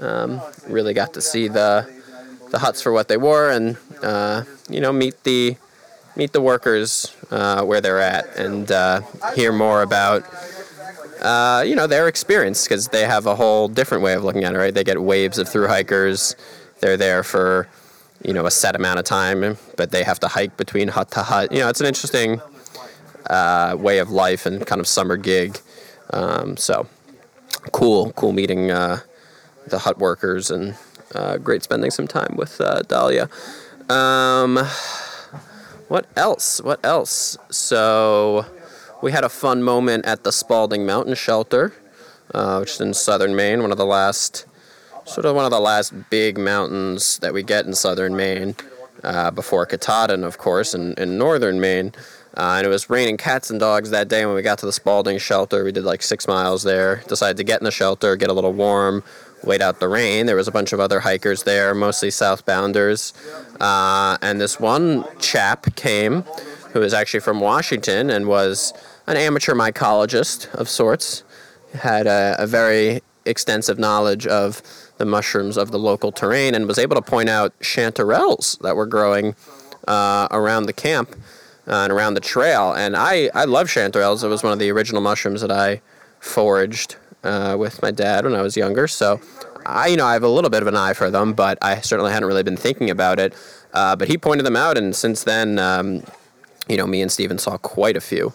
Um, 0.00 0.40
really 0.66 0.94
got 0.94 1.14
to 1.14 1.20
see 1.20 1.48
the 1.48 1.88
the 2.50 2.58
huts 2.58 2.82
for 2.82 2.92
what 2.92 3.08
they 3.08 3.16
were 3.16 3.50
and 3.50 3.78
uh, 4.02 4.44
you 4.68 4.80
know 4.80 4.92
meet 4.92 5.22
the 5.24 5.56
meet 6.16 6.32
the 6.32 6.40
workers 6.40 7.14
where 7.30 7.80
they're 7.80 8.00
at 8.00 8.36
and 8.36 8.70
hear 9.34 9.52
more 9.52 9.82
about 9.82 10.24
uh, 11.22 11.62
you 11.66 11.74
know 11.74 11.86
their 11.86 12.08
experience 12.08 12.64
because 12.64 12.88
they 12.88 13.04
have 13.04 13.26
a 13.26 13.34
whole 13.34 13.68
different 13.68 14.02
way 14.02 14.14
of 14.14 14.24
looking 14.24 14.44
at 14.44 14.54
it 14.54 14.58
right 14.58 14.74
they 14.74 14.84
get 14.84 15.00
waves 15.02 15.38
of 15.38 15.48
through 15.48 15.68
hikers 15.68 16.36
they're 16.80 16.96
there 16.96 17.22
for 17.22 17.68
you 18.24 18.32
know 18.32 18.46
a 18.46 18.50
set 18.50 18.76
amount 18.76 18.98
of 18.98 19.04
time 19.04 19.56
but 19.76 19.90
they 19.90 20.02
have 20.02 20.20
to 20.20 20.28
hike 20.28 20.56
between 20.56 20.88
hut 20.88 21.10
to 21.10 21.22
hut 21.22 21.50
you 21.52 21.58
know 21.58 21.68
it's 21.68 21.80
an 21.80 21.86
interesting 21.86 22.40
uh, 23.30 23.76
way 23.78 23.98
of 23.98 24.10
life 24.10 24.46
and 24.46 24.66
kind 24.66 24.80
of 24.80 24.86
summer 24.86 25.16
gig 25.16 25.58
um, 26.10 26.56
so 26.56 26.86
cool 27.72 28.12
cool 28.12 28.32
meeting 28.32 28.70
uh, 28.70 29.00
the 29.68 29.78
hut 29.78 29.98
workers 29.98 30.50
and 30.50 30.76
great 31.42 31.62
spending 31.62 31.90
some 31.90 32.08
time 32.08 32.34
with 32.36 32.60
Dahlia. 32.88 33.28
Um, 33.90 34.56
what 35.88 36.06
else? 36.16 36.62
What 36.62 36.80
else? 36.82 37.36
So, 37.50 38.46
we 39.02 39.10
had 39.12 39.24
a 39.24 39.28
fun 39.28 39.62
moment 39.62 40.06
at 40.06 40.22
the 40.22 40.30
Spaulding 40.30 40.86
Mountain 40.86 41.16
Shelter, 41.16 41.74
uh, 42.32 42.58
which 42.58 42.70
is 42.70 42.80
in 42.80 42.94
southern 42.94 43.34
Maine, 43.34 43.60
one 43.60 43.72
of 43.72 43.76
the 43.76 43.84
last, 43.84 44.46
sort 45.04 45.26
of 45.26 45.34
one 45.34 45.44
of 45.44 45.50
the 45.50 45.60
last 45.60 45.92
big 46.08 46.38
mountains 46.38 47.18
that 47.18 47.34
we 47.34 47.42
get 47.42 47.66
in 47.66 47.74
southern 47.74 48.14
Maine, 48.16 48.54
uh, 49.02 49.32
before 49.32 49.66
Katahdin, 49.66 50.22
of 50.22 50.38
course, 50.38 50.72
in, 50.72 50.94
in 50.94 51.18
northern 51.18 51.60
Maine. 51.60 51.92
Uh, 52.34 52.54
and 52.56 52.66
it 52.66 52.70
was 52.70 52.88
raining 52.88 53.16
cats 53.16 53.50
and 53.50 53.58
dogs 53.60 53.90
that 53.90 54.08
day 54.08 54.24
when 54.24 54.36
we 54.36 54.40
got 54.40 54.56
to 54.58 54.66
the 54.66 54.72
Spaulding 54.72 55.18
shelter. 55.18 55.64
We 55.64 55.72
did 55.72 55.84
like 55.84 56.00
six 56.00 56.28
miles 56.28 56.62
there. 56.62 57.02
Decided 57.08 57.36
to 57.38 57.44
get 57.44 57.60
in 57.60 57.64
the 57.64 57.72
shelter, 57.72 58.16
get 58.16 58.30
a 58.30 58.32
little 58.32 58.54
warm, 58.54 59.02
wait 59.42 59.60
out 59.60 59.80
the 59.80 59.88
rain. 59.88 60.26
There 60.26 60.36
was 60.36 60.48
a 60.48 60.52
bunch 60.52 60.72
of 60.72 60.80
other 60.80 61.00
hikers 61.00 61.42
there, 61.42 61.74
mostly 61.74 62.08
southbounders. 62.08 63.12
Uh, 63.60 64.16
and 64.22 64.40
this 64.40 64.60
one 64.60 65.04
chap 65.18 65.74
came 65.74 66.22
who 66.72 66.80
was 66.80 66.94
actually 66.94 67.20
from 67.20 67.40
Washington 67.40 68.08
and 68.08 68.26
was 68.26 68.72
an 69.06 69.16
amateur 69.16 69.54
mycologist 69.54 70.52
of 70.54 70.68
sorts. 70.68 71.24
Had 71.74 72.06
a, 72.06 72.36
a 72.38 72.46
very 72.46 73.00
extensive 73.24 73.78
knowledge 73.78 74.26
of 74.26 74.62
the 74.98 75.06
mushrooms 75.06 75.56
of 75.56 75.70
the 75.70 75.78
local 75.78 76.12
terrain 76.12 76.54
and 76.54 76.66
was 76.66 76.78
able 76.78 76.96
to 76.96 77.02
point 77.02 77.28
out 77.28 77.58
chanterelles 77.60 78.58
that 78.60 78.76
were 78.76 78.86
growing 78.86 79.34
uh, 79.88 80.28
around 80.30 80.66
the 80.66 80.72
camp 80.72 81.16
uh, 81.66 81.84
and 81.84 81.92
around 81.92 82.14
the 82.14 82.20
trail. 82.20 82.72
And 82.72 82.96
I, 82.96 83.30
I 83.34 83.44
love 83.44 83.68
chanterelles. 83.68 84.22
It 84.22 84.28
was 84.28 84.42
one 84.42 84.52
of 84.52 84.58
the 84.58 84.70
original 84.70 85.00
mushrooms 85.00 85.40
that 85.40 85.50
I 85.50 85.80
foraged 86.20 86.96
uh, 87.24 87.56
with 87.58 87.82
my 87.82 87.90
dad 87.90 88.24
when 88.24 88.34
I 88.34 88.42
was 88.42 88.56
younger. 88.56 88.86
So 88.86 89.20
I, 89.64 89.88
you 89.88 89.96
know, 89.96 90.06
I 90.06 90.12
have 90.12 90.22
a 90.22 90.28
little 90.28 90.50
bit 90.50 90.62
of 90.62 90.68
an 90.68 90.76
eye 90.76 90.92
for 90.92 91.10
them, 91.10 91.32
but 91.32 91.58
I 91.62 91.80
certainly 91.80 92.12
hadn't 92.12 92.28
really 92.28 92.42
been 92.42 92.56
thinking 92.56 92.90
about 92.90 93.18
it. 93.18 93.34
Uh, 93.72 93.96
but 93.96 94.08
he 94.08 94.18
pointed 94.18 94.44
them 94.44 94.56
out, 94.56 94.76
and 94.76 94.94
since 94.94 95.24
then, 95.24 95.58
um, 95.58 96.02
you 96.68 96.76
know, 96.76 96.86
me 96.86 97.00
and 97.00 97.10
Steven 97.10 97.38
saw 97.38 97.56
quite 97.56 97.96
a 97.96 98.00
few. 98.00 98.34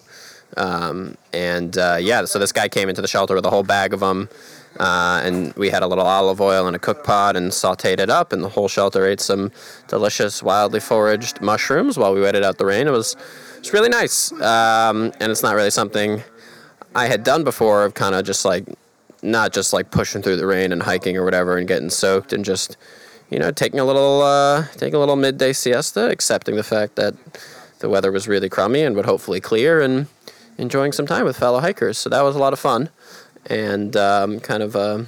Um, 0.56 1.16
and 1.32 1.76
uh, 1.76 1.98
yeah, 2.00 2.24
so 2.24 2.38
this 2.38 2.52
guy 2.52 2.68
came 2.68 2.88
into 2.88 3.02
the 3.02 3.08
shelter 3.08 3.34
with 3.34 3.44
a 3.44 3.50
whole 3.50 3.62
bag 3.62 3.92
of 3.92 4.00
them. 4.00 4.28
Uh, 4.78 5.20
and 5.24 5.52
we 5.54 5.70
had 5.70 5.82
a 5.82 5.86
little 5.86 6.06
olive 6.06 6.40
oil 6.40 6.68
in 6.68 6.74
a 6.74 6.78
cook 6.78 7.02
pot 7.02 7.36
and 7.36 7.50
sauteed 7.50 7.98
it 7.98 8.10
up, 8.10 8.32
and 8.32 8.44
the 8.44 8.48
whole 8.48 8.68
shelter 8.68 9.06
ate 9.06 9.20
some 9.20 9.50
delicious, 9.88 10.42
wildly 10.42 10.78
foraged 10.78 11.40
mushrooms 11.40 11.98
while 11.98 12.14
we 12.14 12.20
waited 12.20 12.44
out 12.44 12.58
the 12.58 12.64
rain. 12.64 12.86
It 12.86 12.92
was, 12.92 13.14
it 13.56 13.60
was 13.60 13.72
really 13.72 13.88
nice, 13.88 14.30
um, 14.40 15.12
and 15.20 15.32
it's 15.32 15.42
not 15.42 15.56
really 15.56 15.70
something 15.70 16.22
I 16.94 17.06
had 17.06 17.24
done 17.24 17.42
before 17.42 17.84
of 17.84 17.94
kind 17.94 18.14
of 18.14 18.24
just 18.24 18.44
like 18.44 18.64
not 19.22 19.52
just 19.52 19.72
like 19.72 19.90
pushing 19.90 20.22
through 20.22 20.36
the 20.36 20.46
rain 20.46 20.70
and 20.72 20.82
hiking 20.82 21.16
or 21.16 21.24
whatever 21.24 21.56
and 21.56 21.66
getting 21.66 21.90
soaked 21.90 22.32
and 22.32 22.44
just 22.44 22.76
you 23.30 23.38
know 23.38 23.50
taking 23.50 23.80
a 23.80 23.84
little 23.84 24.22
uh, 24.22 24.64
taking 24.76 24.94
a 24.94 24.98
little 24.98 25.16
midday 25.16 25.52
siesta, 25.52 26.08
accepting 26.08 26.56
the 26.56 26.62
fact 26.62 26.94
that 26.96 27.14
the 27.80 27.88
weather 27.88 28.10
was 28.12 28.28
really 28.28 28.48
crummy 28.48 28.82
and 28.82 28.96
would 28.96 29.06
hopefully 29.06 29.40
clear 29.40 29.80
and 29.80 30.06
enjoying 30.58 30.92
some 30.92 31.06
time 31.06 31.24
with 31.24 31.36
fellow 31.36 31.60
hikers. 31.60 31.96
So 31.96 32.10
that 32.10 32.22
was 32.22 32.36
a 32.36 32.38
lot 32.38 32.52
of 32.52 32.58
fun 32.58 32.90
and 33.46 33.96
um, 33.96 34.40
kind 34.40 34.62
of 34.62 34.76
a 34.76 35.06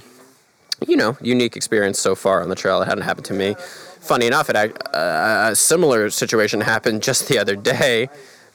you 0.87 0.97
know 0.97 1.15
unique 1.21 1.55
experience 1.55 1.99
so 1.99 2.15
far 2.15 2.41
on 2.41 2.49
the 2.49 2.55
trail. 2.55 2.81
It 2.81 2.87
hadn't 2.87 3.03
happened 3.03 3.25
to 3.25 3.33
me. 3.33 3.55
Funny 3.99 4.25
enough, 4.25 4.49
it 4.49 4.55
uh, 4.55 5.49
a 5.51 5.55
similar 5.55 6.09
situation 6.09 6.61
happened 6.61 7.03
just 7.03 7.27
the 7.27 7.37
other 7.37 7.55
day 7.55 8.09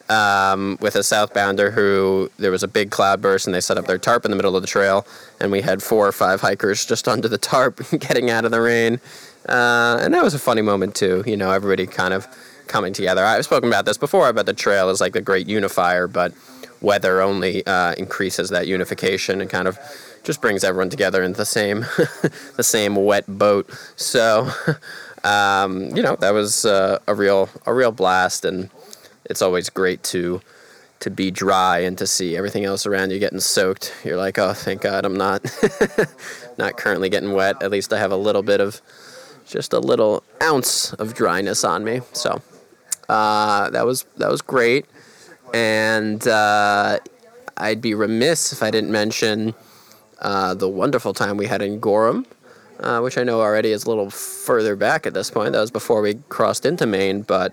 um, 0.09 0.77
with 0.79 0.95
a 0.95 0.99
southbounder 0.99 1.73
who 1.73 2.29
there 2.37 2.51
was 2.51 2.63
a 2.63 2.67
big 2.67 2.91
cloud 2.91 3.21
burst 3.21 3.45
and 3.45 3.53
they 3.53 3.61
set 3.61 3.77
up 3.77 3.85
their 3.85 3.97
tarp 3.97 4.25
in 4.25 4.31
the 4.31 4.37
middle 4.37 4.55
of 4.55 4.61
the 4.61 4.67
trail 4.67 5.05
and 5.39 5.51
we 5.51 5.61
had 5.61 5.83
four 5.83 6.07
or 6.07 6.11
five 6.11 6.41
hikers 6.41 6.85
just 6.85 7.07
under 7.13 7.27
the 7.27 7.37
tarp 7.37 7.81
getting 7.99 8.29
out 8.29 8.45
of 8.45 8.51
the 8.51 8.61
rain 8.61 8.99
uh, 9.49 9.99
and 10.01 10.13
that 10.13 10.23
was 10.23 10.33
a 10.33 10.39
funny 10.39 10.61
moment 10.61 10.95
too 10.95 11.23
you 11.25 11.35
know 11.35 11.51
everybody 11.51 11.85
kind 11.85 12.13
of 12.13 12.27
coming 12.67 12.93
together 12.93 13.23
i've 13.23 13.45
spoken 13.45 13.69
about 13.69 13.85
this 13.85 13.97
before 13.97 14.27
about 14.29 14.45
the 14.45 14.53
trail 14.53 14.89
as 14.89 14.99
like 14.99 15.15
a 15.15 15.21
great 15.21 15.47
unifier 15.47 16.07
but 16.07 16.33
weather 16.81 17.21
only 17.21 17.65
uh, 17.65 17.93
increases 17.95 18.49
that 18.49 18.67
unification 18.67 19.41
and 19.41 19.49
kind 19.49 19.67
of 19.67 19.79
just 20.23 20.41
brings 20.41 20.63
everyone 20.63 20.89
together 20.89 21.23
in 21.23 21.33
the 21.33 21.45
same 21.45 21.79
the 22.55 22.63
same 22.63 22.95
wet 22.95 23.25
boat 23.27 23.69
so 23.95 24.49
um, 25.23 25.95
you 25.95 26.03
know 26.03 26.15
that 26.17 26.31
was 26.31 26.65
uh, 26.65 26.99
a 27.07 27.15
real 27.15 27.49
a 27.65 27.73
real 27.73 27.91
blast 27.91 28.45
and 28.45 28.69
it's 29.25 29.41
always 29.41 29.69
great 29.69 30.03
to 30.03 30.41
to 30.99 31.09
be 31.09 31.29
dry 31.29 31.79
and 31.79 31.97
to 31.97 32.07
see 32.07 32.35
everything 32.35 32.65
else 32.65 32.85
around 32.85 33.11
you 33.11 33.19
getting 33.19 33.39
soaked. 33.39 33.93
You're 34.03 34.17
like, 34.17 34.39
oh, 34.39 34.53
thank 34.53 34.81
God 34.81 35.05
I'm 35.05 35.15
not 35.15 35.45
not 36.57 36.77
currently 36.77 37.09
getting 37.09 37.33
wet. 37.33 37.61
At 37.61 37.71
least 37.71 37.93
I 37.93 37.99
have 37.99 38.11
a 38.11 38.17
little 38.17 38.41
bit 38.41 38.59
of 38.59 38.81
just 39.45 39.73
a 39.73 39.79
little 39.79 40.23
ounce 40.41 40.93
of 40.93 41.13
dryness 41.13 41.63
on 41.63 41.83
me. 41.83 42.01
So 42.13 42.41
uh, 43.09 43.69
that 43.69 43.85
was 43.85 44.05
that 44.17 44.29
was 44.29 44.41
great, 44.41 44.85
and 45.53 46.27
uh, 46.27 46.99
I'd 47.57 47.81
be 47.81 47.93
remiss 47.93 48.53
if 48.53 48.61
I 48.63 48.71
didn't 48.71 48.91
mention 48.91 49.55
uh, 50.19 50.53
the 50.53 50.69
wonderful 50.69 51.13
time 51.13 51.37
we 51.37 51.47
had 51.47 51.61
in 51.61 51.79
Gorham. 51.79 52.25
Uh, 52.79 52.99
which 52.99 53.17
I 53.17 53.23
know 53.23 53.41
already 53.41 53.71
is 53.71 53.85
a 53.85 53.89
little 53.89 54.11
further 54.11 54.75
back 54.75 55.07
at 55.07 55.15
this 55.15 55.31
point. 55.31 55.53
That 55.53 55.61
was 55.61 55.71
before 55.71 55.99
we 55.99 56.19
crossed 56.29 56.63
into 56.63 56.85
Maine, 56.85 57.23
but 57.23 57.51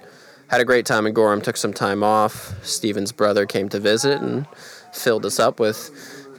had 0.48 0.60
a 0.60 0.66
great 0.66 0.84
time 0.84 1.06
in 1.06 1.14
Gorham, 1.14 1.40
took 1.40 1.56
some 1.56 1.72
time 1.72 2.02
off. 2.02 2.52
Steven's 2.62 3.10
brother 3.10 3.46
came 3.46 3.70
to 3.70 3.80
visit 3.80 4.20
and 4.20 4.46
filled 4.92 5.24
us 5.24 5.40
up 5.40 5.58
with 5.58 5.90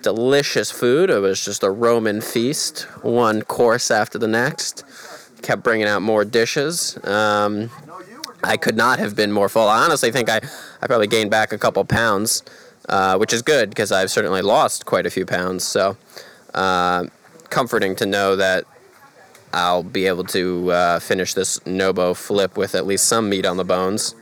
delicious 0.04 0.70
food. 0.70 1.10
It 1.10 1.20
was 1.20 1.44
just 1.44 1.64
a 1.64 1.70
Roman 1.72 2.22
feast, 2.22 2.84
one 3.02 3.42
course 3.42 3.90
after 3.90 4.20
the 4.20 4.28
next. 4.28 4.84
Kept 5.42 5.64
bringing 5.64 5.88
out 5.88 6.04
more 6.04 6.24
dishes. 6.24 7.04
Um, 7.04 7.72
I 8.46 8.58
could 8.58 8.78
not 8.78 9.00
have 9.00 9.16
been 9.16 9.32
more 9.32 9.50
full. 9.50 9.68
I 9.68 9.84
honestly 9.84 10.12
think 10.12 10.30
I, 10.30 10.40
I 10.82 10.88
probably 10.88 11.08
gained 11.08 11.32
back 11.32 11.52
a 11.52 11.58
couple 11.58 11.84
pounds, 11.84 12.44
uh, 12.88 13.18
which 13.18 13.34
is 13.34 13.42
good 13.42 13.70
because 13.70 13.92
I've 13.92 14.12
certainly 14.12 14.42
lost 14.42 14.86
quite 14.86 15.06
a 15.06 15.10
few 15.10 15.26
pounds. 15.26 15.64
So, 15.64 15.98
uh, 16.54 17.06
comforting 17.50 17.96
to 17.98 18.06
know 18.06 18.36
that 18.36 18.66
I'll 19.54 19.84
be 19.84 20.06
able 20.06 20.26
to 20.26 20.72
uh, 20.72 21.00
finish 21.00 21.34
this 21.34 21.66
Nobo 21.66 22.14
flip 22.14 22.58
with 22.58 22.76
at 22.76 22.86
least 22.86 23.06
some 23.06 23.30
meat 23.30 23.46
on 23.46 23.58
the 23.58 23.64
bones. 23.64 24.16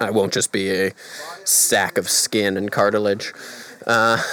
I 0.00 0.10
won't 0.10 0.32
just 0.32 0.52
be 0.52 0.70
a 0.70 0.92
sack 1.44 1.98
of 1.98 2.08
skin 2.08 2.56
and 2.56 2.70
cartilage. 2.70 3.32
Uh, 3.86 4.16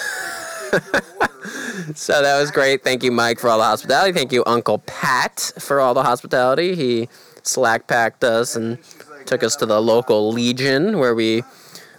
so 1.96 2.22
that 2.22 2.40
was 2.40 2.52
great. 2.52 2.84
Thank 2.84 3.04
you, 3.04 3.12
Mike, 3.12 3.40
for 3.40 3.50
all 3.50 3.60
the 3.60 3.64
hospitality. 3.64 4.12
Thank 4.12 4.32
you, 4.32 4.44
Uncle 4.46 4.80
Pat, 4.80 5.54
for 5.60 5.80
all 5.80 5.94
the 5.94 6.04
hospitality. 6.04 6.76
He 6.76 7.08
slack 7.44 7.88
packed 7.88 8.24
us 8.24 8.56
and 8.56 8.78
took 9.26 9.44
us 9.44 9.56
to 9.58 9.66
the 9.66 9.82
local 9.82 10.32
Legion 10.32 11.00
where 11.00 11.16
we 11.16 11.44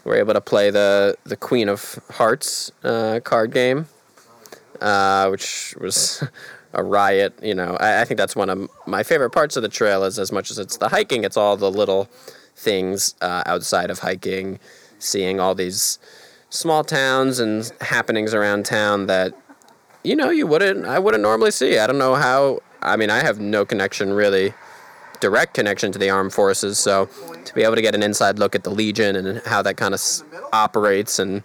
were 0.05 0.15
able 0.15 0.35
to 0.35 0.41
play 0.41 0.71
the, 0.71 1.17
the 1.25 1.37
Queen 1.37 1.69
of 1.69 1.99
Hearts 2.11 2.71
uh, 2.85 3.21
card 3.25 3.53
game, 3.53 3.87
uh, 4.81 5.29
which 5.29 5.75
was 5.81 6.23
a 6.73 6.83
riot. 6.83 7.35
You 7.43 7.55
know, 7.55 7.77
I, 7.81 8.03
I, 8.03 8.05
think 8.05 8.19
that's 8.19 8.37
one 8.37 8.49
of 8.49 8.71
my 8.87 9.03
favorite 9.03 9.31
parts 9.31 9.57
of 9.57 9.63
the 9.63 9.69
trail. 9.69 10.05
Is 10.05 10.19
as 10.19 10.31
much 10.31 10.51
as 10.51 10.59
it's 10.59 10.77
the 10.77 10.89
hiking, 10.89 11.25
it's 11.25 11.37
all 11.37 11.57
the 11.57 11.71
little 11.71 12.09
things 12.55 13.15
uh, 13.21 13.43
outside 13.47 13.91
of 13.91 13.99
hiking, 13.99 14.61
seeing 14.99 15.41
all 15.41 15.55
these 15.55 15.99
small 16.51 16.85
towns 16.85 17.39
and 17.41 17.73
happenings 17.81 18.33
around 18.33 18.65
town 18.65 19.07
that 19.07 19.35
you 20.05 20.15
know 20.15 20.31
you 20.31 20.47
wouldn't 20.47 20.87
I 20.87 20.99
wouldn't 20.99 21.23
normally 21.23 21.51
see. 21.51 21.79
I 21.79 21.87
don't 21.87 21.99
know 21.99 22.15
how. 22.15 22.61
I 22.83 22.97
mean, 22.97 23.11
I 23.11 23.25
have 23.25 23.41
no 23.41 23.65
connection 23.65 24.13
really, 24.13 24.55
direct 25.21 25.55
connection 25.55 25.93
to 25.93 25.99
the 25.99 26.11
armed 26.11 26.33
forces. 26.33 26.79
So 26.79 27.09
to 27.45 27.55
be 27.55 27.63
able 27.63 27.77
to 27.77 27.83
get 27.83 27.95
an 27.95 28.03
inside 28.03 28.39
look 28.39 28.55
at 28.55 28.65
the 28.65 28.71
Legion 28.71 29.17
and 29.17 29.43
how 29.47 29.63
that 29.63 29.77
kind 29.77 29.95
of 29.95 29.99
s- 29.99 30.25
operates 30.53 31.19
and 31.19 31.43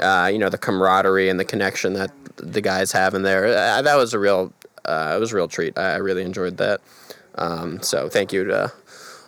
uh, 0.00 0.30
you 0.32 0.38
know 0.38 0.48
the 0.48 0.58
camaraderie 0.58 1.28
and 1.28 1.40
the 1.40 1.44
connection 1.44 1.94
that 1.94 2.12
the 2.36 2.60
guys 2.60 2.92
have 2.92 3.14
in 3.14 3.22
there, 3.22 3.46
uh, 3.46 3.82
that 3.82 3.96
was 3.96 4.14
a 4.14 4.18
real 4.18 4.52
uh, 4.84 5.14
it 5.16 5.20
was 5.20 5.32
a 5.32 5.36
real 5.36 5.48
treat. 5.48 5.78
I, 5.78 5.96
really 5.96 6.22
enjoyed 6.22 6.56
that. 6.56 6.80
Um, 7.34 7.82
so 7.82 8.08
thank 8.08 8.32
you 8.32 8.44
to 8.44 8.72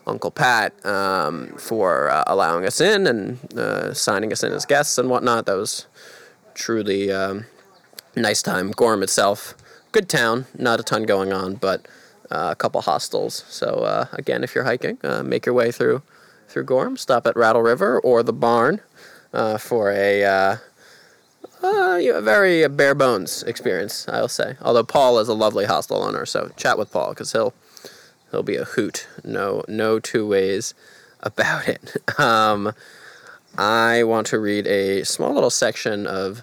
Uncle 0.07 0.31
Pat 0.31 0.85
um, 0.87 1.49
for 1.59 2.09
uh, 2.09 2.25
allowing 2.27 2.65
us 2.65 2.81
in 2.81 3.07
and 3.07 3.59
uh, 3.59 3.93
signing 3.93 4.33
us 4.33 4.43
in 4.43 4.53
as 4.53 4.65
guests 4.65 4.97
and 4.99 5.11
whatnot. 5.11 5.47
That 5.47 5.57
was 5.57 5.87
truly 6.55 7.13
um, 7.13 7.47
nice 8.17 8.43
time. 8.43 8.71
Gorham 8.71 9.03
itself, 9.03 9.55
good 9.93 10.09
town, 10.09 10.47
not 10.57 10.81
a 10.81 10.83
ton 10.83 11.05
going 11.05 11.33
on, 11.33 11.55
but 11.55 11.87
a 12.31 12.55
couple 12.57 12.81
hostels. 12.83 13.45
So 13.49 13.67
uh, 13.67 14.07
again, 14.13 14.45
if 14.45 14.55
you're 14.55 14.65
hiking, 14.65 14.99
uh, 15.03 15.23
make 15.23 15.47
your 15.47 15.55
way 15.55 15.71
through 15.71 16.03
through 16.49 16.65
Gorham. 16.65 16.97
Stop 16.97 17.27
at 17.27 17.37
Rattle 17.37 17.63
River 17.63 18.01
or 18.01 18.23
the 18.23 18.33
Barn 18.33 18.81
for 19.59 19.91
a 19.91 20.25
uh, 20.25 20.57
a 21.63 22.21
very 22.23 22.65
uh, 22.65 22.69
bare 22.69 22.95
bones 22.95 23.43
experience, 23.43 24.09
I'll 24.09 24.29
say. 24.29 24.57
Although 24.61 24.85
Paul 24.85 25.19
is 25.19 25.29
a 25.29 25.35
lovely 25.35 25.67
hostel 25.67 26.03
owner, 26.03 26.25
so 26.27 26.51
chat 26.57 26.79
with 26.79 26.91
Paul 26.91 27.11
because 27.11 27.33
he'll 27.33 27.55
he'll 28.31 28.43
be 28.43 28.57
a 28.57 28.65
hoot. 28.65 29.07
No 29.25 29.63
no 29.69 29.99
two 29.99 30.27
ways 30.27 30.75
about 31.21 31.69
it. 31.69 31.97
Um, 32.19 32.75
I 33.57 34.03
want 34.05 34.27
to 34.29 34.39
read 34.39 34.67
a 34.67 35.05
small 35.05 35.33
little 35.33 35.51
section 35.51 36.07
of 36.07 36.43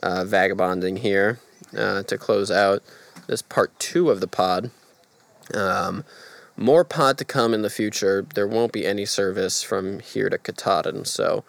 uh, 0.00 0.24
vagabonding 0.24 0.98
here 0.98 1.40
uh, 1.76 2.04
to 2.04 2.16
close 2.16 2.50
out 2.50 2.82
this 3.26 3.42
part 3.42 3.76
two 3.80 4.10
of 4.10 4.20
the 4.20 4.28
pod. 4.28 4.70
Um, 5.54 6.04
more 6.56 6.84
pod 6.84 7.18
to 7.18 7.24
come 7.24 7.54
in 7.54 7.62
the 7.62 7.70
future. 7.70 8.26
There 8.34 8.46
won't 8.46 8.72
be 8.72 8.84
any 8.84 9.04
service 9.04 9.62
from 9.62 10.00
here 10.00 10.28
to 10.28 10.38
Katahdin, 10.38 11.04
so 11.04 11.44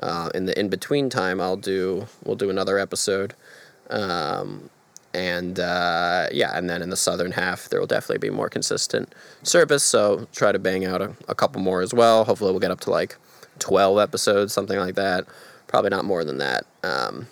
uh, 0.00 0.30
in 0.34 0.46
the 0.46 0.58
in 0.58 0.68
between 0.68 1.10
time, 1.10 1.40
I'll 1.40 1.56
do 1.56 2.06
we'll 2.24 2.36
do 2.36 2.50
another 2.50 2.78
episode, 2.78 3.34
um, 3.90 4.70
and 5.12 5.60
uh, 5.60 6.28
yeah, 6.32 6.56
and 6.56 6.68
then 6.68 6.80
in 6.80 6.88
the 6.88 6.96
southern 6.96 7.32
half 7.32 7.68
there 7.68 7.78
will 7.78 7.86
definitely 7.86 8.26
be 8.26 8.34
more 8.34 8.48
consistent 8.48 9.14
service. 9.42 9.84
So 9.84 10.26
try 10.32 10.50
to 10.50 10.58
bang 10.58 10.84
out 10.84 11.02
a, 11.02 11.12
a 11.28 11.34
couple 11.34 11.60
more 11.60 11.82
as 11.82 11.92
well. 11.92 12.24
Hopefully, 12.24 12.50
we'll 12.50 12.60
get 12.60 12.70
up 12.70 12.80
to 12.80 12.90
like 12.90 13.16
twelve 13.58 13.98
episodes, 13.98 14.52
something 14.54 14.78
like 14.78 14.94
that. 14.94 15.26
Probably 15.66 15.90
not 15.90 16.04
more 16.06 16.24
than 16.24 16.38
that. 16.38 16.64
Um, 16.82 17.26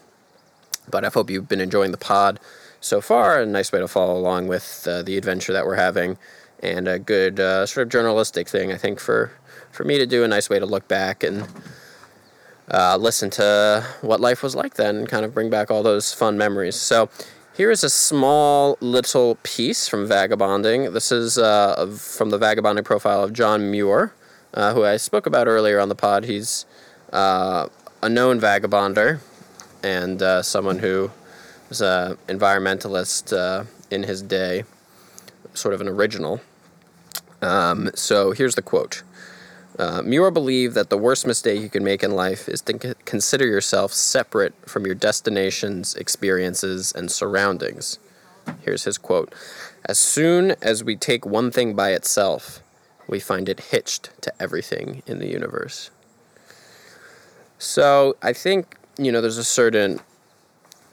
but 0.90 1.04
I 1.04 1.08
hope 1.08 1.30
you've 1.30 1.48
been 1.48 1.60
enjoying 1.60 1.92
the 1.92 1.98
pod 1.98 2.38
so 2.82 3.00
far. 3.00 3.40
A 3.40 3.46
nice 3.46 3.72
way 3.72 3.78
to 3.78 3.88
follow 3.88 4.18
along 4.18 4.48
with 4.48 4.86
uh, 4.88 5.02
the 5.02 5.16
adventure 5.16 5.52
that 5.52 5.64
we're 5.64 5.76
having, 5.76 6.18
and 6.60 6.86
a 6.86 6.98
good 6.98 7.40
uh, 7.40 7.64
sort 7.64 7.86
of 7.86 7.90
journalistic 7.90 8.48
thing 8.48 8.70
I 8.70 8.76
think 8.76 9.00
for 9.00 9.32
for 9.70 9.84
me 9.84 9.96
to 9.98 10.06
do. 10.06 10.22
A 10.24 10.28
nice 10.28 10.50
way 10.50 10.58
to 10.58 10.66
look 10.66 10.86
back 10.88 11.22
and 11.22 11.46
uh, 12.70 12.96
listen 12.96 13.30
to 13.30 13.86
what 14.02 14.20
life 14.20 14.42
was 14.42 14.54
like 14.54 14.74
then 14.74 14.96
and 14.96 15.08
kind 15.08 15.24
of 15.24 15.32
bring 15.32 15.48
back 15.48 15.70
all 15.70 15.82
those 15.82 16.12
fun 16.12 16.36
memories. 16.36 16.76
So 16.76 17.08
here 17.56 17.70
is 17.70 17.84
a 17.84 17.90
small 17.90 18.76
little 18.80 19.38
piece 19.42 19.88
from 19.88 20.06
Vagabonding. 20.06 20.92
This 20.92 21.12
is 21.12 21.38
uh, 21.38 21.86
from 21.98 22.30
the 22.30 22.38
Vagabonding 22.38 22.84
profile 22.84 23.22
of 23.22 23.32
John 23.32 23.70
Muir, 23.70 24.12
uh, 24.54 24.74
who 24.74 24.84
I 24.84 24.96
spoke 24.96 25.26
about 25.26 25.46
earlier 25.46 25.78
on 25.78 25.88
the 25.88 25.94
pod. 25.94 26.24
He's 26.24 26.66
uh, 27.12 27.68
a 28.02 28.08
known 28.08 28.40
vagabonder 28.40 29.20
and 29.82 30.22
someone 30.44 30.78
who 30.78 31.10
was 31.72 31.80
an 31.80 32.18
environmentalist 32.28 33.34
uh, 33.34 33.64
in 33.90 34.02
his 34.02 34.20
day, 34.20 34.64
sort 35.54 35.72
of 35.72 35.80
an 35.80 35.88
original. 35.88 36.38
Um, 37.40 37.90
so 37.94 38.32
here's 38.32 38.56
the 38.56 38.60
quote. 38.60 39.02
Uh, 39.78 40.02
Muir 40.02 40.30
believed 40.30 40.74
that 40.74 40.90
the 40.90 40.98
worst 40.98 41.26
mistake 41.26 41.62
you 41.62 41.70
can 41.70 41.82
make 41.82 42.02
in 42.02 42.10
life 42.10 42.46
is 42.46 42.60
to 42.60 42.78
c- 42.78 42.92
consider 43.06 43.46
yourself 43.46 43.90
separate 43.94 44.52
from 44.68 44.84
your 44.84 44.94
destinations, 44.94 45.94
experiences, 45.94 46.92
and 46.92 47.10
surroundings. 47.10 47.98
Here's 48.60 48.84
his 48.84 48.98
quote 48.98 49.34
As 49.86 49.98
soon 49.98 50.54
as 50.60 50.84
we 50.84 50.94
take 50.94 51.24
one 51.24 51.50
thing 51.50 51.74
by 51.74 51.92
itself, 51.92 52.62
we 53.08 53.18
find 53.18 53.48
it 53.48 53.60
hitched 53.72 54.10
to 54.20 54.30
everything 54.38 55.02
in 55.06 55.20
the 55.20 55.28
universe. 55.28 55.90
So 57.58 58.14
I 58.20 58.34
think, 58.34 58.76
you 58.98 59.10
know, 59.10 59.22
there's 59.22 59.38
a 59.38 59.44
certain 59.44 60.00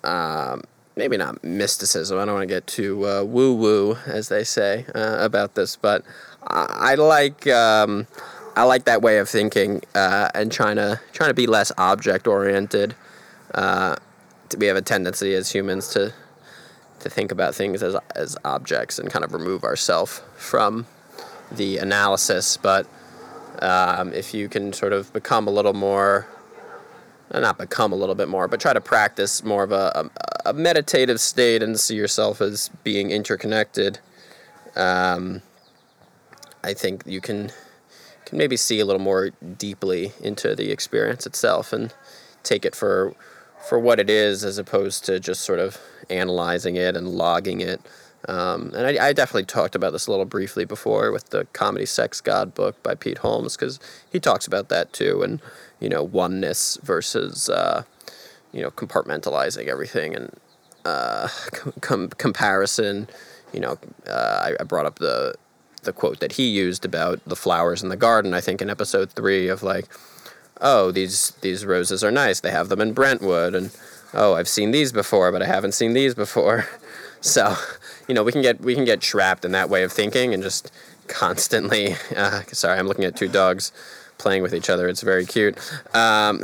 um, 0.03 0.63
maybe 0.95 1.17
not 1.17 1.43
mysticism. 1.43 2.19
I 2.19 2.25
don't 2.25 2.35
want 2.35 2.47
to 2.47 2.53
get 2.53 2.67
too 2.67 3.07
uh, 3.07 3.23
woo 3.23 3.53
woo, 3.53 3.97
as 4.05 4.29
they 4.29 4.43
say, 4.43 4.85
uh, 4.93 5.17
about 5.19 5.55
this, 5.55 5.75
but 5.75 6.03
I, 6.47 6.91
I 6.91 6.95
like. 6.95 7.47
Um, 7.47 8.07
I 8.55 8.63
like 8.63 8.85
that 8.85 9.01
way 9.01 9.19
of 9.19 9.29
thinking 9.29 9.81
uh, 9.95 10.29
and 10.35 10.51
trying 10.51 10.75
to 10.75 10.99
trying 11.13 11.29
to 11.29 11.33
be 11.33 11.47
less 11.47 11.71
object 11.77 12.27
oriented. 12.27 12.93
Uh, 13.53 13.95
we 14.57 14.65
have 14.65 14.75
a 14.75 14.81
tendency 14.81 15.33
as 15.33 15.51
humans 15.51 15.87
to 15.89 16.13
to 16.99 17.09
think 17.09 17.31
about 17.31 17.55
things 17.55 17.81
as 17.81 17.95
as 18.15 18.35
objects 18.43 18.99
and 18.99 19.09
kind 19.09 19.23
of 19.23 19.33
remove 19.33 19.63
ourselves 19.63 20.21
from 20.35 20.87
the 21.51 21.77
analysis. 21.77 22.57
But 22.57 22.85
um, 23.61 24.13
if 24.13 24.33
you 24.33 24.49
can 24.49 24.73
sort 24.73 24.91
of 24.91 25.11
become 25.13 25.47
a 25.47 25.51
little 25.51 25.73
more, 25.73 26.27
not 27.33 27.57
become 27.57 27.91
a 27.91 27.95
little 27.95 28.15
bit 28.15 28.27
more, 28.27 28.47
but 28.47 28.59
try 28.59 28.73
to 28.73 28.81
practice 28.81 29.43
more 29.43 29.63
of 29.63 29.71
a, 29.71 30.09
a, 30.45 30.49
a 30.49 30.53
meditative 30.53 31.21
state 31.21 31.61
and 31.61 31.79
see 31.79 31.95
yourself 31.95 32.41
as 32.41 32.69
being 32.83 33.11
interconnected, 33.11 33.99
um, 34.75 35.41
I 36.63 36.73
think 36.73 37.03
you 37.05 37.21
can 37.21 37.51
can 38.25 38.37
maybe 38.37 38.57
see 38.57 38.79
a 38.79 38.85
little 38.85 39.01
more 39.01 39.31
deeply 39.57 40.11
into 40.21 40.55
the 40.55 40.71
experience 40.71 41.25
itself 41.25 41.73
and 41.73 41.93
take 42.43 42.65
it 42.65 42.75
for 42.75 43.15
for 43.67 43.79
what 43.79 43.99
it 43.99 44.09
is 44.09 44.43
as 44.43 44.57
opposed 44.57 45.05
to 45.05 45.19
just 45.19 45.41
sort 45.41 45.59
of 45.59 45.77
analyzing 46.09 46.75
it 46.75 46.95
and 46.95 47.07
logging 47.09 47.61
it. 47.61 47.81
Um, 48.27 48.73
and 48.75 48.85
I, 48.85 49.07
I, 49.07 49.13
definitely 49.13 49.45
talked 49.45 49.75
about 49.75 49.93
this 49.93 50.07
a 50.07 50.11
little 50.11 50.25
briefly 50.25 50.65
before 50.65 51.11
with 51.13 51.29
the 51.29 51.45
comedy 51.53 51.85
Sex 51.85 52.19
God 52.19 52.53
book 52.53 52.81
by 52.83 52.93
Pete 52.93 53.19
Holmes 53.19 53.55
because 53.55 53.79
he 54.11 54.19
talks 54.19 54.45
about 54.45 54.67
that 54.67 54.91
too 54.91 55.23
and 55.23 55.41
you 55.79 55.89
know 55.89 56.03
oneness 56.03 56.77
versus 56.83 57.49
uh, 57.49 57.83
you 58.51 58.61
know 58.61 58.71
compartmentalizing 58.71 59.67
everything 59.67 60.15
and 60.15 60.35
uh, 60.85 61.27
com- 61.81 62.09
comparison. 62.09 63.07
You 63.53 63.61
know, 63.61 63.77
uh, 64.07 64.51
I, 64.51 64.55
I 64.59 64.63
brought 64.63 64.85
up 64.85 64.99
the 64.99 65.35
the 65.83 65.93
quote 65.93 66.19
that 66.19 66.33
he 66.33 66.47
used 66.47 66.85
about 66.85 67.23
the 67.25 67.35
flowers 67.35 67.81
in 67.81 67.89
the 67.89 67.97
garden. 67.97 68.33
I 68.33 68.41
think 68.41 68.61
in 68.61 68.69
episode 68.69 69.11
three 69.11 69.47
of 69.47 69.63
like 69.63 69.85
oh, 70.61 70.91
these 70.91 71.31
these 71.41 71.65
roses 71.65 72.03
are 72.03 72.11
nice. 72.11 72.39
They 72.39 72.51
have 72.51 72.69
them 72.69 72.81
in 72.81 72.93
Brentwood, 72.93 73.55
and 73.55 73.71
oh, 74.13 74.35
I've 74.35 74.47
seen 74.47 74.71
these 74.71 74.91
before, 74.91 75.31
but 75.31 75.41
I 75.41 75.45
haven't 75.45 75.73
seen 75.73 75.93
these 75.93 76.15
before. 76.15 76.67
So, 77.21 77.53
you 78.07 78.15
know, 78.15 78.23
we 78.23 78.31
can 78.31 78.41
get 78.41 78.61
we 78.61 78.75
can 78.75 78.85
get 78.85 79.01
trapped 79.01 79.43
in 79.43 79.51
that 79.51 79.69
way 79.69 79.83
of 79.83 79.91
thinking 79.91 80.33
and 80.33 80.41
just 80.41 80.71
constantly. 81.07 81.97
Uh, 82.15 82.43
sorry, 82.53 82.79
I'm 82.79 82.87
looking 82.87 83.03
at 83.03 83.17
two 83.17 83.27
dogs 83.27 83.73
playing 84.19 84.43
with 84.43 84.53
each 84.53 84.69
other. 84.69 84.87
It's 84.87 85.01
very 85.01 85.25
cute, 85.25 85.57
um, 85.95 86.41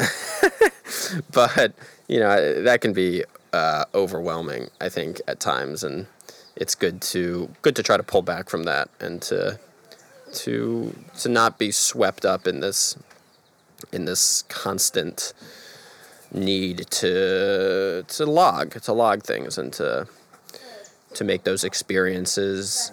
but 1.31 1.73
you 2.07 2.19
know 2.19 2.63
that 2.63 2.81
can 2.81 2.93
be 2.93 3.23
uh, 3.53 3.85
overwhelming. 3.93 4.69
I 4.81 4.89
think 4.89 5.21
at 5.27 5.39
times, 5.39 5.83
and 5.83 6.07
it's 6.55 6.73
good 6.73 7.01
to 7.13 7.49
good 7.61 7.75
to 7.75 7.83
try 7.83 7.97
to 7.97 8.03
pull 8.03 8.23
back 8.23 8.49
from 8.49 8.63
that 8.63 8.89
and 8.99 9.21
to 9.23 9.59
to 10.33 10.95
to 11.19 11.29
not 11.29 11.59
be 11.59 11.71
swept 11.71 12.25
up 12.25 12.47
in 12.47 12.61
this 12.61 12.97
in 13.91 14.05
this 14.05 14.43
constant 14.43 15.33
need 16.33 16.85
to 16.89 18.03
to 18.07 18.25
log 18.25 18.81
to 18.81 18.91
log 18.91 19.23
things 19.23 19.57
and 19.57 19.71
to 19.73 20.07
to 21.13 21.23
make 21.23 21.43
those 21.43 21.63
experiences 21.63 22.91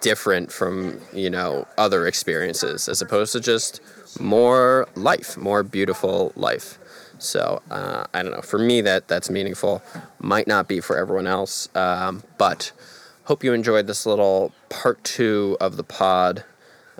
different 0.00 0.52
from 0.52 1.00
you 1.12 1.30
know 1.30 1.66
other 1.78 2.06
experiences 2.06 2.88
as 2.88 3.02
opposed 3.02 3.32
to 3.32 3.40
just 3.40 3.80
more 4.20 4.88
life 4.94 5.36
more 5.36 5.62
beautiful 5.62 6.32
life 6.36 6.78
so 7.18 7.62
uh, 7.70 8.04
i 8.14 8.22
don't 8.22 8.32
know 8.32 8.42
for 8.42 8.58
me 8.58 8.80
that 8.80 9.08
that's 9.08 9.30
meaningful 9.30 9.82
might 10.18 10.46
not 10.46 10.68
be 10.68 10.80
for 10.80 10.96
everyone 10.96 11.26
else 11.26 11.68
um, 11.74 12.22
but 12.38 12.72
hope 13.24 13.44
you 13.44 13.52
enjoyed 13.52 13.86
this 13.86 14.06
little 14.06 14.52
part 14.68 15.02
two 15.04 15.56
of 15.60 15.76
the 15.76 15.84
pod 15.84 16.44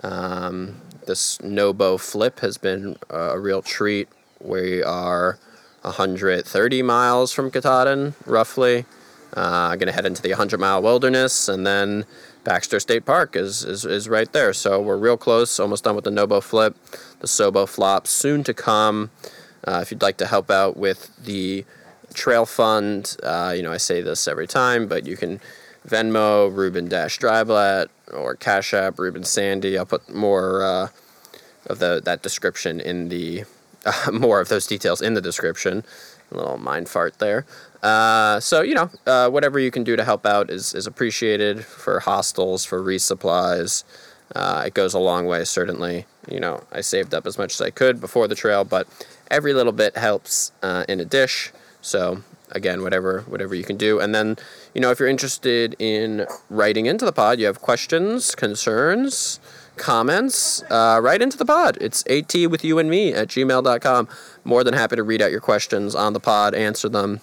um, 0.01 0.81
this 1.05 1.41
Nobo 1.41 1.97
flip 1.97 2.39
has 2.39 2.57
been 2.57 2.97
a 3.09 3.39
real 3.39 3.61
treat. 3.61 4.09
We 4.39 4.83
are 4.83 5.37
130 5.81 6.81
miles 6.81 7.33
from 7.33 7.51
Katahdin, 7.51 8.15
roughly. 8.25 8.85
Uh, 9.33 9.75
going 9.75 9.87
to 9.87 9.91
head 9.91 10.05
into 10.05 10.21
the 10.21 10.29
100 10.29 10.59
mile 10.59 10.81
wilderness, 10.81 11.49
and 11.49 11.65
then 11.65 12.05
Baxter 12.43 12.79
State 12.79 13.05
Park 13.05 13.35
is, 13.35 13.63
is, 13.63 13.85
is 13.85 14.09
right 14.09 14.31
there. 14.33 14.53
So 14.53 14.81
we're 14.81 14.97
real 14.97 15.17
close, 15.17 15.59
almost 15.59 15.83
done 15.83 15.95
with 15.95 16.03
the 16.03 16.11
Nobo 16.11 16.41
flip. 16.41 16.75
The 17.19 17.27
Sobo 17.27 17.67
flop 17.67 18.07
soon 18.07 18.43
to 18.43 18.53
come. 18.53 19.11
Uh, 19.65 19.79
if 19.81 19.91
you'd 19.91 20.01
like 20.01 20.17
to 20.17 20.27
help 20.27 20.51
out 20.51 20.75
with 20.75 21.15
the 21.17 21.65
trail 22.13 22.45
fund, 22.45 23.15
uh, 23.23 23.53
you 23.55 23.63
know, 23.63 23.71
I 23.71 23.77
say 23.77 24.01
this 24.01 24.27
every 24.27 24.47
time, 24.47 24.87
but 24.87 25.05
you 25.05 25.15
can 25.15 25.39
Venmo, 25.87 26.53
Reuben 26.53 26.87
Dash 26.87 27.19
Dreiblatt, 27.19 27.87
or 28.13 28.35
Cash 28.35 28.73
App, 28.73 28.99
Reuben 28.99 29.23
Sandy. 29.23 29.77
I'll 29.77 29.85
put 29.85 30.13
more 30.13 30.63
uh, 30.63 30.87
of 31.67 31.79
the 31.79 32.01
that 32.03 32.21
description 32.21 32.79
in 32.79 33.09
the 33.09 33.43
more 34.11 34.39
of 34.39 34.49
those 34.49 34.67
details 34.67 35.01
in 35.01 35.13
the 35.13 35.21
description. 35.21 35.83
A 36.31 36.37
little 36.37 36.57
mind 36.57 36.89
fart 36.89 37.19
there. 37.19 37.45
Uh, 37.83 38.39
so 38.39 38.61
you 38.61 38.73
know, 38.73 38.89
uh, 39.05 39.29
whatever 39.29 39.59
you 39.59 39.69
can 39.69 39.83
do 39.83 39.95
to 39.95 40.03
help 40.03 40.25
out 40.25 40.49
is 40.49 40.73
is 40.73 40.87
appreciated 40.87 41.65
for 41.65 41.99
hostels, 41.99 42.63
for 42.63 42.81
resupplies. 42.81 43.83
Uh, 44.33 44.63
it 44.65 44.73
goes 44.73 44.93
a 44.93 44.99
long 44.99 45.25
way, 45.25 45.43
certainly. 45.43 46.05
You 46.27 46.39
know, 46.39 46.63
I 46.71 46.81
saved 46.81 47.13
up 47.13 47.27
as 47.27 47.37
much 47.37 47.53
as 47.53 47.61
I 47.61 47.69
could 47.69 47.99
before 47.99 48.27
the 48.27 48.35
trail, 48.35 48.63
but 48.63 48.87
every 49.29 49.53
little 49.53 49.73
bit 49.73 49.97
helps 49.97 50.53
uh, 50.63 50.85
in 50.87 50.99
a 51.01 51.05
dish. 51.05 51.51
So 51.81 52.23
again, 52.51 52.81
whatever 52.81 53.21
whatever 53.27 53.53
you 53.53 53.65
can 53.65 53.75
do, 53.75 53.99
and 53.99 54.15
then 54.15 54.37
you 54.73 54.79
know, 54.79 54.89
if 54.89 54.99
you're 54.99 55.09
interested 55.09 55.75
in 55.77 56.25
writing 56.49 56.85
into 56.85 57.03
the 57.03 57.11
pod, 57.11 57.37
you 57.37 57.47
have 57.47 57.61
questions, 57.61 58.33
concerns 58.33 59.41
comments 59.75 60.61
uh, 60.69 60.99
write 61.01 61.21
into 61.21 61.37
the 61.37 61.45
pod. 61.45 61.77
It's 61.81 62.03
AT 62.07 62.33
with 62.49 62.63
you 62.63 62.79
and 62.79 62.89
me 62.89 63.13
at 63.13 63.29
gmail.com. 63.29 64.07
More 64.43 64.63
than 64.63 64.73
happy 64.73 64.95
to 64.95 65.03
read 65.03 65.21
out 65.21 65.31
your 65.31 65.41
questions 65.41 65.95
on 65.95 66.13
the 66.13 66.19
pod, 66.19 66.53
answer 66.53 66.89
them. 66.89 67.21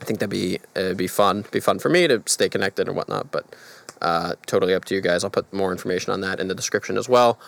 I 0.00 0.04
think 0.04 0.18
that'd 0.18 0.30
be 0.30 0.58
it'd 0.74 0.96
be 0.96 1.06
fun. 1.06 1.44
Be 1.50 1.60
fun 1.60 1.78
for 1.78 1.88
me 1.88 2.08
to 2.08 2.22
stay 2.26 2.48
connected 2.48 2.88
and 2.88 2.96
whatnot, 2.96 3.30
but 3.30 3.46
uh, 4.00 4.34
totally 4.46 4.74
up 4.74 4.84
to 4.86 4.94
you 4.94 5.00
guys. 5.00 5.24
I'll 5.24 5.30
put 5.30 5.52
more 5.52 5.72
information 5.72 6.12
on 6.12 6.20
that 6.22 6.40
in 6.40 6.48
the 6.48 6.54
description 6.54 6.96
as 6.96 7.08
well. 7.08 7.38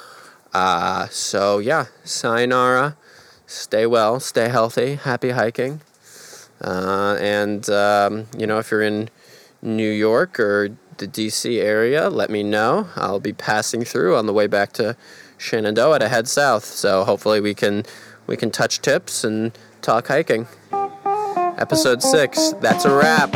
Uh, 0.53 1.09
so 1.09 1.59
yeah, 1.59 1.87
sayonara. 2.05 2.97
Stay 3.47 3.87
well, 3.87 4.19
stay 4.19 4.49
healthy, 4.49 4.95
happy 4.95 5.31
hiking. 5.31 5.83
Uh, 6.61 7.17
and 7.21 7.69
um, 7.69 8.27
you 8.37 8.47
know, 8.47 8.59
if 8.59 8.71
you're 8.71 8.83
in 8.83 9.11
New 9.61 9.91
York 9.91 10.39
or 10.39 10.71
the 10.99 11.09
DC 11.09 11.61
area, 11.61 12.09
let 12.09 12.31
me 12.31 12.43
know. 12.43 12.89
I'll 12.97 13.21
be 13.21 13.33
passing 13.33 13.85
through 13.85 14.17
on 14.17 14.27
the 14.27 14.33
way 14.33 14.47
back 14.47 14.73
to 14.75 14.97
Shenandoah 15.39 15.99
to 15.99 16.09
head 16.09 16.29
south. 16.29 16.65
So 16.65 17.05
hopefully 17.05 17.41
we 17.41 17.55
can 17.55 17.85
we 18.27 18.37
can 18.37 18.51
touch 18.51 18.81
tips 18.81 19.25
and 19.25 19.53
talk 19.81 20.07
hiking. 20.07 20.47
Episode 21.59 22.03
six. 22.03 22.53
That's 22.61 22.85
a 22.85 22.95
wrap. 22.95 23.31